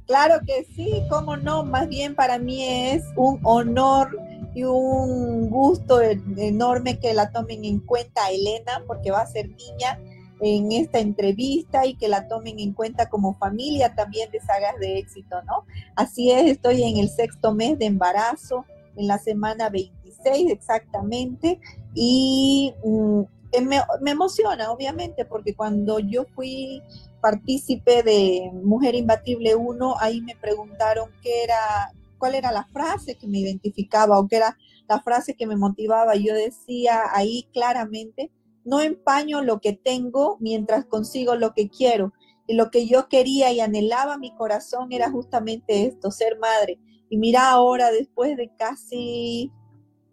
Claro 0.10 0.39
que 0.43 0.66
sí, 0.76 1.03
cómo 1.07 1.38
no, 1.38 1.64
más 1.64 1.88
bien 1.88 2.16
para 2.16 2.39
mí 2.39 2.64
es 2.66 3.03
un 3.16 3.39
honor 3.43 4.20
y 4.55 4.64
un 4.64 5.51
gusto 5.51 6.01
enorme 6.01 6.99
que 6.99 7.14
la 7.14 7.32
tomen 7.32 7.64
en 7.64 7.80
cuenta 7.80 8.32
Elena, 8.32 8.82
porque 8.88 9.12
va 9.12 9.22
a 9.22 9.28
ser 9.28 9.49
niña 9.49 9.99
en 10.41 10.72
esta 10.72 10.97
entrevista 10.97 11.86
y 11.86 11.93
que 11.93 12.07
la 12.07 12.28
tomen 12.28 12.57
en 12.57 12.74
cuenta 12.74 13.07
como 13.07 13.36
familia 13.36 13.93
también 13.93 14.32
de 14.32 14.39
sagas 14.39 14.80
de 14.80 14.97
éxito, 14.97 15.43
¿no? 15.43 15.66
Así 15.95 16.32
es, 16.32 16.53
estoy 16.53 16.82
en 16.82 16.97
el 16.97 17.10
sexto 17.10 17.53
mes 17.53 17.78
de 17.78 17.86
embarazo, 17.86 18.66
en 18.95 19.05
la 19.05 19.20
semana 19.20 19.70
26 19.70 20.49
exactamente, 20.49 21.60
y 21.93 22.74
mm, 22.84 23.22
me, 23.62 23.80
me 24.01 24.10
emociona, 24.10 24.72
obviamente, 24.72 25.24
porque 25.24 25.53
cuando 25.53 25.99
yo 25.99 26.26
fui 26.34 26.82
partícipe 27.22 28.03
de 28.03 28.51
Mujer 28.63 28.95
Imbatible 28.95 29.55
1, 29.55 29.95
ahí 29.99 30.22
me 30.22 30.36
preguntaron 30.36 31.09
qué 31.22 31.43
era, 31.43 31.91
cuál 32.17 32.36
era 32.36 32.51
la 32.51 32.65
frase 32.65 33.15
que 33.15 33.28
me 33.28 33.39
identificaba 33.39 34.20
o 34.20 34.28
qué 34.28 34.38
era 34.38 34.57
la 34.88 35.01
frase 35.01 35.36
que 35.36 35.47
me 35.47 35.55
motivaba. 35.55 36.15
Yo 36.15 36.34
decía 36.34 37.03
ahí 37.13 37.47
claramente, 37.53 38.32
no 38.65 38.82
empaño 38.82 39.41
lo 39.41 39.59
que 39.59 39.74
tengo 39.74 40.38
mientras 40.39 40.86
consigo 40.86 41.36
lo 41.36 41.53
que 41.53 41.70
quiero. 41.70 42.13
Y 42.47 42.55
lo 42.55 42.72
que 42.72 42.88
yo 42.88 43.07
quería 43.09 43.51
y 43.51 43.59
anhelaba 43.59 44.17
mi 44.17 44.36
corazón 44.36 44.91
era 44.91 45.11
justamente 45.11 45.86
esto, 45.86 46.11
ser 46.11 46.39
madre. 46.39 46.80
Y 47.09 47.17
mira 47.17 47.49
ahora, 47.49 47.91
después 47.91 48.36
de 48.38 48.51
casi 48.57 49.51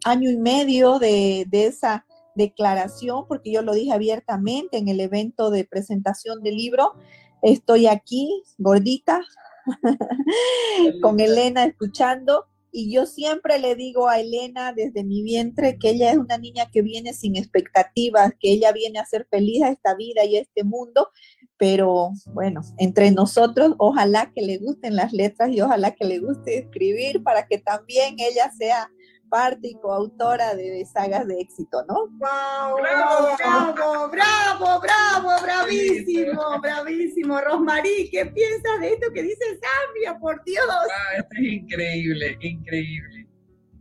año 0.03 0.29
y 0.29 0.37
medio 0.37 0.99
de, 0.99 1.45
de 1.49 1.65
esa 1.65 2.06
declaración, 2.37 3.25
porque 3.27 3.51
yo 3.51 3.61
lo 3.61 3.73
dije 3.73 3.91
abiertamente 3.91 4.77
en 4.77 4.87
el 4.87 4.99
evento 5.01 5.49
de 5.49 5.65
presentación 5.65 6.41
del 6.43 6.55
libro. 6.55 6.93
Estoy 7.41 7.87
aquí, 7.87 8.43
gordita, 8.57 9.21
con 11.01 11.19
Elena 11.19 11.65
escuchando. 11.65 12.45
Y 12.71 12.93
yo 12.93 13.05
siempre 13.05 13.57
le 13.59 13.75
digo 13.75 14.07
a 14.07 14.19
Elena 14.19 14.71
desde 14.71 15.03
mi 15.03 15.23
vientre 15.23 15.79
que 15.79 15.91
ella 15.91 16.11
es 16.11 16.17
una 16.17 16.37
niña 16.37 16.69
que 16.71 16.81
viene 16.81 17.13
sin 17.13 17.35
expectativas, 17.35 18.33
que 18.39 18.51
ella 18.51 18.71
viene 18.71 18.99
a 18.99 19.05
ser 19.05 19.25
feliz 19.31 19.63
a 19.63 19.69
esta 19.69 19.95
vida 19.95 20.25
y 20.25 20.35
a 20.35 20.41
este 20.41 20.63
mundo, 20.63 21.09
pero 21.57 22.11
bueno, 22.33 22.61
entre 22.77 23.09
nosotros, 23.11 23.73
ojalá 23.79 24.31
que 24.31 24.41
le 24.41 24.59
gusten 24.59 24.95
las 24.95 25.11
letras 25.11 25.49
y 25.49 25.61
ojalá 25.61 25.95
que 25.95 26.05
le 26.05 26.19
guste 26.19 26.59
escribir 26.59 27.23
para 27.23 27.47
que 27.47 27.57
también 27.57 28.17
ella 28.19 28.51
sea 28.51 28.91
parte 29.29 29.69
y 29.69 29.75
coautora 29.75 30.55
de 30.55 30.85
sagas 30.85 31.27
de 31.27 31.39
éxito, 31.39 31.83
¿no? 31.87 32.07
¡Wow! 32.07 32.81
¡Bravo, 32.81 33.27
bravo, 33.37 34.09
bravo, 34.09 34.81
bravo! 34.81 35.43
¡Bravísimo, 35.43 36.41
bravísimo! 36.61 37.41
Rosmarí, 37.41 38.09
¿qué 38.11 38.25
piensas 38.25 38.79
de 38.79 38.93
esto 38.93 39.11
que 39.13 39.23
dice 39.23 39.45
Samia? 39.45 40.19
¡Por 40.19 40.43
Dios! 40.43 40.65
Ah, 40.69 41.17
esto 41.17 41.35
es 41.37 41.43
increíble, 41.43 42.37
increíble. 42.41 43.27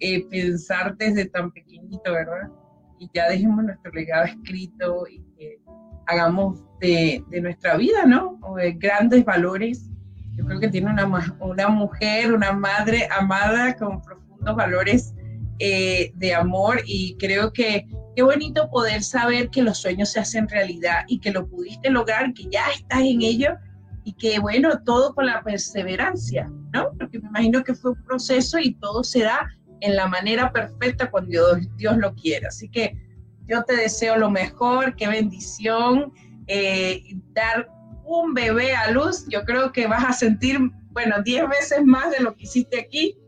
Eh, 0.01 0.27
pensar 0.29 0.97
desde 0.97 1.27
tan 1.27 1.51
pequeñito, 1.53 2.13
¿verdad? 2.13 2.51
Y 2.99 3.11
ya 3.15 3.29
dejemos 3.29 3.65
nuestro 3.65 3.93
legado 3.93 4.25
escrito 4.27 5.07
y 5.09 5.23
que 5.39 5.59
hagamos 6.07 6.63
de, 6.81 7.25
de 7.29 7.41
nuestra 7.41 7.77
vida, 7.77 8.05
¿no? 8.05 8.39
O 8.43 8.57
de 8.57 8.73
grandes 8.73 9.25
valores. 9.25 9.91
Yo 10.35 10.45
creo 10.45 10.61
que 10.61 10.69
tiene 10.69 10.91
una, 10.91 11.07
una 11.41 11.69
mujer, 11.69 12.33
una 12.33 12.53
madre 12.53 13.09
amada 13.11 13.75
con 13.77 14.03
profundos 14.03 14.55
valores 14.55 15.16
eh, 15.59 16.13
de 16.15 16.35
amor 16.35 16.83
y 16.85 17.17
creo 17.19 17.53
que 17.53 17.87
qué 18.15 18.23
bonito 18.23 18.69
poder 18.71 19.03
saber 19.03 19.51
que 19.51 19.63
los 19.63 19.79
sueños 19.79 20.13
se 20.13 20.21
hacen 20.21 20.49
realidad 20.49 21.05
y 21.07 21.19
que 21.21 21.31
lo 21.31 21.49
pudiste 21.49 21.91
lograr, 21.91 22.33
que 22.35 22.45
ya 22.51 22.65
estás 22.75 23.01
en 23.01 23.23
ello 23.23 23.57
y 24.05 24.13
que 24.15 24.39
bueno, 24.39 24.83
todo 24.85 25.15
con 25.15 25.27
la 25.27 25.43
perseverancia, 25.43 26.51
¿no? 26.73 26.91
Porque 26.99 27.19
me 27.19 27.29
imagino 27.29 27.65
que 27.65 27.75
fue 27.75 27.93
un 27.93 28.03
proceso 28.05 28.59
y 28.59 28.75
todo 28.75 29.03
se 29.03 29.23
da 29.23 29.51
en 29.81 29.97
la 29.97 30.07
manera 30.07 30.53
perfecta 30.53 31.11
cuando 31.11 31.31
Dios, 31.31 31.59
Dios 31.77 31.97
lo 31.97 32.15
quiere. 32.15 32.47
Así 32.47 32.69
que 32.69 32.97
yo 33.47 33.63
te 33.65 33.77
deseo 33.77 34.17
lo 34.17 34.31
mejor, 34.31 34.97
qué 34.97 35.09
bendición, 35.09 36.13
eh, 36.47 37.03
dar 37.33 37.69
un 38.05 38.35
bebé 38.35 38.75
a 38.75 38.91
luz, 38.91 39.27
yo 39.29 39.45
creo 39.45 39.73
que 39.73 39.87
vas 39.87 40.05
a 40.05 40.13
sentir, 40.13 40.59
bueno, 40.91 41.23
10 41.23 41.49
veces 41.49 41.85
más 41.85 42.11
de 42.11 42.21
lo 42.21 42.35
que 42.35 42.45
hiciste 42.45 42.81
aquí 42.81 43.19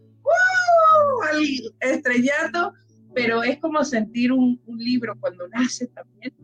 al 1.31 1.43
estrellato, 1.81 2.73
pero 3.15 3.43
es 3.43 3.59
como 3.59 3.85
sentir 3.85 4.33
un, 4.33 4.61
libro 4.77 5.15
cuando 5.19 5.49
nace 5.49 5.87
también. 5.89 6.35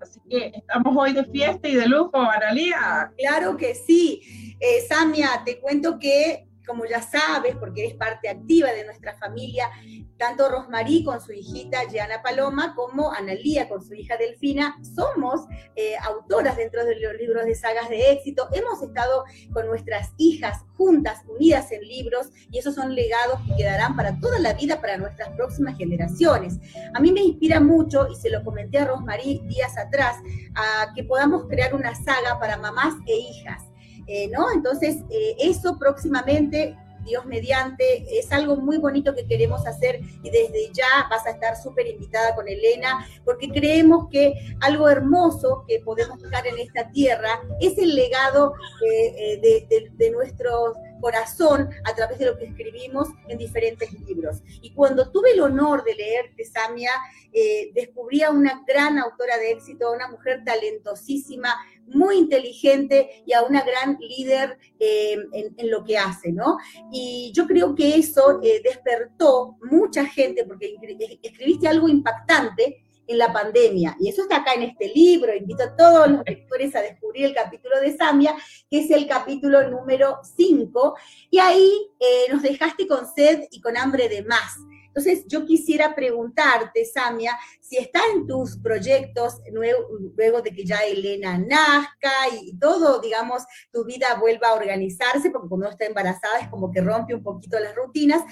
Así 0.00 0.20
que 0.28 0.52
estamos 0.54 0.94
hoy 0.96 1.12
de 1.12 1.24
fiesta 1.24 1.68
y 1.68 1.74
de 1.74 1.86
lujo, 1.86 2.16
Analia. 2.16 3.12
Claro 3.16 3.56
que 3.56 3.74
sí. 3.74 4.56
Eh, 4.60 4.80
Samia, 4.88 5.42
te 5.44 5.60
cuento 5.60 5.98
que, 5.98 6.46
como 6.66 6.84
ya 6.86 7.02
sabes, 7.02 7.56
porque 7.56 7.84
eres 7.84 7.96
parte 7.96 8.28
activa 8.28 8.72
de 8.72 8.84
nuestra 8.84 9.14
familia, 9.18 9.70
tanto 10.18 10.48
Rosmarí 10.48 11.04
con 11.04 11.20
su 11.20 11.32
hijita 11.32 11.88
Gianna 11.90 12.22
Paloma 12.22 12.74
como 12.74 13.12
Analía 13.12 13.68
con 13.68 13.82
su 13.82 13.94
hija 13.94 14.16
Delfina 14.16 14.76
somos 14.94 15.42
eh, 15.76 15.94
autoras 16.02 16.56
dentro 16.56 16.84
de 16.84 16.98
los 17.00 17.14
libros 17.14 17.44
de 17.44 17.54
sagas 17.54 17.88
de 17.88 18.12
éxito. 18.12 18.48
Hemos 18.52 18.82
estado 18.82 19.24
con 19.52 19.66
nuestras 19.66 20.12
hijas 20.16 20.64
juntas, 20.76 21.22
unidas 21.28 21.70
en 21.72 21.82
libros, 21.82 22.28
y 22.50 22.58
esos 22.58 22.74
son 22.74 22.94
legados 22.94 23.40
que 23.46 23.56
quedarán 23.56 23.96
para 23.96 24.18
toda 24.20 24.38
la 24.38 24.54
vida 24.54 24.80
para 24.80 24.96
nuestras 24.96 25.30
próximas 25.30 25.76
generaciones. 25.76 26.58
A 26.94 27.00
mí 27.00 27.12
me 27.12 27.20
inspira 27.20 27.60
mucho, 27.60 28.08
y 28.10 28.16
se 28.16 28.30
lo 28.30 28.42
comenté 28.44 28.78
a 28.78 28.86
Rosmarí 28.86 29.40
días 29.46 29.76
atrás, 29.78 30.16
a 30.54 30.92
que 30.94 31.04
podamos 31.04 31.46
crear 31.48 31.74
una 31.74 31.94
saga 31.94 32.38
para 32.38 32.56
mamás 32.56 32.94
e 33.06 33.16
hijas. 33.16 33.62
Eh, 34.06 34.28
¿no? 34.28 34.50
Entonces, 34.52 34.98
eh, 35.10 35.36
eso 35.38 35.78
próximamente 35.78 36.76
Dios 37.04 37.24
mediante, 37.26 38.18
es 38.18 38.32
algo 38.32 38.56
muy 38.56 38.78
bonito 38.78 39.14
que 39.14 39.26
queremos 39.26 39.66
hacer 39.66 40.00
y 40.22 40.30
desde 40.30 40.72
ya 40.72 41.06
vas 41.10 41.26
a 41.26 41.30
estar 41.30 41.56
súper 41.56 41.86
invitada 41.86 42.34
con 42.34 42.48
Elena, 42.48 43.06
porque 43.24 43.48
creemos 43.48 44.08
que 44.10 44.34
algo 44.60 44.88
hermoso 44.88 45.64
que 45.68 45.80
podemos 45.80 46.20
dejar 46.20 46.46
en 46.46 46.58
esta 46.58 46.90
tierra 46.90 47.40
es 47.60 47.78
el 47.78 47.94
legado 47.94 48.54
eh, 48.86 49.38
de, 49.40 49.90
de, 49.92 50.10
nuestros 50.10 50.76
corazón 51.04 51.68
a 51.84 51.94
través 51.94 52.18
de 52.18 52.24
lo 52.24 52.38
que 52.38 52.46
escribimos 52.46 53.08
en 53.28 53.36
diferentes 53.36 53.92
libros. 53.92 54.42
Y 54.62 54.72
cuando 54.72 55.10
tuve 55.10 55.32
el 55.32 55.40
honor 55.42 55.84
de 55.84 55.94
leerte, 55.94 56.46
Samia, 56.46 56.92
eh, 57.30 57.72
descubrí 57.74 58.22
a 58.22 58.30
una 58.30 58.64
gran 58.66 58.98
autora 58.98 59.36
de 59.36 59.50
éxito, 59.50 59.88
a 59.88 59.92
una 59.92 60.08
mujer 60.08 60.42
talentosísima, 60.46 61.54
muy 61.88 62.16
inteligente 62.16 63.22
y 63.26 63.34
a 63.34 63.42
una 63.42 63.62
gran 63.62 63.98
líder 64.00 64.56
eh, 64.80 65.18
en, 65.32 65.70
lo 65.70 65.84
que 65.84 65.98
hace, 65.98 66.32
¿no? 66.32 66.56
Y 66.90 67.32
yo 67.34 67.46
creo 67.46 67.74
que 67.74 67.96
eso 67.96 68.40
eh, 68.42 68.62
despertó 68.64 69.58
mucha 69.70 70.06
gente, 70.06 70.46
porque 70.46 70.74
escribiste 71.22 71.68
algo 71.68 71.86
impactante 71.86 72.83
en 73.06 73.18
la 73.18 73.32
pandemia. 73.32 73.96
Y 74.00 74.08
eso 74.08 74.22
está 74.22 74.36
acá 74.36 74.54
en 74.54 74.62
este 74.62 74.88
libro. 74.88 75.34
Invito 75.34 75.64
a 75.64 75.76
todos 75.76 76.08
los 76.08 76.24
lectores 76.24 76.74
a 76.74 76.82
descubrir 76.82 77.26
el 77.26 77.34
capítulo 77.34 77.80
de 77.80 77.96
Samia, 77.96 78.34
que 78.70 78.80
es 78.80 78.90
el 78.90 79.06
capítulo 79.06 79.68
número 79.70 80.18
5. 80.36 80.94
Y 81.30 81.38
ahí 81.38 81.70
eh, 82.00 82.32
nos 82.32 82.42
dejaste 82.42 82.86
con 82.86 83.06
sed 83.14 83.44
y 83.50 83.60
con 83.60 83.76
hambre 83.76 84.08
de 84.08 84.22
más. 84.22 84.54
Entonces, 84.94 85.24
yo 85.26 85.44
quisiera 85.44 85.92
preguntarte, 85.92 86.84
Samia, 86.84 87.36
si 87.60 87.76
está 87.76 87.98
en 88.14 88.28
tus 88.28 88.56
proyectos 88.58 89.40
luego, 89.50 90.40
de 90.40 90.52
que 90.52 90.64
ya 90.64 90.84
Elena 90.84 91.36
nazca 91.36 92.12
y 92.40 92.56
todo, 92.58 93.00
digamos, 93.00 93.42
tu 93.72 93.84
vida 93.84 94.14
vuelva 94.20 94.50
a 94.50 94.54
organizarse, 94.54 95.30
porque 95.30 95.48
cuando 95.48 95.68
está 95.68 95.86
embarazada 95.86 96.38
es 96.38 96.48
como 96.48 96.70
que 96.70 96.80
rompe 96.80 97.12
un 97.12 97.24
poquito 97.24 97.58
las 97.58 97.74
rutinas. 97.74 98.22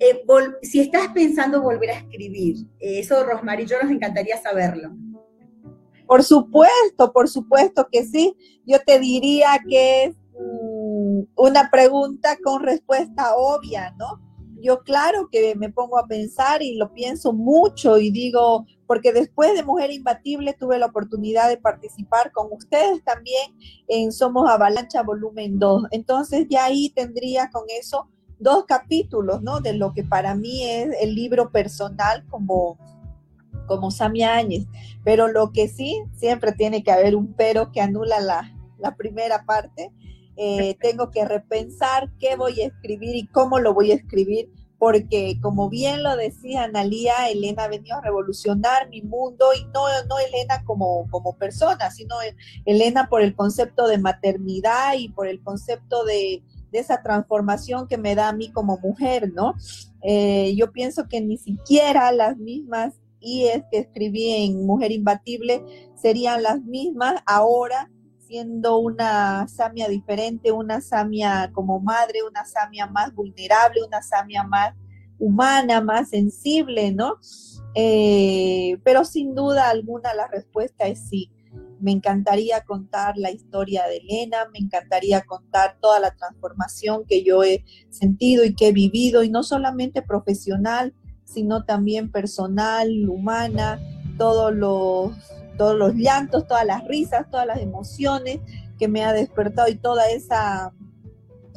Eh, 0.00 0.24
si 0.62 0.80
estás 0.80 1.08
pensando 1.08 1.62
volver 1.62 1.90
a 1.90 1.98
escribir, 1.98 2.66
eso, 2.80 3.22
Rosmar 3.22 3.60
y 3.60 3.66
yo 3.66 3.76
nos 3.80 3.90
encantaría 3.90 4.40
saberlo. 4.40 4.90
Por 6.06 6.24
supuesto, 6.24 7.12
por 7.12 7.28
supuesto 7.28 7.86
que 7.92 8.04
sí. 8.04 8.34
Yo 8.66 8.78
te 8.84 8.98
diría 8.98 9.60
que 9.68 10.04
es 10.04 10.16
mm, 10.38 11.22
una 11.36 11.70
pregunta 11.70 12.36
con 12.42 12.62
respuesta 12.62 13.36
obvia, 13.36 13.94
¿no? 13.98 14.30
yo 14.62 14.82
claro 14.82 15.28
que 15.30 15.54
me 15.56 15.70
pongo 15.70 15.98
a 15.98 16.06
pensar 16.06 16.62
y 16.62 16.76
lo 16.76 16.92
pienso 16.92 17.32
mucho 17.32 17.98
y 17.98 18.10
digo, 18.10 18.66
porque 18.86 19.12
después 19.12 19.54
de 19.54 19.62
Mujer 19.62 19.90
Imbatible 19.90 20.54
tuve 20.58 20.78
la 20.78 20.86
oportunidad 20.86 21.48
de 21.48 21.56
participar 21.56 22.32
con 22.32 22.48
ustedes 22.52 23.02
también 23.04 23.54
en 23.88 24.12
Somos 24.12 24.48
Avalancha 24.48 25.02
Volumen 25.02 25.58
2. 25.58 25.84
Entonces 25.90 26.46
ya 26.48 26.66
ahí 26.66 26.90
tendría 26.90 27.50
con 27.50 27.64
eso 27.68 28.08
dos 28.40 28.64
capítulos, 28.66 29.42
¿no? 29.42 29.60
De 29.60 29.74
lo 29.74 29.94
que 29.94 30.02
para 30.02 30.34
mí 30.34 30.64
es 30.64 30.88
el 31.00 31.14
libro 31.14 31.50
personal 31.52 32.26
como, 32.28 32.78
como 33.66 33.90
Sami 33.90 34.24
Áñez. 34.24 34.66
Pero 35.04 35.28
lo 35.28 35.52
que 35.52 35.68
sí, 35.68 36.02
siempre 36.16 36.52
tiene 36.52 36.82
que 36.82 36.90
haber 36.90 37.14
un 37.14 37.34
pero 37.34 37.70
que 37.70 37.80
anula 37.80 38.18
la, 38.20 38.52
la 38.78 38.96
primera 38.96 39.44
parte 39.44 39.92
eh, 40.42 40.74
tengo 40.80 41.10
que 41.10 41.26
repensar 41.26 42.10
qué 42.18 42.34
voy 42.34 42.62
a 42.62 42.66
escribir 42.68 43.14
y 43.14 43.26
cómo 43.26 43.58
lo 43.58 43.74
voy 43.74 43.92
a 43.92 43.96
escribir, 43.96 44.50
porque 44.78 45.38
como 45.42 45.68
bien 45.68 46.02
lo 46.02 46.16
decía 46.16 46.62
Analía, 46.62 47.28
Elena 47.28 47.64
ha 47.64 47.68
venido 47.68 47.98
a 47.98 48.00
revolucionar 48.00 48.88
mi 48.88 49.02
mundo 49.02 49.48
y 49.54 49.66
no, 49.66 49.84
no 50.08 50.18
Elena 50.18 50.64
como, 50.64 51.06
como 51.10 51.36
persona, 51.36 51.90
sino 51.90 52.16
Elena 52.64 53.10
por 53.10 53.20
el 53.20 53.36
concepto 53.36 53.86
de 53.86 53.98
maternidad 53.98 54.94
y 54.96 55.10
por 55.10 55.28
el 55.28 55.42
concepto 55.42 56.04
de, 56.06 56.42
esa 56.78 57.02
transformación 57.02 57.88
que 57.88 57.98
me 57.98 58.14
da 58.14 58.28
a 58.28 58.32
mí 58.32 58.50
como 58.52 58.78
mujer, 58.78 59.32
¿no? 59.34 59.54
Eh, 60.02 60.54
yo 60.56 60.72
pienso 60.72 61.08
que 61.08 61.20
ni 61.20 61.36
siquiera 61.36 62.12
las 62.12 62.36
mismas 62.36 62.94
IES 63.20 63.64
que 63.70 63.78
escribí 63.78 64.30
en 64.32 64.66
Mujer 64.66 64.92
Imbatible 64.92 65.62
serían 65.94 66.42
las 66.42 66.62
mismas 66.62 67.22
ahora 67.26 67.90
siendo 68.30 68.78
una 68.78 69.48
Samia 69.48 69.88
diferente, 69.88 70.52
una 70.52 70.80
Samia 70.80 71.50
como 71.52 71.80
madre, 71.80 72.22
una 72.22 72.44
Samia 72.44 72.86
más 72.86 73.12
vulnerable, 73.12 73.82
una 73.84 74.02
Samia 74.02 74.44
más 74.44 74.74
humana, 75.18 75.80
más 75.80 76.10
sensible, 76.10 76.92
¿no? 76.92 77.16
Eh, 77.74 78.78
pero 78.84 79.04
sin 79.04 79.34
duda 79.34 79.68
alguna 79.68 80.14
la 80.14 80.28
respuesta 80.28 80.86
es 80.86 81.08
sí. 81.08 81.30
Me 81.80 81.92
encantaría 81.92 82.62
contar 82.64 83.16
la 83.16 83.30
historia 83.30 83.86
de 83.86 83.98
Elena, 83.98 84.38
me 84.52 84.58
encantaría 84.58 85.22
contar 85.22 85.78
toda 85.80 85.98
la 85.98 86.14
transformación 86.14 87.04
que 87.06 87.24
yo 87.24 87.42
he 87.42 87.64
sentido 87.88 88.44
y 88.44 88.54
que 88.54 88.68
he 88.68 88.72
vivido, 88.72 89.22
y 89.22 89.30
no 89.30 89.42
solamente 89.42 90.02
profesional, 90.02 90.94
sino 91.24 91.64
también 91.64 92.10
personal, 92.10 93.08
humana, 93.08 93.80
todos 94.18 94.54
los 94.54 95.12
todos 95.56 95.76
los 95.76 95.94
llantos, 95.94 96.46
todas 96.46 96.64
las 96.64 96.86
risas, 96.88 97.28
todas 97.30 97.46
las 97.46 97.58
emociones 97.58 98.40
que 98.78 98.88
me 98.88 99.04
ha 99.04 99.12
despertado 99.12 99.68
y 99.68 99.74
toda 99.74 100.08
esa 100.08 100.72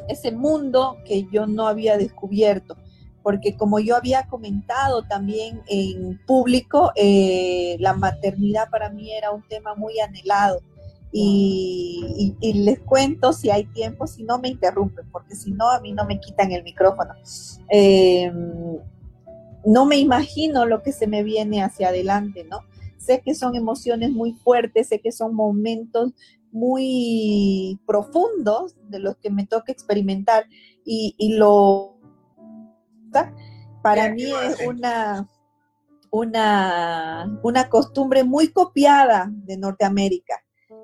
ese 0.10 0.32
mundo 0.32 0.98
que 1.06 1.26
yo 1.32 1.48
no 1.48 1.68
había 1.68 1.98
descubierto. 1.98 2.76
Porque 3.24 3.56
como 3.56 3.80
yo 3.80 3.96
había 3.96 4.28
comentado 4.28 5.04
también 5.04 5.62
en 5.68 6.20
público, 6.26 6.92
eh, 6.96 7.78
la 7.80 7.94
maternidad 7.94 8.70
para 8.70 8.90
mí 8.90 9.12
era 9.12 9.32
un 9.32 9.42
tema 9.48 9.76
muy 9.76 10.00
anhelado. 10.00 10.62
Y, 11.16 12.36
les 12.42 12.80
cuento 12.80 13.34
si 13.34 13.52
hay 13.52 13.66
tiempo, 13.66 14.08
si 14.08 14.24
no 14.24 14.40
me 14.40 14.50
interrumpen, 14.50 15.10
porque 15.12 15.36
si 15.36 15.52
no, 15.52 15.70
a 15.70 15.80
mí 15.80 15.94
no 15.94 16.06
me 16.06 16.20
quitan 16.20 16.52
el 16.52 16.64
micrófono. 16.64 17.14
Em, 17.70 18.80
no 19.66 19.86
me 19.86 19.98
imagino 19.98 20.66
lo 20.66 20.82
que 20.82 20.92
se 20.92 21.08
me 21.08 21.24
viene 21.24 21.64
hacia 21.64 21.90
adelante, 21.90 22.46
¿no? 22.50 22.60
Sé 22.98 23.22
que 23.22 23.36
son 23.36 23.56
emociones 23.56 24.12
muy 24.12 24.34
fuertes, 24.34 24.88
sé 24.88 25.00
que 25.00 25.12
son 25.12 25.36
momentos 25.36 26.14
muy 26.54 27.80
profundos 27.86 28.76
de 28.90 29.00
los 29.00 29.18
que 29.18 29.32
me 29.32 29.46
toca 29.46 29.72
experimentar 29.72 30.46
y, 30.86 31.36
lo 31.38 31.93
para 33.82 34.12
mí 34.12 34.24
es 34.24 34.66
una, 34.66 35.28
una, 36.12 37.40
una 37.44 37.70
costumbre 37.70 38.24
muy 38.24 38.52
copiada 38.52 39.30
de 39.32 39.58
Norteamérica, 39.58 40.44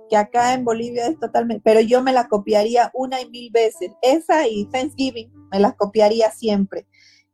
que 0.09 0.17
acá 0.17 0.53
en 0.53 0.65
Bolivia 0.65 1.07
es 1.07 1.19
totalmente, 1.19 1.61
pero 1.63 1.80
yo 1.82 2.01
me 2.03 2.13
la 2.13 2.27
copiaría 2.27 2.91
una 2.93 3.21
y 3.21 3.30
mil 3.30 3.51
veces. 3.51 3.91
Esa 4.01 4.47
y 4.47 4.65
Thanksgiving 4.65 5.32
me 5.51 5.59
las 5.59 5.75
copiaría 5.75 6.32
siempre 6.32 6.88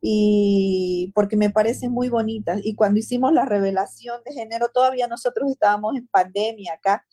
y 0.08 1.12
porque 1.16 1.36
me 1.36 1.50
parecen 1.50 1.92
muy 1.92 2.10
bonitas. 2.10 2.62
Y 2.64 2.76
cuando 2.76 3.00
hicimos 3.00 3.34
la 3.34 3.44
revelación 3.46 4.22
de 4.24 4.34
género, 4.34 4.68
todavía 4.72 5.08
nosotros 5.08 5.50
estábamos 5.50 5.96
en 5.96 6.08
pandemia 6.08 6.74
acá 6.74 7.04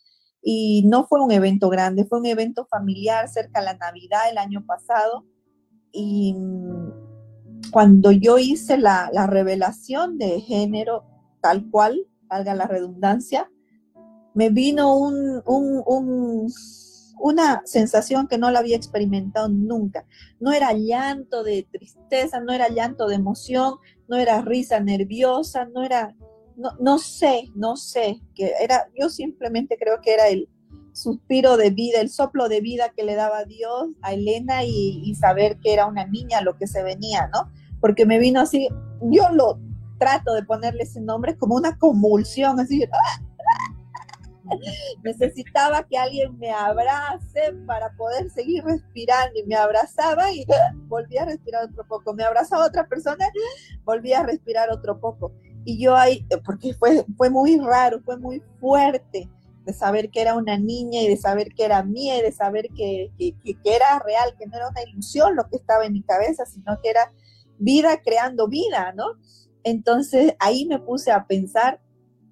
y 0.43 0.83
no 0.85 1.07
fue 1.07 1.19
un 1.19 1.31
evento 1.31 1.69
grande, 1.69 2.05
fue 2.05 2.19
un 2.19 2.27
evento 2.27 2.67
familiar 2.67 3.29
cerca 3.29 3.61
de 3.61 3.65
la 3.65 3.77
Navidad 3.77 4.29
el 4.29 4.37
año 4.37 4.63
pasado. 4.65 5.25
Y 5.91 6.35
cuando 7.73 8.11
yo 8.11 8.37
hice 8.37 8.77
la, 8.77 9.09
la 9.11 9.27
revelación 9.27 10.17
de 10.17 10.39
género 10.39 11.03
tal 11.41 11.69
cual, 11.69 12.07
valga 12.27 12.55
la 12.55 12.67
redundancia, 12.67 13.51
me 14.33 14.49
vino 14.49 14.95
un, 14.95 15.41
un, 15.45 15.83
un 15.85 16.47
una 17.23 17.61
sensación 17.65 18.27
que 18.27 18.37
no 18.37 18.51
la 18.51 18.59
había 18.59 18.75
experimentado 18.75 19.47
nunca. 19.47 20.05
No 20.41 20.51
era 20.51 20.73
llanto 20.73 21.43
de 21.43 21.65
tristeza, 21.71 22.41
no 22.41 22.51
era 22.51 22.67
llanto 22.67 23.07
de 23.07 23.15
emoción, 23.15 23.75
no 24.09 24.17
era 24.17 24.41
risa 24.41 24.81
nerviosa, 24.81 25.65
no 25.65 25.83
era, 25.83 26.15
no, 26.79 26.97
sé, 26.97 27.49
no 27.55 27.77
sé, 27.77 28.19
que 28.35 28.51
era, 28.59 28.89
yo 28.99 29.09
simplemente 29.09 29.77
creo 29.77 30.01
que 30.01 30.13
era 30.13 30.27
el 30.27 30.49
suspiro 30.91 31.55
de 31.55 31.69
vida, 31.69 32.01
el 32.01 32.09
soplo 32.09 32.49
de 32.49 32.59
vida 32.59 32.89
que 32.95 33.03
le 33.03 33.15
daba 33.15 33.45
Dios 33.45 33.87
a 34.01 34.13
Elena 34.13 34.65
y, 34.65 35.15
saber 35.15 35.59
que 35.59 35.71
era 35.71 35.85
una 35.85 36.05
niña 36.05 36.41
lo 36.41 36.57
que 36.57 36.67
se 36.67 36.83
venía, 36.83 37.29
¿no? 37.33 37.49
Porque 37.83 38.05
me 38.05 38.17
vino 38.17 38.39
así, 38.39 38.69
yo 39.01 39.29
lo 39.31 39.59
trato 39.99 40.33
de 40.33 40.43
ponerle 40.43 40.83
ese 40.83 41.01
nombre 41.01 41.35
como 41.37 41.55
una 41.55 41.77
convulsión, 41.77 42.57
así, 42.61 42.85
¡ah! 42.85 43.21
necesitaba 45.03 45.83
que 45.83 45.97
alguien 45.97 46.39
me 46.39 46.49
abrace 46.49 47.53
para 47.67 47.91
poder 47.97 48.29
seguir 48.29 48.63
respirando 48.63 49.37
y 49.37 49.43
me 49.43 49.55
abrazaba 49.55 50.31
y 50.31 50.45
volvía 50.87 51.23
a 51.23 51.25
respirar 51.25 51.65
otro 51.65 51.85
poco, 51.85 52.13
me 52.13 52.23
abrazaba 52.23 52.67
otra 52.67 52.87
persona, 52.87 53.27
volvía 53.83 54.21
a 54.21 54.23
respirar 54.23 54.71
otro 54.71 54.97
poco. 55.01 55.33
Y 55.65 55.77
yo 55.77 55.97
ahí, 55.97 56.25
porque 56.45 56.73
fue, 56.75 57.05
fue 57.17 57.29
muy 57.29 57.59
raro, 57.59 57.99
fue 58.05 58.17
muy 58.17 58.41
fuerte 58.61 59.29
de 59.65 59.73
saber 59.73 60.09
que 60.09 60.21
era 60.21 60.35
una 60.35 60.57
niña 60.57 61.01
y 61.01 61.09
de 61.09 61.17
saber 61.17 61.49
que 61.53 61.65
era 61.65 61.83
mía 61.83 62.17
y 62.17 62.21
de 62.21 62.31
saber 62.31 62.69
que, 62.75 63.11
que, 63.17 63.33
que 63.41 63.75
era 63.75 63.99
real, 63.99 64.33
que 64.39 64.45
no 64.45 64.55
era 64.55 64.69
una 64.69 64.83
ilusión 64.83 65.35
lo 65.35 65.49
que 65.49 65.57
estaba 65.57 65.85
en 65.85 65.93
mi 65.93 66.03
cabeza, 66.03 66.45
sino 66.45 66.79
que 66.81 66.89
era 66.89 67.11
vida 67.63 68.01
creando 68.03 68.47
vida, 68.47 68.93
¿no? 68.93 69.05
Entonces 69.63 70.35
ahí 70.39 70.65
me 70.65 70.79
puse 70.79 71.11
a 71.11 71.25
pensar 71.25 71.79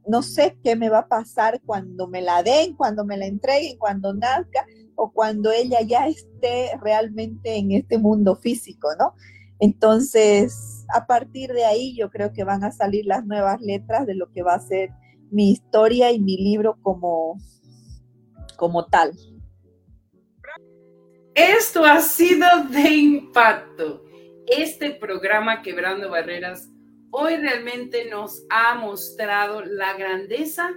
no 0.07 0.21
sé 0.21 0.57
qué 0.63 0.75
me 0.75 0.89
va 0.89 0.99
a 0.99 1.07
pasar 1.07 1.61
cuando 1.65 2.07
me 2.07 2.21
la 2.21 2.43
den, 2.43 2.75
cuando 2.75 3.05
me 3.05 3.17
la 3.17 3.27
entreguen, 3.27 3.77
cuando 3.77 4.13
nazca 4.13 4.65
o 4.95 5.11
cuando 5.11 5.51
ella 5.51 5.81
ya 5.81 6.07
esté 6.07 6.71
realmente 6.81 7.55
en 7.55 7.71
este 7.71 7.97
mundo 7.97 8.35
físico, 8.35 8.89
¿no? 8.99 9.13
Entonces, 9.59 10.85
a 10.93 11.05
partir 11.05 11.51
de 11.53 11.65
ahí 11.65 11.95
yo 11.95 12.09
creo 12.09 12.33
que 12.33 12.43
van 12.43 12.63
a 12.63 12.71
salir 12.71 13.05
las 13.05 13.25
nuevas 13.25 13.61
letras 13.61 14.07
de 14.07 14.15
lo 14.15 14.31
que 14.31 14.41
va 14.41 14.55
a 14.55 14.59
ser 14.59 14.89
mi 15.29 15.51
historia 15.51 16.11
y 16.11 16.19
mi 16.19 16.37
libro 16.37 16.77
como, 16.81 17.37
como 18.57 18.85
tal. 18.87 19.11
Esto 21.35 21.85
ha 21.85 22.01
sido 22.01 22.47
de 22.71 22.89
impacto. 22.89 24.03
Este 24.47 24.91
programa 24.91 25.61
Quebrando 25.61 26.09
Barreras 26.09 26.69
hoy 27.11 27.35
realmente 27.37 28.09
nos 28.09 28.43
ha 28.49 28.75
mostrado 28.75 29.61
la 29.61 29.93
grandeza 29.93 30.71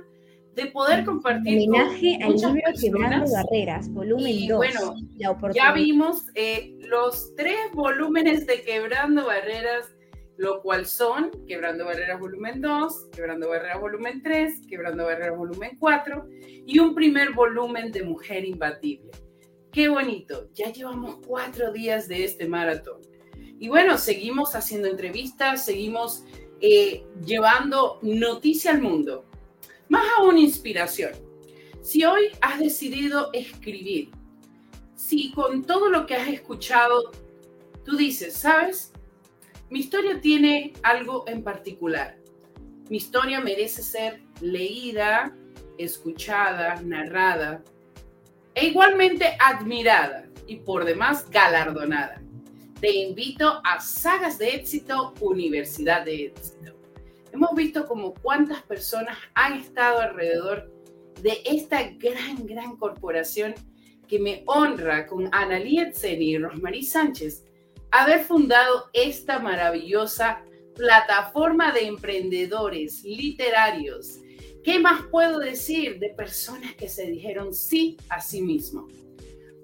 de 0.55 0.67
poder 0.67 1.05
compartir. 1.05 1.69
Homenaje 1.69 2.19
al 2.23 2.35
libro 2.35 2.63
Quebrando 2.81 3.33
Barreras, 3.33 3.89
volumen 3.93 4.49
2. 4.49 4.57
Bueno, 4.57 4.95
ya 5.55 5.73
vimos 5.73 6.27
eh, 6.35 6.77
los 6.81 7.35
tres 7.37 7.57
volúmenes 7.73 8.47
de 8.47 8.63
Quebrando 8.63 9.27
Barreras, 9.27 9.93
lo 10.37 10.61
cual 10.63 10.87
son 10.87 11.31
Quebrando 11.47 11.87
Barreras 11.87 12.21
volumen 12.21 12.61
2, 12.61 13.09
Quebrando 13.13 13.49
Barreras 13.49 13.81
volumen 13.81 14.23
3, 14.23 14.67
Quebrando 14.69 15.07
Barreras 15.07 15.37
volumen 15.37 15.77
4 15.79 16.29
y 16.67 16.79
un 16.79 16.95
primer 16.95 17.33
volumen 17.33 17.91
de 17.91 18.05
Mujer 18.05 18.45
Imbatible. 18.45 19.11
Qué 19.73 19.89
bonito, 19.89 20.49
ya 20.53 20.73
llevamos 20.73 21.17
cuatro 21.27 21.73
días 21.73 22.07
de 22.07 22.25
este 22.25 22.47
maratón. 22.47 23.01
Y 23.65 23.69
bueno, 23.69 23.97
seguimos 23.97 24.55
haciendo 24.57 24.89
entrevistas, 24.89 25.65
seguimos 25.65 26.23
eh, 26.61 27.03
llevando 27.25 27.99
noticia 28.03 28.73
al 28.73 28.83
mundo. 28.83 29.25
Más 29.89 30.05
aún 30.19 30.37
inspiración. 30.37 31.13
Si 31.81 32.05
hoy 32.05 32.25
has 32.43 32.59
decidido 32.59 33.31
escribir, 33.33 34.11
si 34.95 35.33
con 35.33 35.65
todo 35.65 35.89
lo 35.89 36.05
que 36.05 36.15
has 36.15 36.29
escuchado, 36.29 37.11
tú 37.87 37.97
dices, 37.97 38.35
¿sabes? 38.35 38.93
Mi 39.71 39.79
historia 39.79 40.21
tiene 40.21 40.75
algo 40.83 41.25
en 41.27 41.43
particular. 41.43 42.19
Mi 42.91 42.99
historia 42.99 43.41
merece 43.41 43.83
ser 43.83 44.21
leída, 44.43 45.35
escuchada, 45.79 46.83
narrada 46.83 47.65
e 48.55 48.67
igualmente 48.67 49.39
admirada 49.41 50.27
y 50.47 50.57
por 50.57 50.85
demás 50.85 51.31
galardonada. 51.31 52.24
Te 52.85 52.97
invito 52.97 53.63
a 53.65 53.81
Sagas 53.81 54.37
de 54.37 54.57
Éxito, 54.57 55.15
Universidad 55.23 56.05
de 56.05 56.27
Éxito. 56.27 56.75
Hemos 57.33 57.55
visto 57.55 57.87
como 57.87 58.13
cuántas 58.13 58.61
personas 58.65 59.17
han 59.33 59.55
estado 59.55 60.01
alrededor 60.01 60.71
de 61.23 61.41
esta 61.47 61.83
gran, 61.93 62.47
gran 62.47 62.77
corporación 62.77 63.55
que 64.07 64.19
me 64.19 64.43
honra 64.45 65.07
con 65.07 65.31
Analí 65.33 65.81
Etzeni 65.81 66.33
y 66.33 66.37
Rosmarie 66.37 66.83
Sánchez 66.83 67.47
haber 67.91 68.23
fundado 68.23 68.91
esta 68.93 69.39
maravillosa 69.39 70.43
plataforma 70.77 71.73
de 71.73 71.87
emprendedores 71.87 73.03
literarios 73.03 74.19
¿Qué 74.63 74.79
más 74.79 75.07
puedo 75.11 75.39
decir 75.39 75.99
de 76.01 76.11
personas 76.11 76.75
que 76.75 76.91
se 76.91 77.07
dijeron 77.07 77.55
sí 77.55 77.97
a 78.11 78.21
sí 78.21 78.43
mismo? 78.43 78.89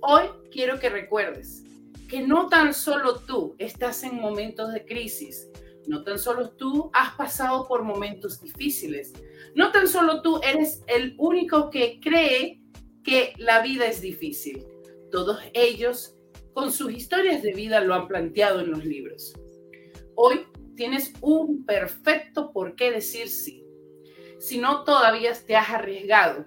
Hoy 0.01 0.25
quiero 0.51 0.81
que 0.81 0.89
recuerdes 0.89 1.64
que 2.11 2.26
no 2.26 2.48
tan 2.48 2.74
solo 2.74 3.20
tú 3.20 3.54
estás 3.58 4.02
en 4.02 4.16
momentos 4.20 4.72
de 4.72 4.84
crisis, 4.84 5.48
no 5.86 6.02
tan 6.02 6.18
solo 6.18 6.50
tú 6.50 6.90
has 6.92 7.14
pasado 7.14 7.66
por 7.68 7.84
momentos 7.84 8.40
difíciles, 8.40 9.12
no 9.54 9.70
tan 9.70 9.86
solo 9.86 10.20
tú 10.20 10.40
eres 10.42 10.82
el 10.88 11.14
único 11.18 11.70
que 11.70 12.00
cree 12.00 12.61
que 13.04 13.32
la 13.38 13.62
vida 13.62 13.86
es 13.86 14.00
difícil. 14.00 14.66
Todos 15.11 15.38
ellos 15.54 16.16
con 16.52 16.72
sus 16.72 16.92
historias 16.92 17.42
de 17.42 17.52
vida 17.52 17.80
lo 17.80 17.94
han 17.94 18.08
planteado 18.08 18.61
en 18.61 18.70
los 18.70 18.84
libros. 18.84 19.34
Hoy 20.16 20.46
tienes 20.74 21.12
un 21.20 21.64
perfecto 21.64 22.52
por 22.52 22.74
qué 22.74 22.90
decir 22.90 23.28
sí 23.28 23.61
si 24.40 24.58
no 24.58 24.84
todavía 24.84 25.32
te 25.46 25.54
has 25.54 25.68
arriesgado. 25.70 26.46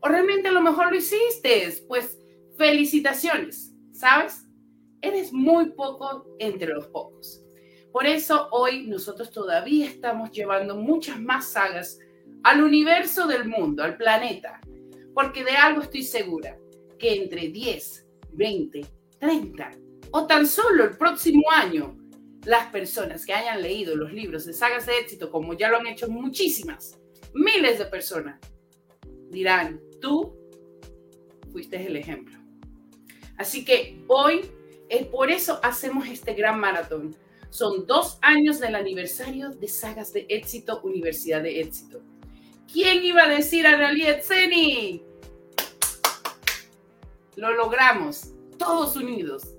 O 0.00 0.08
realmente 0.08 0.48
a 0.48 0.52
lo 0.52 0.62
mejor 0.62 0.90
lo 0.90 0.96
hiciste, 0.96 1.70
pues 1.86 2.18
felicitaciones, 2.56 3.74
¿sabes? 3.92 4.47
Eres 5.00 5.32
muy 5.32 5.70
poco 5.70 6.26
entre 6.38 6.74
los 6.74 6.86
pocos. 6.88 7.42
Por 7.92 8.06
eso 8.06 8.48
hoy 8.50 8.86
nosotros 8.86 9.30
todavía 9.30 9.86
estamos 9.86 10.30
llevando 10.30 10.76
muchas 10.76 11.20
más 11.20 11.52
sagas 11.52 11.98
al 12.42 12.62
universo 12.62 13.26
del 13.26 13.48
mundo, 13.48 13.82
al 13.82 13.96
planeta, 13.96 14.60
porque 15.14 15.44
de 15.44 15.52
algo 15.52 15.82
estoy 15.82 16.02
segura, 16.02 16.58
que 16.98 17.14
entre 17.14 17.48
10, 17.48 18.06
20, 18.32 18.86
30 19.18 19.70
o 20.10 20.26
tan 20.26 20.46
solo 20.46 20.84
el 20.84 20.96
próximo 20.96 21.42
año 21.50 21.96
las 22.44 22.66
personas 22.70 23.26
que 23.26 23.34
hayan 23.34 23.62
leído 23.62 23.96
los 23.96 24.12
libros 24.12 24.46
de 24.46 24.52
sagas 24.52 24.86
de 24.86 24.98
éxito, 24.98 25.30
como 25.30 25.54
ya 25.54 25.68
lo 25.68 25.78
han 25.78 25.86
hecho 25.86 26.08
muchísimas, 26.08 26.98
miles 27.34 27.78
de 27.78 27.84
personas, 27.86 28.40
dirán, 29.28 29.80
tú 30.00 30.34
fuiste 31.52 31.84
el 31.84 31.96
ejemplo. 31.96 32.38
Así 33.36 33.64
que 33.64 34.02
hoy, 34.08 34.50
es 34.88 35.06
por 35.06 35.30
eso 35.30 35.60
hacemos 35.62 36.08
este 36.08 36.34
gran 36.34 36.58
maratón. 36.58 37.16
Son 37.50 37.86
dos 37.86 38.18
años 38.20 38.58
del 38.58 38.74
aniversario 38.74 39.50
de 39.50 39.68
Sagas 39.68 40.12
de 40.12 40.26
Éxito, 40.28 40.80
Universidad 40.82 41.42
de 41.42 41.60
Éxito. 41.60 42.00
¿Quién 42.70 43.02
iba 43.02 43.22
a 43.22 43.28
decir 43.28 43.66
a 43.66 43.76
Raliet 43.76 44.22
Seni? 44.22 45.02
Lo 47.36 47.54
logramos, 47.54 48.32
todos 48.58 48.96
unidos. 48.96 49.54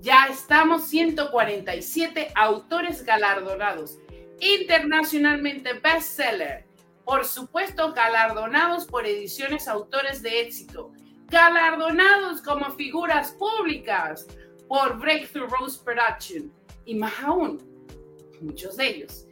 Ya 0.00 0.26
estamos 0.26 0.84
147 0.84 2.32
autores 2.34 3.04
galardonados, 3.04 3.98
internacionalmente 4.38 5.72
bestseller, 5.72 6.66
por 7.04 7.24
supuesto 7.24 7.92
galardonados 7.94 8.84
por 8.84 9.06
ediciones 9.06 9.66
autores 9.66 10.22
de 10.22 10.42
éxito, 10.42 10.92
galardonados 11.28 12.42
como 12.42 12.70
figuras 12.72 13.32
públicas 13.32 14.26
por 14.68 14.98
Breakthrough 14.98 15.48
Rose 15.48 15.80
Production 15.82 16.52
y 16.84 16.94
más 16.94 17.12
aún, 17.22 17.60
muchos 18.40 18.76
de 18.76 18.88
ellos, 18.88 19.26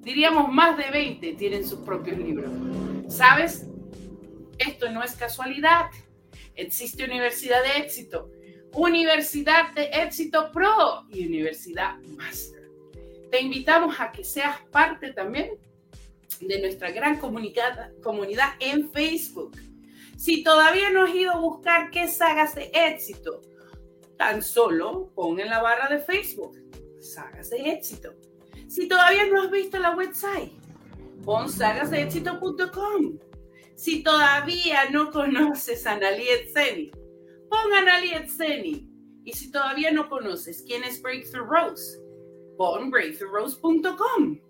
diríamos 0.00 0.52
más 0.52 0.76
de 0.76 0.90
20 0.90 1.34
tienen 1.34 1.66
sus 1.66 1.80
propios 1.80 2.18
libros. 2.18 2.50
¿Sabes? 3.08 3.66
Esto 4.58 4.90
no 4.90 5.02
es 5.02 5.14
casualidad. 5.16 5.90
Existe 6.54 7.04
Universidad 7.04 7.62
de 7.62 7.82
Éxito 7.82 8.30
Universidad 8.74 9.72
de 9.74 9.84
Éxito 9.92 10.50
Pro 10.52 11.04
y 11.10 11.26
Universidad 11.26 11.98
Master. 12.16 12.68
Te 13.30 13.40
invitamos 13.40 13.98
a 13.98 14.12
que 14.12 14.24
seas 14.24 14.60
parte 14.70 15.12
también 15.12 15.50
de 16.40 16.60
nuestra 16.60 16.90
gran 16.90 17.18
comunidad, 17.18 17.92
comunidad 18.02 18.50
en 18.60 18.90
Facebook. 18.90 19.56
Si 20.16 20.42
todavía 20.42 20.90
no 20.90 21.04
has 21.04 21.14
ido 21.14 21.32
a 21.32 21.40
buscar 21.40 21.90
qué 21.90 22.08
sagas 22.08 22.54
de 22.54 22.70
éxito, 22.72 23.42
tan 24.18 24.42
solo 24.42 25.10
pon 25.14 25.40
en 25.40 25.48
la 25.48 25.62
barra 25.62 25.88
de 25.88 26.00
Facebook 26.00 26.58
sagas 27.00 27.50
de 27.50 27.70
éxito. 27.70 28.14
Si 28.68 28.86
todavía 28.86 29.26
no 29.26 29.42
has 29.42 29.50
visto 29.50 29.78
la 29.78 29.96
website, 29.96 30.52
pon 31.24 31.48
sagasdeéxito.com. 31.48 33.18
Si 33.74 34.02
todavía 34.02 34.90
no 34.90 35.10
conoces 35.10 35.86
a 35.86 35.96
Naliet 35.96 36.52
Zeni, 36.52 36.90
pongan 37.48 37.88
a 37.88 38.28
Seni. 38.28 38.86
Y 39.24 39.32
si 39.32 39.50
todavía 39.50 39.92
no 39.92 40.08
conoces 40.08 40.62
quién 40.66 40.84
es 40.84 41.00
Breakthrough 41.00 41.48
Rose, 41.48 41.98
pon 42.56 42.90
breakthroughrose.com. 42.90 44.40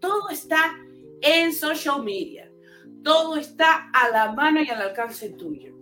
Todo 0.00 0.28
está 0.30 0.78
en 1.22 1.52
social 1.52 2.04
media. 2.04 2.50
Todo 3.02 3.36
está 3.36 3.90
a 3.92 4.10
la 4.10 4.32
mano 4.32 4.62
y 4.62 4.68
al 4.68 4.82
alcance 4.82 5.30
tuyo. 5.30 5.74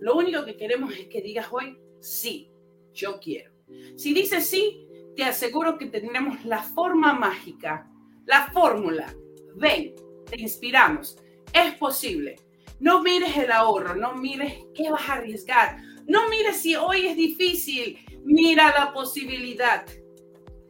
Lo 0.00 0.16
único 0.16 0.44
que 0.44 0.56
queremos 0.56 0.92
es 0.94 1.06
que 1.06 1.22
digas 1.22 1.46
hoy, 1.50 1.78
sí, 2.00 2.51
yo 2.92 3.18
quiero. 3.20 3.52
Si 3.96 4.12
dices 4.12 4.46
sí, 4.46 4.86
te 5.16 5.24
aseguro 5.24 5.78
que 5.78 5.86
tendremos 5.86 6.44
la 6.44 6.62
forma 6.62 7.12
mágica, 7.14 7.90
la 8.26 8.50
fórmula. 8.52 9.14
Ven, 9.54 9.94
te 10.28 10.40
inspiramos. 10.40 11.18
Es 11.52 11.74
posible. 11.74 12.36
No 12.80 13.02
mires 13.02 13.36
el 13.36 13.52
ahorro, 13.52 13.94
no 13.94 14.14
mires 14.14 14.54
qué 14.74 14.90
vas 14.90 15.08
a 15.08 15.14
arriesgar, 15.14 15.80
no 16.06 16.28
mires 16.28 16.56
si 16.56 16.74
hoy 16.74 17.06
es 17.06 17.16
difícil, 17.16 17.98
mira 18.24 18.72
la 18.76 18.92
posibilidad. 18.92 19.86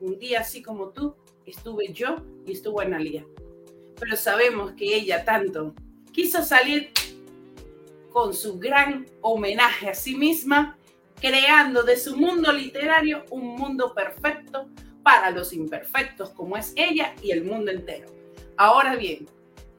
Un 0.00 0.18
día 0.18 0.40
así 0.40 0.62
como 0.62 0.90
tú, 0.90 1.14
estuve 1.46 1.92
yo 1.92 2.16
y 2.46 2.52
estuvo 2.52 2.80
Analia. 2.80 3.24
Pero 3.98 4.16
sabemos 4.16 4.72
que 4.72 4.94
ella 4.94 5.24
tanto 5.24 5.74
quiso 6.12 6.42
salir 6.42 6.90
con 8.10 8.34
su 8.34 8.58
gran 8.58 9.06
homenaje 9.22 9.88
a 9.88 9.94
sí 9.94 10.14
misma, 10.14 10.76
creando 11.22 11.82
de 11.82 11.96
su 11.96 12.18
mundo 12.18 12.52
literario 12.52 13.24
un 13.30 13.56
mundo 13.56 13.94
perfecto 13.94 14.68
para 15.02 15.30
los 15.30 15.54
imperfectos 15.54 16.28
como 16.30 16.58
es 16.58 16.74
ella 16.76 17.14
y 17.22 17.30
el 17.30 17.44
mundo 17.44 17.70
entero. 17.70 18.08
Ahora 18.58 18.96
bien, 18.96 19.26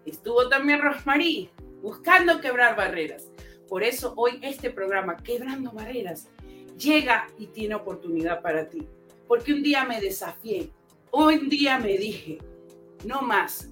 estuvo 0.08 0.50
también 0.50 0.82
Rosmarie 0.82 1.52
buscando 1.84 2.42
quebrar 2.42 2.76
barreras 2.76 3.28
por 3.74 3.82
eso 3.82 4.14
hoy 4.18 4.38
este 4.44 4.70
programa, 4.70 5.18
Quebrando 5.18 5.72
Barreras, 5.72 6.30
llega 6.78 7.28
y 7.40 7.48
tiene 7.48 7.74
oportunidad 7.74 8.44
para 8.44 8.70
ti. 8.70 8.88
Porque 9.28 9.52
un 9.52 9.64
día 9.64 9.84
me 9.84 10.00
desafié, 10.00 10.70
un 11.12 11.50
día 11.50 11.80
me 11.80 11.98
dije, 11.98 12.38
no 13.04 13.24
más, 13.24 13.72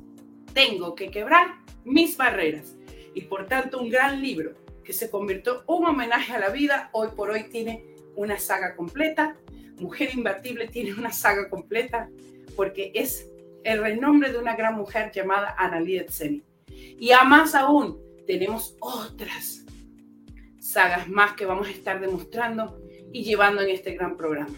tengo 0.55 0.95
que 0.95 1.11
quebrar 1.11 1.59
mis 1.85 2.17
barreras. 2.17 2.75
Y 3.13 3.21
por 3.21 3.45
tanto 3.45 3.79
un 3.79 3.91
gran 3.91 4.19
libro 4.19 4.55
se 4.93 5.09
convirtió 5.09 5.63
un 5.67 5.85
homenaje 5.85 6.33
a 6.33 6.39
la 6.39 6.49
vida, 6.49 6.89
hoy 6.93 7.09
por 7.15 7.29
hoy 7.29 7.43
tiene 7.49 7.85
una 8.15 8.39
saga 8.39 8.75
completa. 8.75 9.35
Mujer 9.77 10.09
Imbatible 10.13 10.67
tiene 10.67 10.93
una 10.93 11.11
saga 11.11 11.49
completa 11.49 12.09
porque 12.55 12.91
es 12.93 13.27
el 13.63 13.81
renombre 13.81 14.31
de 14.31 14.37
una 14.37 14.55
gran 14.55 14.75
mujer 14.75 15.11
llamada 15.11 15.55
Analia 15.57 16.05
Tseni. 16.05 16.43
Y 16.67 17.11
a 17.11 17.23
más 17.23 17.55
aún, 17.55 17.99
tenemos 18.27 18.75
otras 18.79 19.65
sagas 20.59 21.07
más 21.09 21.33
que 21.33 21.45
vamos 21.45 21.67
a 21.67 21.71
estar 21.71 21.99
demostrando 21.99 22.79
y 23.11 23.23
llevando 23.23 23.61
en 23.61 23.69
este 23.69 23.93
gran 23.93 24.15
programa. 24.15 24.55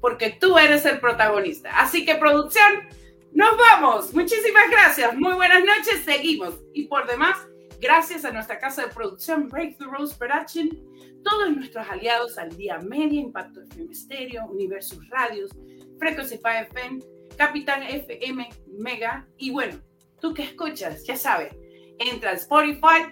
Porque 0.00 0.30
tú 0.30 0.58
eres 0.58 0.84
el 0.84 1.00
protagonista. 1.00 1.78
Así 1.78 2.04
que 2.04 2.16
producción, 2.16 2.88
nos 3.32 3.56
vamos. 3.56 4.12
Muchísimas 4.12 4.70
gracias. 4.70 5.16
Muy 5.16 5.34
buenas 5.34 5.64
noches. 5.64 6.02
Seguimos. 6.04 6.54
Y 6.72 6.86
por 6.86 7.06
demás, 7.06 7.36
gracias 7.84 8.24
a 8.24 8.32
nuestra 8.32 8.58
casa 8.58 8.86
de 8.86 8.94
producción 8.94 9.50
Breakthrough 9.50 9.92
Rose 9.92 10.16
Production, 10.16 10.70
todos 11.22 11.54
nuestros 11.54 11.86
aliados 11.86 12.38
al 12.38 12.48
Día 12.56 12.78
Media, 12.78 13.20
Impacto 13.20 13.60
FM 13.60 13.94
Stereo, 13.94 14.46
Universus 14.46 15.06
Radios, 15.10 15.50
Frequency 15.98 16.40
FM, 16.42 17.00
Capitán 17.36 17.82
FM, 17.82 18.48
Mega. 18.78 19.28
Y 19.36 19.50
bueno, 19.50 19.78
tú 20.18 20.32
que 20.32 20.44
escuchas, 20.44 21.04
ya 21.04 21.18
sabes, 21.18 21.54
entra 21.98 22.32
Spotify, 22.32 23.04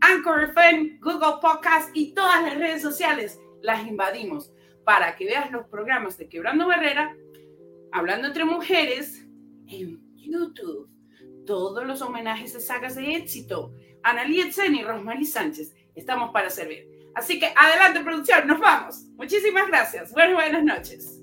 Anchor 0.00 0.44
FM, 0.44 1.00
Google 1.00 1.40
Podcast 1.42 1.90
y 1.94 2.14
todas 2.14 2.40
las 2.44 2.56
redes 2.56 2.82
sociales 2.82 3.40
las 3.62 3.84
invadimos 3.84 4.52
para 4.84 5.16
que 5.16 5.24
veas 5.24 5.50
los 5.50 5.66
programas 5.66 6.16
de 6.18 6.28
Quebrando 6.28 6.68
Barrera, 6.68 7.16
Hablando 7.90 8.28
entre 8.28 8.44
Mujeres 8.44 9.26
en 9.66 10.00
YouTube. 10.14 10.88
Todos 11.46 11.84
los 11.84 12.00
homenajes 12.00 12.52
de 12.52 12.60
sagas 12.60 12.94
de 12.94 13.16
éxito. 13.16 13.74
Analí 14.02 14.40
Etzen 14.40 14.74
y 14.74 14.82
Rosmarie 14.82 15.26
Sánchez. 15.26 15.74
Estamos 15.94 16.30
para 16.32 16.50
servir. 16.50 16.88
Así 17.14 17.38
que 17.38 17.52
adelante, 17.56 18.00
producción, 18.00 18.46
nos 18.46 18.60
vamos. 18.60 19.02
Muchísimas 19.16 19.66
gracias. 19.68 20.12
Buenas, 20.12 20.34
buenas 20.34 20.64
noches. 20.64 21.20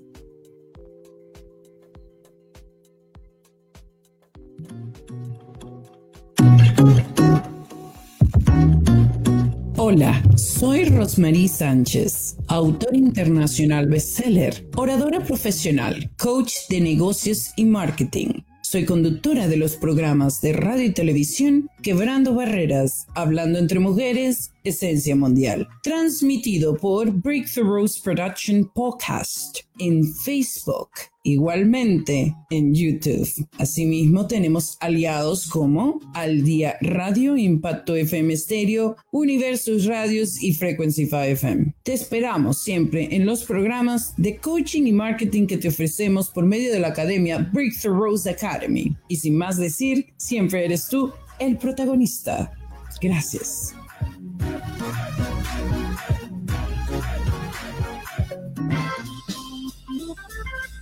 Hola, 9.80 10.22
soy 10.36 10.84
Rosmarie 10.84 11.48
Sánchez, 11.48 12.36
autor 12.48 12.94
internacional 12.94 13.86
bestseller, 13.86 14.68
oradora 14.76 15.20
profesional, 15.20 16.10
coach 16.18 16.52
de 16.68 16.80
negocios 16.80 17.52
y 17.56 17.64
marketing. 17.64 18.42
Soy 18.70 18.84
conductora 18.84 19.48
de 19.48 19.56
los 19.56 19.76
programas 19.76 20.42
de 20.42 20.52
radio 20.52 20.84
y 20.84 20.92
televisión 20.92 21.70
Quebrando 21.82 22.34
Barreras, 22.34 23.06
Hablando 23.14 23.58
entre 23.58 23.78
Mujeres, 23.78 24.52
Esencia 24.68 25.16
Mundial, 25.16 25.68
transmitido 25.82 26.76
por 26.76 27.10
Breakthrough 27.10 27.66
Rose 27.66 28.00
Production 28.02 28.70
Podcast 28.74 29.60
en 29.78 30.04
Facebook, 30.24 30.90
igualmente 31.24 32.34
en 32.50 32.74
YouTube. 32.74 33.28
Asimismo, 33.58 34.26
tenemos 34.26 34.76
aliados 34.80 35.48
como 35.48 36.00
Al 36.14 36.44
Día 36.44 36.76
Radio, 36.80 37.36
Impacto 37.36 37.94
FM 37.94 38.36
Stereo, 38.36 38.96
Universos 39.12 39.86
Radios 39.86 40.42
y 40.42 40.54
Frequency 40.54 41.06
5 41.06 41.20
FM. 41.20 41.74
Te 41.82 41.92
esperamos 41.92 42.62
siempre 42.62 43.14
en 43.14 43.26
los 43.26 43.44
programas 43.44 44.14
de 44.16 44.36
coaching 44.36 44.84
y 44.84 44.92
marketing 44.92 45.46
que 45.46 45.58
te 45.58 45.68
ofrecemos 45.68 46.30
por 46.30 46.44
medio 46.44 46.72
de 46.72 46.80
la 46.80 46.88
academia 46.88 47.38
Breakthrough 47.52 47.98
Rose 47.98 48.28
Academy. 48.28 48.96
Y 49.08 49.16
sin 49.16 49.36
más 49.36 49.56
decir, 49.56 50.06
siempre 50.16 50.64
eres 50.64 50.88
tú 50.88 51.12
el 51.38 51.56
protagonista. 51.56 52.52
Gracias. 53.00 53.77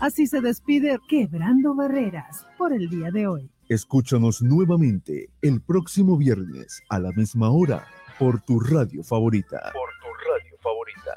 Así 0.01 0.27
se 0.27 0.41
despide 0.41 0.99
Quebrando 1.09 1.75
Barreras 1.75 2.47
por 2.59 2.73
el 2.73 2.89
día 2.89 3.11
de 3.11 3.27
hoy. 3.27 3.51
Escúchanos 3.69 4.41
nuevamente 4.43 5.31
el 5.43 5.61
próximo 5.61 6.17
viernes 6.17 6.81
a 6.89 7.01
la 7.01 7.11
misma 7.13 7.51
hora 7.51 7.87
por 8.19 8.41
tu 8.43 8.61
radio 8.61 9.03
favorita. 9.03 9.73
Por 9.73 9.91
tu 10.01 10.07
radio 10.29 10.57
favorita. 10.63 11.13